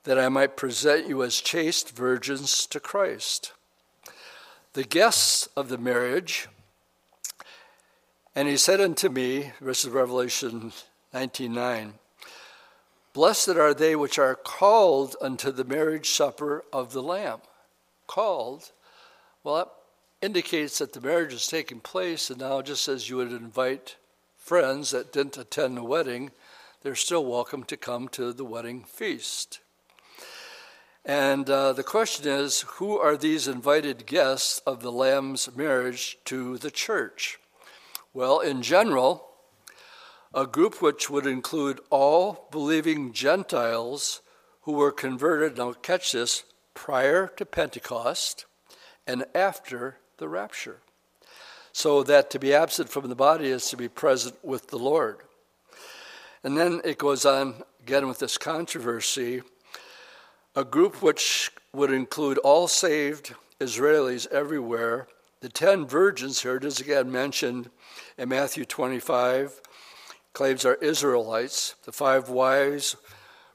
that 0.04 0.18
I 0.18 0.28
might 0.28 0.58
present 0.58 1.08
you 1.08 1.22
as 1.22 1.40
chaste 1.40 1.96
virgins 1.96 2.66
to 2.66 2.78
Christ. 2.78 3.54
The 4.74 4.84
guests 4.84 5.48
of 5.56 5.70
the 5.70 5.78
marriage, 5.78 6.48
and 8.36 8.46
he 8.46 8.58
said 8.58 8.82
unto 8.82 9.08
me, 9.08 9.52
verse 9.58 9.86
of 9.86 9.94
Revelation 9.94 10.74
19:9, 11.14 11.94
Blessed 13.14 13.50
are 13.50 13.72
they 13.72 13.96
which 13.96 14.18
are 14.18 14.34
called 14.34 15.16
unto 15.22 15.50
the 15.50 15.64
marriage 15.64 16.10
supper 16.10 16.64
of 16.72 16.92
the 16.92 17.02
Lamb. 17.02 17.40
Called, 18.06 18.72
well, 19.42 19.72
indicates 20.24 20.78
that 20.78 20.94
the 20.94 21.02
marriage 21.02 21.34
is 21.34 21.46
taking 21.46 21.80
place, 21.80 22.30
and 22.30 22.40
now 22.40 22.62
just 22.62 22.88
as 22.88 23.10
you 23.10 23.18
would 23.18 23.30
invite 23.30 23.96
friends 24.38 24.90
that 24.90 25.12
didn't 25.12 25.36
attend 25.36 25.76
the 25.76 25.84
wedding, 25.84 26.30
they're 26.82 26.94
still 26.94 27.26
welcome 27.26 27.62
to 27.62 27.76
come 27.76 28.08
to 28.08 28.32
the 28.32 28.44
wedding 28.44 28.84
feast. 28.84 29.60
And 31.04 31.50
uh, 31.50 31.74
the 31.74 31.82
question 31.82 32.26
is 32.26 32.62
who 32.62 32.96
are 32.98 33.18
these 33.18 33.46
invited 33.46 34.06
guests 34.06 34.62
of 34.66 34.80
the 34.80 34.90
Lamb's 34.90 35.54
marriage 35.54 36.16
to 36.24 36.56
the 36.56 36.70
church? 36.70 37.38
Well, 38.14 38.40
in 38.40 38.62
general, 38.62 39.26
a 40.32 40.46
group 40.46 40.80
which 40.80 41.10
would 41.10 41.26
include 41.26 41.80
all 41.90 42.48
believing 42.50 43.12
Gentiles 43.12 44.22
who 44.62 44.72
were 44.72 44.90
converted, 44.90 45.58
now 45.58 45.74
catch 45.74 46.12
this, 46.12 46.44
prior 46.72 47.26
to 47.36 47.44
Pentecost 47.44 48.46
and 49.06 49.26
after 49.34 49.98
the 50.18 50.28
rapture 50.28 50.78
so 51.74 52.04
that 52.04 52.30
to 52.30 52.38
be 52.38 52.54
absent 52.54 52.88
from 52.88 53.08
the 53.08 53.16
body 53.16 53.48
is 53.48 53.68
to 53.68 53.76
be 53.76 53.88
present 53.88 54.36
with 54.44 54.68
the 54.68 54.78
Lord. 54.78 55.18
And 56.44 56.56
then 56.56 56.80
it 56.84 56.98
goes 56.98 57.26
on 57.26 57.64
again 57.82 58.06
with 58.06 58.20
this 58.20 58.38
controversy 58.38 59.42
a 60.56 60.64
group 60.64 61.02
which 61.02 61.50
would 61.72 61.90
include 61.90 62.38
all 62.38 62.68
saved 62.68 63.34
Israelis 63.58 64.28
everywhere. 64.28 65.08
The 65.40 65.48
ten 65.48 65.84
virgins 65.84 66.42
here, 66.42 66.56
it 66.56 66.64
is 66.64 66.80
again 66.80 67.10
mentioned 67.10 67.70
in 68.16 68.28
Matthew 68.28 68.64
25, 68.64 69.60
claims 70.32 70.64
are 70.64 70.74
Israelites. 70.74 71.74
The 71.84 71.90
five 71.92 72.28
wise 72.28 72.94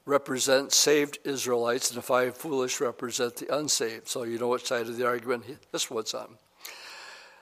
represent 0.04 0.72
saved 0.72 1.20
Israelites, 1.24 1.88
and 1.88 1.96
the 1.96 2.02
five 2.02 2.36
foolish 2.36 2.82
represent 2.82 3.36
the 3.36 3.56
unsaved. 3.56 4.06
So 4.06 4.24
you 4.24 4.38
know 4.38 4.48
what 4.48 4.66
side 4.66 4.82
of 4.82 4.98
the 4.98 5.06
argument 5.06 5.44
this 5.72 5.90
one's 5.90 6.12
on. 6.12 6.36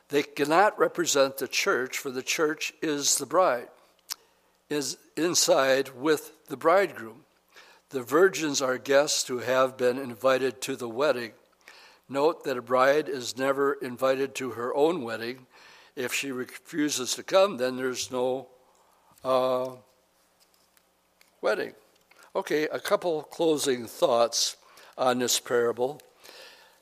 They 0.08 0.22
cannot 0.22 0.78
represent 0.78 1.36
the 1.36 1.48
church, 1.48 1.98
for 1.98 2.10
the 2.10 2.22
church 2.22 2.72
is 2.80 3.16
the 3.16 3.26
bride, 3.26 3.68
is 4.70 4.96
inside 5.16 5.90
with 5.94 6.32
the 6.46 6.56
bridegroom. 6.56 7.24
The 7.90 8.02
virgins 8.02 8.62
are 8.62 8.78
guests 8.78 9.28
who 9.28 9.38
have 9.38 9.76
been 9.76 9.98
invited 9.98 10.60
to 10.62 10.76
the 10.76 10.88
wedding. 10.88 11.32
Note 12.08 12.44
that 12.44 12.56
a 12.56 12.62
bride 12.62 13.08
is 13.08 13.36
never 13.36 13.74
invited 13.74 14.34
to 14.36 14.50
her 14.50 14.74
own 14.74 15.02
wedding. 15.02 15.46
If 15.94 16.14
she 16.14 16.32
refuses 16.32 17.14
to 17.14 17.22
come, 17.22 17.58
then 17.58 17.76
there's 17.76 18.10
no 18.10 18.48
uh, 19.24 19.72
wedding. 21.42 21.74
Okay, 22.34 22.64
a 22.68 22.80
couple 22.80 23.22
closing 23.24 23.86
thoughts 23.86 24.56
on 24.96 25.18
this 25.18 25.38
parable, 25.40 26.00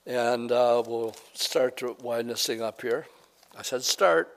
and 0.06 0.52
uh, 0.52 0.82
we'll 0.86 1.16
start 1.34 1.76
to 1.78 1.96
wind 2.02 2.30
this 2.30 2.46
thing 2.46 2.62
up 2.62 2.82
here. 2.82 3.06
I 3.58 3.62
said, 3.62 3.82
start. 3.82 4.28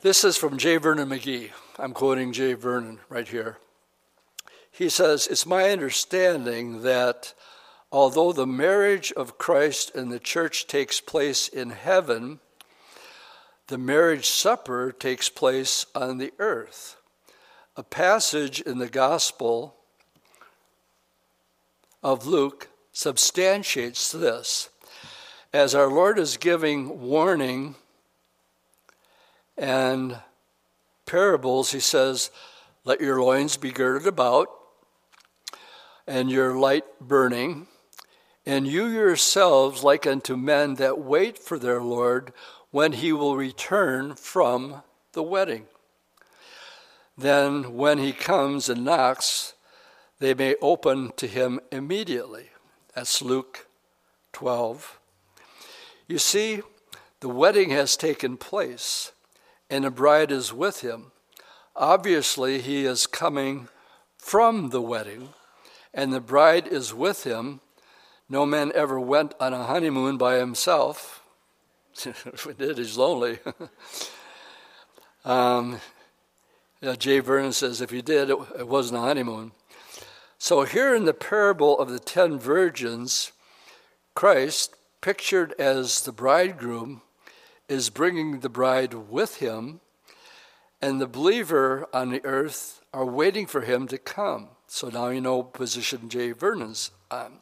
This 0.00 0.22
is 0.22 0.36
from 0.36 0.56
J. 0.56 0.76
Vernon 0.76 1.08
McGee. 1.08 1.50
I'm 1.76 1.92
quoting 1.92 2.32
J. 2.32 2.52
Vernon 2.52 3.00
right 3.08 3.26
here. 3.26 3.58
He 4.70 4.88
says, 4.88 5.26
It's 5.26 5.44
my 5.44 5.70
understanding 5.70 6.82
that 6.82 7.34
although 7.90 8.32
the 8.32 8.46
marriage 8.46 9.12
of 9.16 9.38
Christ 9.38 9.92
and 9.92 10.12
the 10.12 10.20
church 10.20 10.68
takes 10.68 11.00
place 11.00 11.48
in 11.48 11.70
heaven, 11.70 12.38
the 13.66 13.78
marriage 13.78 14.28
supper 14.28 14.92
takes 14.92 15.28
place 15.28 15.84
on 15.96 16.18
the 16.18 16.32
earth. 16.38 16.96
A 17.76 17.82
passage 17.82 18.60
in 18.60 18.78
the 18.78 18.88
Gospel 18.88 19.74
of 22.04 22.24
Luke 22.24 22.68
substantiates 22.92 24.12
this 24.12 24.70
as 25.52 25.74
our 25.74 25.88
Lord 25.88 26.18
is 26.18 26.36
giving 26.36 27.00
warning 27.00 27.74
and 29.56 30.18
parables, 31.06 31.72
he 31.72 31.80
says, 31.80 32.30
Let 32.84 33.00
your 33.00 33.20
loins 33.22 33.56
be 33.56 33.72
girded 33.72 34.06
about 34.06 34.48
and 36.06 36.30
your 36.30 36.54
light 36.54 36.84
burning, 37.00 37.66
and 38.46 38.66
you 38.66 38.86
yourselves 38.86 39.84
like 39.84 40.06
unto 40.06 40.36
men 40.36 40.74
that 40.74 40.98
wait 40.98 41.38
for 41.38 41.58
their 41.58 41.82
Lord 41.82 42.32
when 42.70 42.92
he 42.92 43.12
will 43.12 43.36
return 43.36 44.14
from 44.14 44.82
the 45.12 45.22
wedding. 45.22 45.66
Then, 47.16 47.74
when 47.74 47.98
he 47.98 48.12
comes 48.12 48.68
and 48.68 48.84
knocks, 48.84 49.54
they 50.18 50.34
may 50.34 50.54
open 50.62 51.12
to 51.16 51.26
him 51.26 51.60
immediately. 51.72 52.50
That's 52.94 53.20
Luke 53.20 53.66
12. 54.32 54.97
You 56.08 56.16
see, 56.18 56.62
the 57.20 57.28
wedding 57.28 57.68
has 57.70 57.94
taken 57.94 58.38
place 58.38 59.12
and 59.68 59.84
the 59.84 59.90
bride 59.90 60.32
is 60.32 60.54
with 60.54 60.80
him. 60.80 61.12
Obviously, 61.76 62.62
he 62.62 62.86
is 62.86 63.06
coming 63.06 63.68
from 64.16 64.70
the 64.70 64.80
wedding 64.80 65.28
and 65.92 66.10
the 66.10 66.20
bride 66.20 66.66
is 66.66 66.94
with 66.94 67.24
him. 67.24 67.60
No 68.26 68.46
man 68.46 68.72
ever 68.74 68.98
went 68.98 69.34
on 69.38 69.52
a 69.52 69.64
honeymoon 69.64 70.16
by 70.16 70.38
himself. 70.38 71.22
if 72.06 72.44
he 72.44 72.54
did, 72.54 72.78
he's 72.78 72.96
lonely. 72.96 73.38
um, 75.26 75.78
you 76.80 76.88
know, 76.88 76.94
J. 76.94 77.18
Vernon 77.18 77.52
says 77.52 77.82
if 77.82 77.90
he 77.90 78.00
did, 78.00 78.30
it, 78.30 78.38
it 78.60 78.68
wasn't 78.68 78.98
a 78.98 79.02
honeymoon. 79.02 79.52
So, 80.38 80.62
here 80.62 80.94
in 80.94 81.04
the 81.04 81.14
parable 81.14 81.76
of 81.78 81.90
the 81.90 81.98
ten 81.98 82.38
virgins, 82.38 83.32
Christ 84.14 84.76
pictured 85.00 85.54
as 85.58 86.02
the 86.02 86.12
bridegroom, 86.12 87.02
is 87.68 87.90
bringing 87.90 88.40
the 88.40 88.48
bride 88.48 88.94
with 88.94 89.36
him, 89.36 89.80
and 90.80 91.00
the 91.00 91.06
believer 91.06 91.86
on 91.92 92.10
the 92.10 92.24
earth 92.24 92.82
are 92.92 93.04
waiting 93.04 93.46
for 93.46 93.62
him 93.62 93.86
to 93.88 93.98
come. 93.98 94.48
So 94.66 94.88
now 94.88 95.08
you 95.08 95.20
know 95.20 95.42
position 95.42 96.08
J. 96.08 96.32
Vernon's 96.32 96.90
on. 97.10 97.40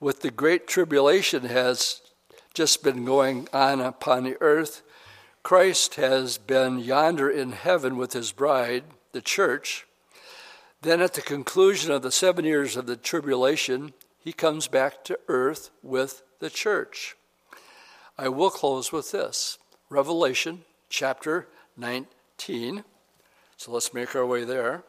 With 0.00 0.20
the 0.20 0.30
great 0.30 0.66
tribulation 0.66 1.44
has 1.44 2.00
just 2.52 2.82
been 2.82 3.04
going 3.04 3.48
on 3.52 3.80
upon 3.80 4.24
the 4.24 4.36
earth, 4.40 4.82
Christ 5.42 5.96
has 5.96 6.38
been 6.38 6.78
yonder 6.78 7.28
in 7.28 7.52
heaven 7.52 7.96
with 7.96 8.12
his 8.12 8.32
bride, 8.32 8.84
the 9.12 9.20
church. 9.20 9.86
Then, 10.80 11.00
at 11.00 11.14
the 11.14 11.22
conclusion 11.22 11.92
of 11.92 12.02
the 12.02 12.12
seven 12.12 12.44
years 12.44 12.76
of 12.76 12.86
the 12.86 12.96
tribulation, 12.96 13.92
he 14.18 14.32
comes 14.32 14.68
back 14.68 15.04
to 15.04 15.18
earth 15.28 15.70
with 15.82 16.22
the 16.44 16.50
church. 16.50 17.16
I 18.18 18.28
will 18.28 18.50
close 18.50 18.92
with 18.92 19.12
this 19.12 19.56
Revelation 19.88 20.60
chapter 20.90 21.48
19. 21.78 22.84
So 23.56 23.72
let's 23.72 23.94
make 23.94 24.14
our 24.14 24.26
way 24.26 24.44
there. 24.44 24.84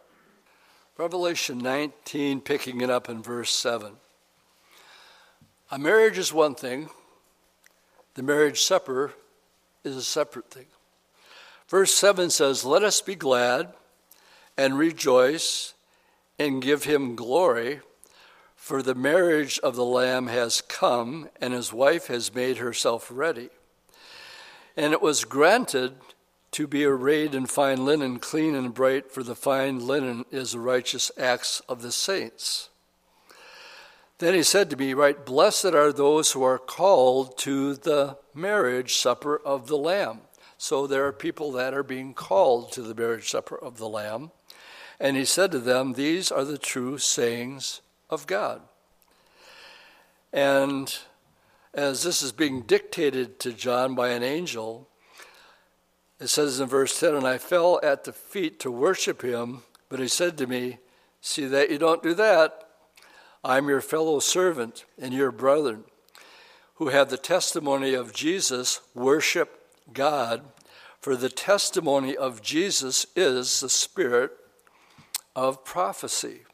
Revelation 0.97 1.59
19, 1.59 2.41
picking 2.41 2.81
it 2.81 2.89
up 2.89 3.07
in 3.07 3.23
verse 3.23 3.51
7. 3.51 3.93
A 5.71 5.79
marriage 5.79 6.17
is 6.17 6.33
one 6.33 6.55
thing, 6.55 6.89
the 8.15 8.23
marriage 8.23 8.61
supper 8.61 9.13
is 9.85 9.95
a 9.95 10.03
separate 10.03 10.51
thing. 10.51 10.67
Verse 11.69 11.93
7 11.93 12.31
says, 12.31 12.65
Let 12.65 12.83
us 12.83 12.99
be 12.99 13.15
glad 13.15 13.73
and 14.57 14.77
rejoice 14.77 15.73
and 16.37 16.61
give 16.61 16.83
him 16.83 17.15
glory, 17.15 17.79
for 18.65 18.81
the 18.81 18.95
marriage 18.95 19.59
of 19.59 19.75
the 19.75 19.85
Lamb 19.85 20.25
has 20.25 20.59
come, 20.59 21.29
and 21.39 21.53
his 21.53 21.71
wife 21.71 22.07
has 22.07 22.33
made 22.33 22.57
herself 22.57 23.11
ready. 23.13 23.49
And 24.75 24.91
it 24.91 25.03
was 25.03 25.23
granted 25.23 25.93
to 26.49 26.65
be 26.65 26.83
arrayed 26.83 27.35
in 27.35 27.45
fine 27.45 27.85
linen, 27.85 28.17
clean 28.17 28.55
and 28.55 28.73
bright, 28.73 29.11
for 29.11 29.21
the 29.21 29.35
fine 29.35 29.85
linen 29.85 30.25
is 30.31 30.53
the 30.53 30.59
righteous 30.59 31.11
acts 31.15 31.59
of 31.69 31.83
the 31.83 31.91
saints. 31.91 32.69
Then 34.17 34.33
he 34.33 34.41
said 34.41 34.71
to 34.71 34.77
me, 34.77 34.95
Right, 34.95 35.23
blessed 35.23 35.65
are 35.65 35.93
those 35.93 36.31
who 36.31 36.41
are 36.41 36.57
called 36.57 37.37
to 37.37 37.75
the 37.75 38.17
marriage 38.33 38.95
supper 38.95 39.39
of 39.45 39.67
the 39.67 39.77
Lamb. 39.77 40.21
So 40.57 40.87
there 40.87 41.05
are 41.05 41.13
people 41.13 41.51
that 41.51 41.75
are 41.75 41.83
being 41.83 42.15
called 42.15 42.71
to 42.71 42.81
the 42.81 42.95
marriage 42.95 43.29
supper 43.29 43.59
of 43.59 43.77
the 43.77 43.87
Lamb. 43.87 44.31
And 44.99 45.15
he 45.15 45.25
said 45.25 45.51
to 45.51 45.59
them, 45.59 45.93
These 45.93 46.31
are 46.31 46.43
the 46.43 46.57
true 46.57 46.97
sayings 46.97 47.81
of 48.09 48.27
God. 48.27 48.61
And 50.31 50.95
as 51.73 52.03
this 52.03 52.21
is 52.21 52.31
being 52.31 52.61
dictated 52.61 53.39
to 53.39 53.53
John 53.53 53.95
by 53.95 54.09
an 54.09 54.23
angel, 54.23 54.87
it 56.19 56.27
says 56.27 56.59
in 56.59 56.67
verse 56.67 56.99
10 56.99 57.15
And 57.15 57.27
I 57.27 57.37
fell 57.37 57.79
at 57.83 58.03
the 58.03 58.13
feet 58.13 58.59
to 58.61 58.71
worship 58.71 59.21
him, 59.21 59.63
but 59.89 59.99
he 59.99 60.07
said 60.07 60.37
to 60.37 60.47
me, 60.47 60.79
See 61.21 61.45
that 61.45 61.69
you 61.69 61.77
don't 61.77 62.03
do 62.03 62.13
that. 62.13 62.67
I'm 63.43 63.67
your 63.67 63.81
fellow 63.81 64.19
servant 64.19 64.85
and 64.99 65.13
your 65.13 65.31
brother 65.31 65.79
who 66.75 66.89
have 66.89 67.09
the 67.09 67.17
testimony 67.17 67.93
of 67.93 68.13
Jesus 68.13 68.81
worship 68.93 69.67
God, 69.93 70.41
for 70.99 71.15
the 71.15 71.29
testimony 71.29 72.17
of 72.17 72.41
Jesus 72.41 73.05
is 73.15 73.59
the 73.61 73.69
spirit 73.69 74.31
of 75.35 75.63
prophecy. 75.63 76.44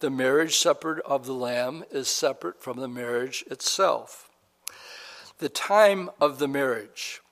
The 0.00 0.10
marriage 0.10 0.56
supper 0.56 1.00
of 1.06 1.24
the 1.24 1.32
Lamb 1.32 1.82
is 1.90 2.08
separate 2.08 2.62
from 2.62 2.78
the 2.78 2.88
marriage 2.88 3.44
itself. 3.50 4.28
The 5.38 5.48
time 5.48 6.10
of 6.20 6.38
the 6.38 6.48
marriage. 6.48 7.22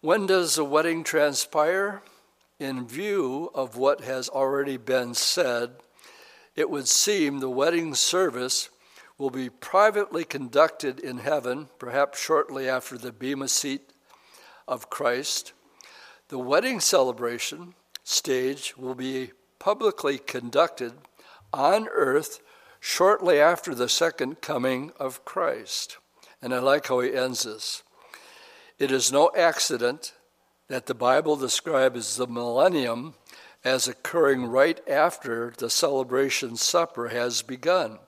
When 0.00 0.26
does 0.26 0.54
the 0.54 0.64
wedding 0.64 1.02
transpire? 1.02 2.02
In 2.60 2.86
view 2.86 3.50
of 3.52 3.76
what 3.76 4.02
has 4.02 4.28
already 4.28 4.76
been 4.76 5.14
said, 5.14 5.70
it 6.54 6.70
would 6.70 6.86
seem 6.86 7.40
the 7.40 7.50
wedding 7.50 7.94
service 7.94 8.68
will 9.18 9.30
be 9.30 9.50
privately 9.50 10.24
conducted 10.24 11.00
in 11.00 11.18
heaven, 11.18 11.68
perhaps 11.80 12.22
shortly 12.22 12.68
after 12.68 12.96
the 12.96 13.12
Bema 13.12 13.48
seat 13.48 13.92
of 14.68 14.88
Christ. 14.88 15.52
The 16.28 16.38
wedding 16.38 16.78
celebration 16.78 17.74
stage 18.04 18.76
will 18.76 18.94
be 18.94 19.32
publicly 19.58 20.18
conducted 20.18 20.92
on 21.52 21.88
earth 21.88 22.40
shortly 22.80 23.40
after 23.40 23.74
the 23.74 23.88
second 23.88 24.40
coming 24.40 24.92
of 24.98 25.24
Christ. 25.24 25.98
And 26.42 26.54
I 26.54 26.58
like 26.58 26.86
how 26.86 27.00
he 27.00 27.14
ends 27.14 27.42
this. 27.42 27.82
It 28.78 28.90
is 28.90 29.12
no 29.12 29.30
accident 29.36 30.14
that 30.68 30.86
the 30.86 30.94
Bible 30.94 31.36
describes 31.36 32.16
the 32.16 32.26
millennium 32.26 33.14
as 33.64 33.86
occurring 33.86 34.46
right 34.46 34.80
after 34.88 35.52
the 35.58 35.68
celebration 35.68 36.56
supper 36.56 37.08
has 37.08 37.42
begun. 37.42 37.98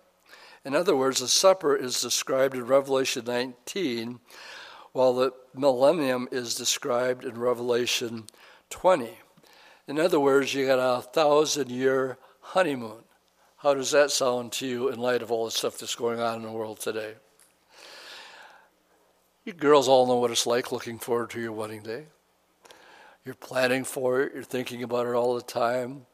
In 0.65 0.75
other 0.75 0.97
words, 0.97 1.21
the 1.21 1.29
supper 1.29 1.77
is 1.77 2.01
described 2.01 2.55
in 2.55 2.67
Revelation 2.67 3.25
19, 3.27 4.21
while 4.93 5.13
the 5.13 5.33
millennium 5.55 6.29
is 6.31 6.55
described 6.55 7.25
in 7.25 7.39
Revelation 7.39 8.27
20. 8.71 9.19
In 9.89 9.99
other 9.99 10.21
words, 10.21 10.55
you 10.55 10.67
got 10.67 10.79
a 10.79 11.03
thousand 11.03 11.71
year 11.71 12.17
honeymoon. 12.41 13.03
How 13.63 13.75
does 13.75 13.93
that 13.93 14.11
sound 14.11 14.51
to 14.55 14.67
you 14.67 14.89
in 14.89 14.99
light 14.99 15.23
of 15.23 15.31
all 15.31 15.45
the 15.45 15.53
stuff 15.53 15.79
that's 15.79 15.95
going 15.95 16.19
on 16.19 16.35
in 16.35 16.43
the 16.43 16.51
world 16.51 16.81
today? 16.81 17.15
You 19.45 19.53
girls 19.53 19.87
all 19.87 20.05
know 20.09 20.17
what 20.17 20.33
it's 20.33 20.49
like 20.49 20.73
looking 20.73 20.99
forward 20.99 21.31
to 21.31 21.41
your 21.41 21.53
wedding 21.53 21.85
day. 21.85 22.07
You're 23.25 23.37
planning 23.37 23.85
for 23.85 24.21
it, 24.21 24.33
you're 24.35 24.43
thinking 24.43 24.83
about 24.83 25.07
it 25.07 25.15
all 25.15 25.37
the 25.37 25.43
time. 25.43 26.07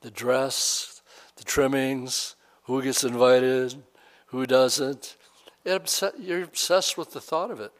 The 0.00 0.10
dress, 0.10 1.00
the 1.36 1.44
trimmings, 1.44 2.34
who 2.64 2.82
gets 2.82 3.04
invited, 3.04 3.76
who 4.26 4.44
doesn't. 4.44 5.16
You're 5.64 6.42
obsessed 6.42 6.98
with 6.98 7.12
the 7.12 7.20
thought 7.20 7.52
of 7.52 7.60
it. 7.60 7.72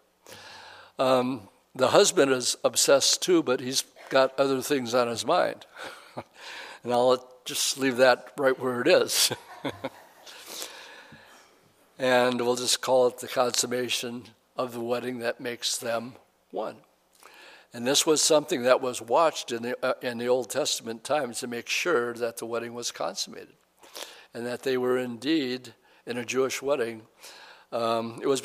Um, 1.01 1.49
the 1.75 1.89
husband 1.89 2.31
is 2.31 2.57
obsessed 2.63 3.23
too, 3.23 3.43
but 3.43 3.59
he's 3.59 3.83
got 4.09 4.39
other 4.39 4.63
things 4.63 4.95
on 4.95 5.09
his 5.09 5.27
mind. 5.27 5.67
and 6.87 6.95
I'll 6.95 7.29
just 7.45 7.79
leave 7.79 7.97
that 7.97 8.31
right 8.39 8.57
where 8.61 8.81
it 8.81 8.87
is. 8.87 9.33
and 11.99 12.41
we'll 12.41 12.55
just 12.55 12.81
call 12.81 13.09
it 13.09 13.19
the 13.19 13.27
consummation 13.27 14.23
of 14.57 14.73
the 14.73 14.81
wedding 14.81 15.19
that 15.19 15.41
makes 15.41 15.77
them 15.79 16.15
one. 16.53 16.77
And 17.75 17.85
this 17.85 18.07
was 18.07 18.23
something 18.23 18.63
that 18.63 18.81
was 18.81 19.03
watched 19.03 19.51
in 19.51 19.63
the, 19.63 19.85
uh, 19.85 19.95
in 20.01 20.19
the 20.19 20.29
Old 20.29 20.49
Testament 20.49 21.03
times 21.03 21.41
to 21.41 21.49
make 21.49 21.69
sure 21.69 22.15
that 22.15 22.37
the 22.37 22.47
wedding 22.47 22.73
was 22.73 22.93
consummated 22.93 23.57
and 24.33 24.47
that 24.47 24.63
they 24.63 24.77
were 24.77 24.97
indeed 24.97 25.75
in 26.07 26.17
a 26.17 26.25
Jewish 26.25 26.63
wedding. 26.63 27.03
Um, 27.73 28.21
it 28.23 28.29
was 28.29 28.43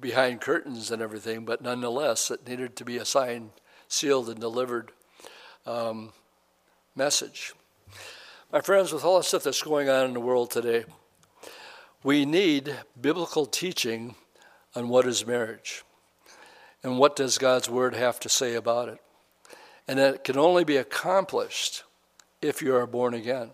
behind 0.00 0.40
curtains 0.40 0.90
and 0.90 1.00
everything, 1.00 1.44
but 1.44 1.62
nonetheless, 1.62 2.28
it 2.28 2.44
needed 2.44 2.74
to 2.74 2.84
be 2.84 2.96
a 2.96 3.04
signed, 3.04 3.50
sealed, 3.86 4.28
and 4.28 4.40
delivered 4.40 4.90
um, 5.64 6.12
message. 6.94 7.54
My 8.52 8.60
friends, 8.60 8.92
with 8.92 9.04
all 9.04 9.18
the 9.18 9.24
stuff 9.24 9.44
that's 9.44 9.62
going 9.62 9.88
on 9.88 10.06
in 10.06 10.14
the 10.14 10.20
world 10.20 10.50
today, 10.50 10.84
we 12.02 12.24
need 12.24 12.74
biblical 13.00 13.46
teaching 13.46 14.14
on 14.74 14.88
what 14.88 15.06
is 15.06 15.26
marriage. 15.26 15.84
And 16.82 16.98
what 16.98 17.16
does 17.16 17.38
God's 17.38 17.70
Word 17.70 17.94
have 17.94 18.18
to 18.20 18.28
say 18.28 18.54
about 18.54 18.88
it? 18.88 18.98
And 19.86 19.98
it 19.98 20.24
can 20.24 20.36
only 20.36 20.64
be 20.64 20.76
accomplished 20.76 21.84
if 22.40 22.60
you 22.60 22.74
are 22.74 22.86
born 22.86 23.14
again. 23.14 23.50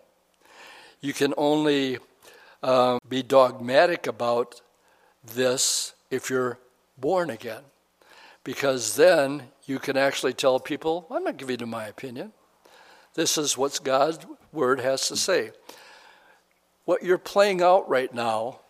You 1.01 1.12
can 1.12 1.34
only 1.36 1.99
uh, 2.62 2.99
be 3.09 3.22
dogmatic 3.22 4.07
about 4.07 4.62
this 5.24 5.95
if 6.11 6.30
you're 6.30 6.59
born 6.97 7.30
again. 7.30 7.62
Because 8.45 8.97
then 8.97 9.45
you 9.66 9.78
can 9.78 9.97
actually 9.97 10.32
tell 10.32 10.59
people, 10.59 11.07
I'm 11.11 11.24
not 11.24 11.36
giving 11.36 11.61
you 11.61 11.66
my 11.66 11.86
opinion. 11.86 12.32
This 13.18 13.36
is 13.36 13.58
what 13.58 13.80
God's 13.82 14.24
Word 14.52 14.78
has 14.78 15.08
to 15.08 15.16
say. 15.16 15.50
What 16.84 17.02
you're 17.02 17.18
playing 17.18 17.60
out 17.60 17.88
right 17.88 18.14
now 18.14 18.60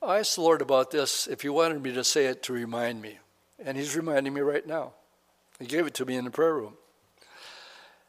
I 0.00 0.20
asked 0.20 0.36
the 0.36 0.42
Lord 0.42 0.62
about 0.62 0.92
this 0.92 1.26
if 1.26 1.42
He 1.42 1.48
wanted 1.48 1.82
me 1.82 1.92
to 1.92 2.04
say 2.04 2.26
it 2.26 2.44
to 2.44 2.52
remind 2.52 3.02
me. 3.02 3.18
And 3.58 3.76
He's 3.76 3.96
reminding 3.96 4.32
me 4.32 4.40
right 4.40 4.64
now. 4.64 4.92
He 5.58 5.66
gave 5.66 5.84
it 5.84 5.94
to 5.94 6.06
me 6.06 6.14
in 6.14 6.24
the 6.24 6.30
prayer 6.30 6.54
room. 6.54 6.74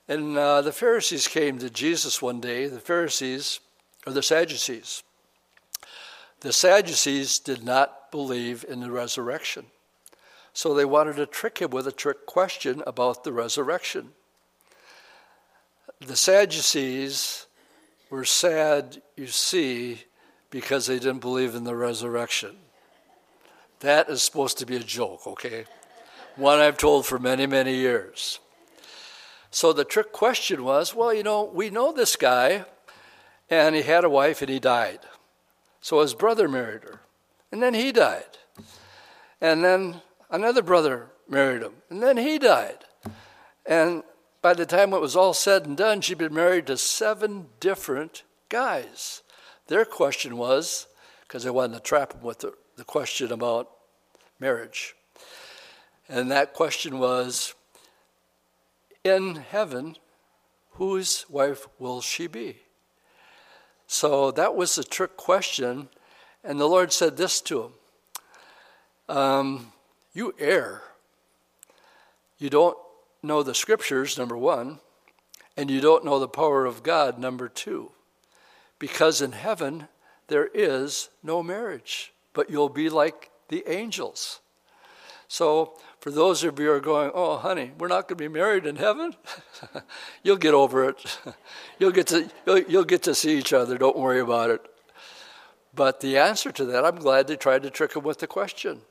And 0.07 0.37
uh, 0.37 0.61
the 0.61 0.71
Pharisees 0.71 1.27
came 1.27 1.57
to 1.57 1.71
Jesus 1.71 2.21
one 2.21 2.39
day. 2.39 2.67
The 2.67 2.79
Pharisees, 2.79 3.61
or 4.05 4.13
the 4.13 4.21
Sadducees. 4.21 5.01
The 6.41 6.53
Sadducees 6.53 7.39
did 7.39 7.63
not 7.63 8.11
believe 8.11 8.63
in 8.69 8.79
the 8.79 8.91
resurrection. 8.91 9.65
So 10.53 10.75
they 10.75 10.85
wanted 10.85 11.15
to 11.15 11.25
trick 11.25 11.57
him 11.57 11.71
with 11.71 11.87
a 11.87 11.91
trick 11.91 12.27
question 12.27 12.83
about 12.85 13.23
the 13.23 13.33
resurrection. 13.33 14.11
The 16.05 16.15
Sadducees 16.15 17.45
were 18.09 18.25
sad, 18.25 19.03
you 19.15 19.27
see, 19.27 20.03
because 20.49 20.87
they 20.87 20.97
didn't 20.97 21.19
believe 21.19 21.53
in 21.53 21.63
the 21.63 21.75
resurrection. 21.75 22.57
That 23.81 24.09
is 24.09 24.23
supposed 24.23 24.57
to 24.57 24.65
be 24.65 24.77
a 24.77 24.79
joke, 24.79 25.27
okay? 25.27 25.65
One 26.37 26.57
I've 26.57 26.77
told 26.77 27.05
for 27.05 27.19
many, 27.19 27.45
many 27.45 27.75
years. 27.75 28.39
So 29.51 29.73
the 29.73 29.85
trick 29.85 30.11
question 30.11 30.63
was 30.63 30.95
well, 30.95 31.13
you 31.13 31.21
know, 31.21 31.43
we 31.43 31.69
know 31.69 31.91
this 31.91 32.15
guy, 32.15 32.65
and 33.49 33.75
he 33.75 33.83
had 33.83 34.03
a 34.03 34.09
wife 34.09 34.41
and 34.41 34.49
he 34.49 34.59
died. 34.59 34.99
So 35.81 36.01
his 36.01 36.15
brother 36.15 36.47
married 36.47 36.83
her, 36.83 37.01
and 37.51 37.61
then 37.61 37.75
he 37.75 37.91
died. 37.91 38.37
And 39.39 39.63
then 39.63 40.01
another 40.31 40.63
brother 40.63 41.09
married 41.29 41.61
him, 41.61 41.73
and 41.91 42.01
then 42.01 42.17
he 42.17 42.39
died. 42.39 42.85
And 43.67 44.03
by 44.41 44.53
the 44.53 44.65
time 44.65 44.93
it 44.93 45.01
was 45.01 45.15
all 45.15 45.33
said 45.33 45.65
and 45.65 45.77
done, 45.77 46.01
she'd 46.01 46.17
been 46.17 46.33
married 46.33 46.67
to 46.67 46.77
seven 46.77 47.47
different 47.59 48.23
guys. 48.49 49.21
Their 49.67 49.85
question 49.85 50.37
was 50.37 50.87
because 51.21 51.43
they 51.43 51.49
wanted 51.49 51.75
to 51.75 51.79
trap 51.81 52.13
him 52.13 52.21
with 52.23 52.39
the, 52.39 52.53
the 52.75 52.83
question 52.83 53.31
about 53.31 53.69
marriage. 54.39 54.95
And 56.09 56.31
that 56.31 56.53
question 56.53 56.99
was 56.99 57.53
in 59.03 59.35
heaven, 59.35 59.95
whose 60.71 61.25
wife 61.29 61.67
will 61.79 62.01
she 62.01 62.27
be? 62.27 62.57
So 63.87 64.31
that 64.31 64.55
was 64.55 64.75
the 64.75 64.83
trick 64.83 65.17
question. 65.17 65.89
And 66.43 66.59
the 66.59 66.67
Lord 66.67 66.91
said 66.91 67.17
this 67.17 67.39
to 67.41 67.63
him 69.07 69.15
um, 69.15 69.73
You 70.13 70.33
err. 70.39 70.81
You 72.39 72.49
don't 72.49 72.77
know 73.23 73.43
the 73.43 73.55
scriptures, 73.55 74.17
number 74.17 74.37
one, 74.37 74.79
and 75.55 75.69
you 75.69 75.81
don't 75.81 76.05
know 76.05 76.19
the 76.19 76.27
power 76.27 76.65
of 76.65 76.83
God, 76.83 77.19
number 77.19 77.47
two. 77.47 77.91
Because 78.79 79.21
in 79.21 79.33
heaven, 79.33 79.87
there 80.27 80.49
is 80.53 81.09
no 81.21 81.43
marriage, 81.43 82.13
but 82.33 82.49
you'll 82.49 82.69
be 82.69 82.89
like 82.89 83.29
the 83.49 83.63
angels. 83.67 84.39
So, 85.27 85.77
for 85.99 86.09
those 86.09 86.43
of 86.43 86.59
you 86.59 86.65
who 86.65 86.71
are 86.71 86.79
going, 86.79 87.11
oh, 87.13 87.37
honey, 87.37 87.71
we're 87.77 87.87
not 87.87 88.07
going 88.07 88.17
to 88.17 88.23
be 88.23 88.27
married 88.27 88.65
in 88.65 88.75
heaven, 88.75 89.15
you'll 90.23 90.37
get 90.37 90.53
over 90.53 90.89
it. 90.89 91.19
you'll, 91.79 91.91
get 91.91 92.07
to, 92.07 92.29
you'll, 92.45 92.59
you'll 92.59 92.83
get 92.83 93.03
to 93.03 93.15
see 93.15 93.37
each 93.37 93.53
other. 93.53 93.77
Don't 93.77 93.97
worry 93.97 94.19
about 94.19 94.49
it. 94.49 94.65
But 95.73 96.01
the 96.01 96.17
answer 96.17 96.51
to 96.51 96.65
that, 96.65 96.83
I'm 96.83 96.97
glad 96.97 97.27
they 97.27 97.37
tried 97.37 97.63
to 97.63 97.69
trick 97.69 97.95
him 97.95 98.03
with 98.03 98.19
the 98.19 98.27
question. 98.27 98.81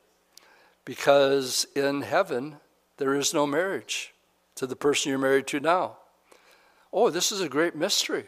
Because 0.85 1.67
in 1.75 2.03
heaven, 2.03 2.57
there 2.97 3.15
is 3.15 3.35
no 3.35 3.47
marriage 3.47 4.15
to 4.61 4.67
the 4.67 4.77
person 4.77 5.09
you're 5.09 5.19
married 5.19 5.47
to 5.47 5.59
now. 5.59 5.97
Oh, 6.93 7.09
this 7.09 7.33
is 7.33 7.41
a 7.41 7.49
great 7.49 7.75
mystery 7.75 8.27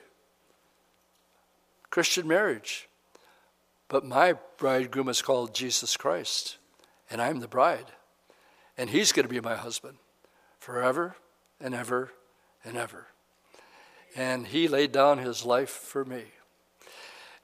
Christian 1.91 2.27
marriage. 2.27 2.89
But 3.87 4.07
my 4.07 4.37
bridegroom 4.57 5.11
is 5.11 5.21
called 5.21 5.55
Jesus 5.55 5.95
Christ, 5.95 6.57
and 7.11 7.21
I'm 7.21 7.41
the 7.41 7.49
bride. 7.49 7.93
And 8.79 8.89
he's 8.89 9.13
going 9.13 9.29
to 9.29 9.29
be 9.29 9.43
my 9.43 9.57
husband 9.57 9.99
forever 10.59 11.17
and 11.61 11.75
ever 11.75 12.13
and 12.65 12.79
ever. 12.79 13.09
And 14.17 14.47
he 14.47 14.69
laid 14.69 14.91
down 14.91 15.19
his 15.19 15.45
life 15.45 15.69
for 15.69 16.03
me. 16.03 16.23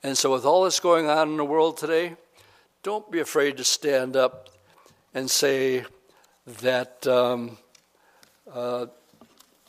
And 0.03 0.16
so, 0.16 0.32
with 0.32 0.47
all 0.47 0.64
this 0.64 0.80
going 0.80 1.11
on 1.11 1.28
in 1.28 1.36
the 1.36 1.45
world 1.45 1.76
today, 1.76 2.16
don't 2.82 3.12
be 3.12 3.20
afraid 3.20 3.59
to 3.59 3.64
stand 3.64 4.16
up 4.16 4.49
and 5.12 5.30
say 5.30 5.84
that 6.62 7.07
um, 7.07 7.59
uh, 8.53 8.86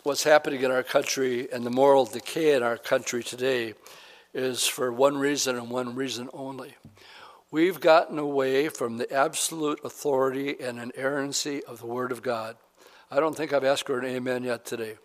what's 0.04 0.24
happening 0.24 0.62
in 0.62 0.72
our 0.72 0.84
country 0.84 1.52
and 1.52 1.66
the 1.66 1.70
moral 1.70 2.06
decay 2.06 2.56
in 2.56 2.64
our 2.64 2.78
country 2.78 3.24
today 3.24 3.74
is 4.34 4.68
for 4.68 4.92
one 4.92 5.18
reason 5.18 5.58
and 5.58 5.70
one 5.70 5.96
reason 5.96 6.30
only. 6.34 6.76
We've 7.52 7.80
gotten 7.80 8.20
away 8.20 8.70
from 8.70 8.98
the 8.98 9.12
absolute 9.12 9.80
authority 9.84 10.60
and 10.60 10.80
inerrancy 10.80 11.64
of 11.64 11.80
the 11.80 11.88
Word 11.88 12.12
of 12.12 12.22
God. 12.22 12.58
I 13.10 13.20
don't 13.20 13.36
think 13.36 13.54
I've 13.54 13.64
asked 13.64 13.88
for 13.88 14.00
an 14.00 14.06
amen 14.06 14.44
yet 14.44 14.66
today. 14.66 14.96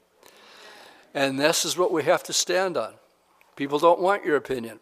And 1.15 1.39
this 1.39 1.65
is 1.65 1.77
what 1.77 1.93
we 1.93 2.03
have 2.05 2.23
to 2.25 2.33
stand 2.33 2.77
on. 2.77 2.95
People 3.57 3.79
don't 3.79 4.01
want 4.01 4.25
your 4.25 4.37
opinion. 4.37 4.81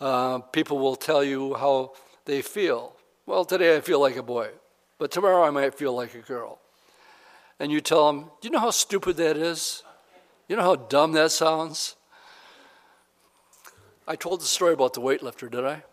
Uh, 0.00 0.38
people 0.38 0.78
will 0.78 0.96
tell 0.96 1.24
you 1.24 1.54
how 1.54 1.92
they 2.26 2.42
feel. 2.42 2.94
Well, 3.26 3.44
today 3.44 3.76
I 3.76 3.80
feel 3.80 4.00
like 4.00 4.16
a 4.16 4.22
boy, 4.22 4.50
but 4.98 5.10
tomorrow 5.10 5.42
I 5.42 5.50
might 5.50 5.74
feel 5.74 5.94
like 5.94 6.14
a 6.14 6.18
girl. 6.18 6.60
And 7.60 7.70
you 7.70 7.82
tell 7.82 8.06
them, 8.06 8.30
Do 8.40 8.48
you 8.48 8.50
know 8.50 8.58
how 8.58 8.70
stupid 8.70 9.18
that 9.18 9.36
is? 9.36 9.84
You 10.48 10.56
know 10.56 10.62
how 10.62 10.76
dumb 10.76 11.12
that 11.12 11.30
sounds? 11.30 11.94
I 14.08 14.16
told 14.16 14.40
the 14.40 14.46
story 14.46 14.72
about 14.72 14.94
the 14.94 15.00
weightlifter, 15.00 15.48
did 15.48 15.64
I? 15.64 15.84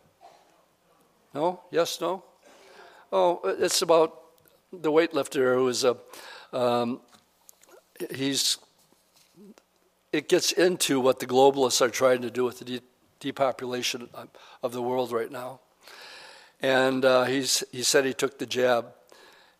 No? 1.35 1.59
Yes? 1.69 1.99
No? 2.01 2.23
Oh, 3.11 3.41
it's 3.43 3.81
about 3.81 4.17
the 4.71 4.91
weightlifter 4.91 5.55
who 5.55 5.67
is 5.67 5.83
a. 5.83 5.97
Um, 6.53 7.01
he's. 8.15 8.57
It 10.13 10.29
gets 10.29 10.53
into 10.53 11.01
what 11.01 11.19
the 11.19 11.27
globalists 11.27 11.81
are 11.81 11.89
trying 11.89 12.21
to 12.21 12.31
do 12.31 12.45
with 12.45 12.59
the 12.59 12.65
de- 12.65 12.81
depopulation 13.19 14.09
of 14.63 14.71
the 14.71 14.81
world 14.81 15.11
right 15.11 15.31
now. 15.31 15.59
And 16.61 17.03
uh, 17.05 17.25
he's, 17.25 17.63
he 17.71 17.83
said 17.83 18.05
he 18.05 18.13
took 18.13 18.39
the 18.39 18.45
jab. 18.45 18.93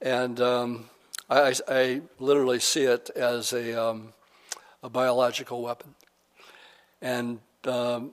And 0.02 0.40
um, 0.40 0.90
I, 1.30 1.54
I, 1.68 2.02
literally 2.20 2.60
see 2.60 2.84
it 2.84 3.10
as 3.16 3.52
a, 3.52 3.82
um, 3.82 4.14
a 4.82 4.90
biological 4.90 5.62
weapon. 5.62 5.94
And 7.02 7.40
um, 7.66 8.12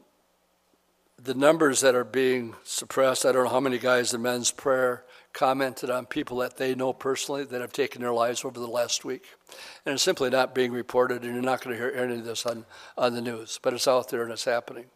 the 1.22 1.34
numbers 1.34 1.80
that 1.82 1.94
are 1.94 2.04
being 2.04 2.54
suppressed, 2.64 3.24
I 3.24 3.30
don't 3.30 3.44
know 3.44 3.50
how 3.50 3.60
many 3.60 3.78
guys 3.78 4.12
in 4.12 4.22
men's 4.22 4.50
prayer 4.50 5.04
commented 5.32 5.90
on 5.90 6.06
people 6.06 6.38
that 6.38 6.56
they 6.56 6.74
know 6.74 6.92
personally 6.92 7.44
that 7.44 7.60
have 7.60 7.72
taken 7.72 8.02
their 8.02 8.12
lives 8.12 8.44
over 8.44 8.58
the 8.58 8.66
last 8.66 9.04
week. 9.04 9.24
And 9.86 9.94
it's 9.94 10.02
simply 10.02 10.30
not 10.30 10.54
being 10.54 10.72
reported, 10.72 11.22
and 11.22 11.34
you're 11.34 11.42
not 11.42 11.62
going 11.62 11.76
to 11.76 11.82
hear 11.82 11.92
any 11.96 12.14
of 12.14 12.24
this 12.24 12.44
on, 12.46 12.64
on 12.98 13.14
the 13.14 13.20
news, 13.20 13.60
but 13.62 13.74
it's 13.74 13.86
out 13.86 14.08
there 14.08 14.24
and 14.24 14.32
it's 14.32 14.44
happening. 14.44 14.86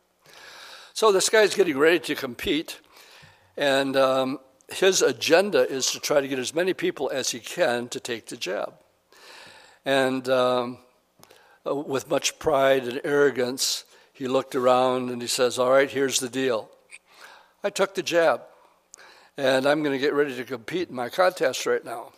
So 0.92 1.12
this 1.12 1.28
guy's 1.28 1.54
getting 1.54 1.78
ready 1.78 2.00
to 2.00 2.16
compete, 2.16 2.80
and 3.56 3.96
um, 3.96 4.40
his 4.70 5.02
agenda 5.02 5.68
is 5.68 5.90
to 5.92 6.00
try 6.00 6.20
to 6.20 6.28
get 6.28 6.38
as 6.38 6.54
many 6.54 6.74
people 6.74 7.10
as 7.12 7.30
he 7.30 7.40
can 7.40 7.88
to 7.88 8.00
take 8.00 8.26
the 8.26 8.36
jab. 8.36 8.74
And 9.84 10.28
um, 10.28 10.78
with 11.64 12.10
much 12.10 12.38
pride 12.38 12.84
and 12.84 13.00
arrogance, 13.04 13.84
he 14.12 14.28
looked 14.28 14.54
around 14.54 15.10
and 15.10 15.22
he 15.22 15.28
says, 15.28 15.58
All 15.58 15.70
right, 15.70 15.90
here's 15.90 16.20
the 16.20 16.28
deal. 16.28 16.68
I 17.64 17.70
took 17.70 17.94
the 17.94 18.02
jab, 18.02 18.42
and 19.36 19.66
I'm 19.66 19.82
going 19.82 19.94
to 19.94 19.98
get 19.98 20.14
ready 20.14 20.36
to 20.36 20.44
compete 20.44 20.90
in 20.90 20.94
my 20.94 21.08
contest 21.08 21.66
right 21.66 21.84
now. 21.84 22.12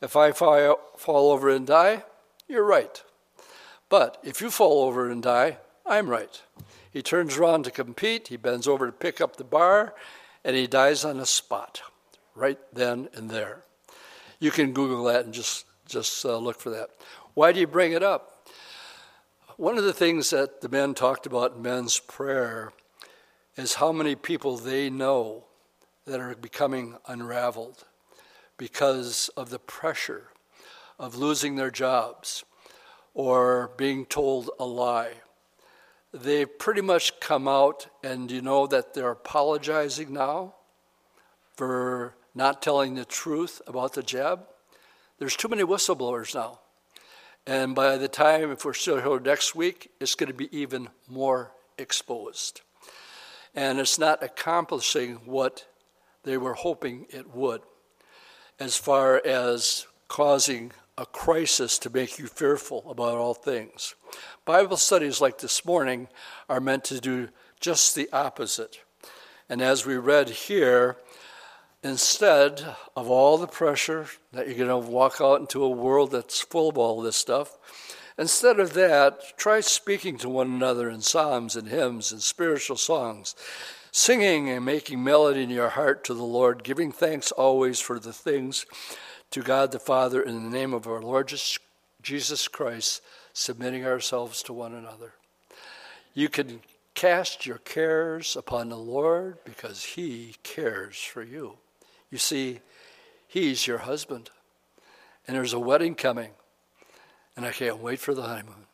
If 0.00 0.16
I 0.16 0.32
fall 0.32 1.30
over 1.30 1.50
and 1.50 1.66
die, 1.66 2.04
you're 2.48 2.64
right. 2.64 3.02
But 3.88 4.18
if 4.22 4.40
you 4.40 4.50
fall 4.50 4.84
over 4.84 5.10
and 5.10 5.22
die, 5.22 5.58
I'm 5.84 6.08
right. 6.08 6.40
He 6.90 7.02
turns 7.02 7.36
around 7.36 7.64
to 7.64 7.70
compete, 7.70 8.28
he 8.28 8.36
bends 8.36 8.66
over 8.66 8.86
to 8.86 8.92
pick 8.92 9.20
up 9.20 9.36
the 9.36 9.44
bar, 9.44 9.94
and 10.44 10.56
he 10.56 10.66
dies 10.66 11.04
on 11.04 11.18
the 11.18 11.26
spot, 11.26 11.82
right 12.34 12.58
then 12.72 13.08
and 13.14 13.30
there. 13.30 13.64
You 14.38 14.50
can 14.50 14.72
Google 14.72 15.04
that 15.04 15.24
and 15.26 15.34
just, 15.34 15.66
just 15.86 16.24
uh, 16.24 16.36
look 16.38 16.60
for 16.60 16.70
that. 16.70 16.90
Why 17.34 17.52
do 17.52 17.60
you 17.60 17.66
bring 17.66 17.92
it 17.92 18.02
up? 18.02 18.48
One 19.56 19.76
of 19.76 19.84
the 19.84 19.92
things 19.92 20.30
that 20.30 20.62
the 20.62 20.68
men 20.68 20.94
talked 20.94 21.26
about 21.26 21.56
in 21.56 21.62
men's 21.62 21.98
prayer 21.98 22.72
is 23.56 23.74
how 23.74 23.92
many 23.92 24.14
people 24.14 24.56
they 24.56 24.88
know 24.88 25.44
that 26.06 26.18
are 26.18 26.34
becoming 26.34 26.96
unraveled 27.06 27.84
because 28.56 29.28
of 29.36 29.50
the 29.50 29.58
pressure 29.58 30.28
of 30.98 31.16
losing 31.16 31.56
their 31.56 31.70
jobs 31.70 32.44
or 33.14 33.70
being 33.76 34.06
told 34.06 34.50
a 34.58 34.64
lie. 34.64 35.12
They've 36.12 36.58
pretty 36.58 36.80
much 36.80 37.20
come 37.20 37.46
out, 37.46 37.86
and 38.02 38.30
you 38.30 38.42
know 38.42 38.66
that 38.66 38.94
they're 38.94 39.12
apologizing 39.12 40.12
now 40.12 40.54
for 41.54 42.16
not 42.34 42.62
telling 42.62 42.94
the 42.94 43.04
truth 43.04 43.62
about 43.66 43.92
the 43.92 44.02
jab. 44.02 44.46
There's 45.18 45.36
too 45.36 45.48
many 45.48 45.62
whistleblowers 45.62 46.34
now. 46.34 46.60
And 47.46 47.74
by 47.74 47.96
the 47.96 48.08
time, 48.08 48.50
if 48.50 48.64
we're 48.64 48.74
still 48.74 49.00
here 49.00 49.20
next 49.20 49.54
week, 49.54 49.90
it's 50.00 50.14
going 50.16 50.28
to 50.28 50.34
be 50.34 50.54
even 50.56 50.88
more 51.08 51.52
exposed. 51.78 52.60
And 53.54 53.78
it's 53.78 53.98
not 53.98 54.22
accomplishing 54.22 55.16
what 55.24 55.66
they 56.24 56.36
were 56.36 56.54
hoping 56.54 57.06
it 57.10 57.34
would, 57.34 57.62
as 58.58 58.76
far 58.76 59.24
as 59.24 59.86
causing 60.08 60.72
a 61.00 61.06
crisis 61.06 61.78
to 61.78 61.90
make 61.90 62.18
you 62.18 62.26
fearful 62.26 62.84
about 62.88 63.16
all 63.16 63.34
things. 63.34 63.94
Bible 64.44 64.76
studies 64.76 65.20
like 65.20 65.38
this 65.38 65.64
morning 65.64 66.06
are 66.48 66.60
meant 66.60 66.84
to 66.84 67.00
do 67.00 67.30
just 67.58 67.94
the 67.94 68.08
opposite. 68.12 68.78
And 69.48 69.60
as 69.62 69.84
we 69.84 69.96
read 69.96 70.28
here, 70.28 70.98
Instead 71.82 72.76
of 72.94 73.08
all 73.08 73.38
the 73.38 73.46
pressure 73.46 74.06
that 74.32 74.46
you're 74.46 74.66
going 74.66 74.68
to 74.68 74.90
walk 74.90 75.18
out 75.18 75.40
into 75.40 75.64
a 75.64 75.70
world 75.70 76.10
that's 76.10 76.42
full 76.42 76.68
of 76.68 76.76
all 76.76 77.00
this 77.00 77.16
stuff, 77.16 77.56
instead 78.18 78.60
of 78.60 78.74
that, 78.74 79.18
try 79.38 79.60
speaking 79.60 80.18
to 80.18 80.28
one 80.28 80.48
another 80.48 80.90
in 80.90 81.00
psalms 81.00 81.56
and 81.56 81.68
hymns 81.68 82.12
and 82.12 82.22
spiritual 82.22 82.76
songs, 82.76 83.34
singing 83.92 84.50
and 84.50 84.62
making 84.62 85.02
melody 85.02 85.42
in 85.42 85.48
your 85.48 85.70
heart 85.70 86.04
to 86.04 86.12
the 86.12 86.22
Lord, 86.22 86.64
giving 86.64 86.92
thanks 86.92 87.32
always 87.32 87.80
for 87.80 87.98
the 87.98 88.12
things 88.12 88.66
to 89.30 89.42
God 89.42 89.70
the 89.70 89.78
Father 89.78 90.22
in 90.22 90.44
the 90.44 90.50
name 90.50 90.74
of 90.74 90.86
our 90.86 91.00
Lord 91.00 91.32
Jesus 92.02 92.48
Christ, 92.48 93.02
submitting 93.32 93.86
ourselves 93.86 94.42
to 94.44 94.52
one 94.52 94.74
another. 94.74 95.12
You 96.14 96.28
can 96.28 96.62
cast 96.94 97.46
your 97.46 97.58
cares 97.58 98.34
upon 98.36 98.68
the 98.68 98.76
Lord 98.76 99.38
because 99.44 99.84
He 99.84 100.34
cares 100.42 100.98
for 100.98 101.22
you. 101.22 101.58
You 102.10 102.18
see, 102.18 102.60
He's 103.28 103.66
your 103.66 103.78
husband, 103.78 104.30
and 105.26 105.36
there's 105.36 105.52
a 105.52 105.60
wedding 105.60 105.94
coming, 105.94 106.30
and 107.36 107.46
I 107.46 107.52
can't 107.52 107.78
wait 107.78 108.00
for 108.00 108.14
the 108.14 108.22
honeymoon. 108.22 108.66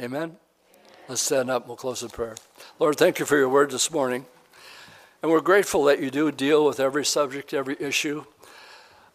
Amen? 0.00 0.36
Let's 1.08 1.22
stand 1.22 1.50
up. 1.50 1.62
and 1.62 1.68
We'll 1.68 1.76
close 1.76 2.02
in 2.02 2.10
prayer. 2.10 2.36
Lord, 2.78 2.96
thank 2.96 3.18
you 3.18 3.24
for 3.24 3.36
your 3.36 3.48
word 3.48 3.70
this 3.70 3.90
morning. 3.90 4.26
And 5.22 5.30
we're 5.30 5.40
grateful 5.40 5.84
that 5.84 6.00
you 6.00 6.10
do 6.10 6.30
deal 6.32 6.66
with 6.66 6.80
every 6.80 7.04
subject, 7.04 7.54
every 7.54 7.76
issue 7.80 8.24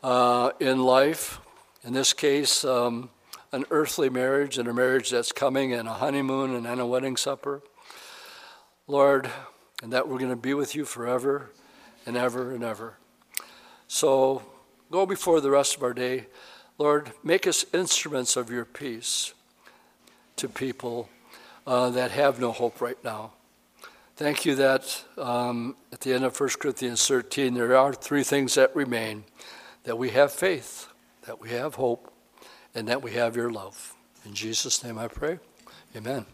uh, 0.03 0.51
in 0.59 0.83
life. 0.83 1.39
In 1.83 1.93
this 1.93 2.13
case, 2.13 2.63
um, 2.63 3.09
an 3.51 3.65
earthly 3.71 4.09
marriage 4.09 4.57
and 4.57 4.67
a 4.67 4.73
marriage 4.73 5.09
that's 5.09 5.31
coming, 5.31 5.73
and 5.73 5.87
a 5.87 5.93
honeymoon 5.93 6.55
and 6.55 6.65
then 6.65 6.79
a 6.79 6.87
wedding 6.87 7.17
supper. 7.17 7.61
Lord, 8.87 9.29
and 9.83 9.91
that 9.93 10.07
we're 10.07 10.17
going 10.17 10.31
to 10.31 10.35
be 10.35 10.53
with 10.53 10.75
you 10.75 10.85
forever 10.85 11.49
and 12.05 12.15
ever 12.17 12.53
and 12.53 12.63
ever. 12.63 12.97
So 13.87 14.43
go 14.91 15.05
before 15.05 15.41
the 15.41 15.51
rest 15.51 15.75
of 15.75 15.83
our 15.83 15.93
day. 15.93 16.27
Lord, 16.77 17.11
make 17.23 17.47
us 17.47 17.65
instruments 17.73 18.35
of 18.35 18.49
your 18.49 18.65
peace 18.65 19.33
to 20.37 20.47
people 20.47 21.09
uh, 21.65 21.89
that 21.89 22.11
have 22.11 22.39
no 22.39 22.51
hope 22.51 22.81
right 22.81 23.01
now. 23.03 23.33
Thank 24.15 24.45
you 24.45 24.55
that 24.55 25.03
um, 25.17 25.75
at 25.91 26.01
the 26.01 26.13
end 26.13 26.23
of 26.23 26.39
1 26.39 26.49
Corinthians 26.59 27.05
13, 27.07 27.53
there 27.53 27.75
are 27.75 27.93
three 27.93 28.23
things 28.23 28.55
that 28.55 28.75
remain 28.75 29.25
that 29.88 29.97
we 29.97 30.09
have 30.09 30.33
faith, 30.33 30.89
that 31.25 31.39
we 31.39 31.51
have 31.51 31.75
hope, 31.75 32.11
and 32.75 32.89
that 32.89 33.01
we 33.01 33.11
have 33.13 33.38
your 33.38 33.49
love. 33.49 33.95
In 34.25 34.33
Jesus' 34.33 34.83
name 34.83 34.97
I 34.97 35.07
pray. 35.07 35.39
Amen. 35.95 36.25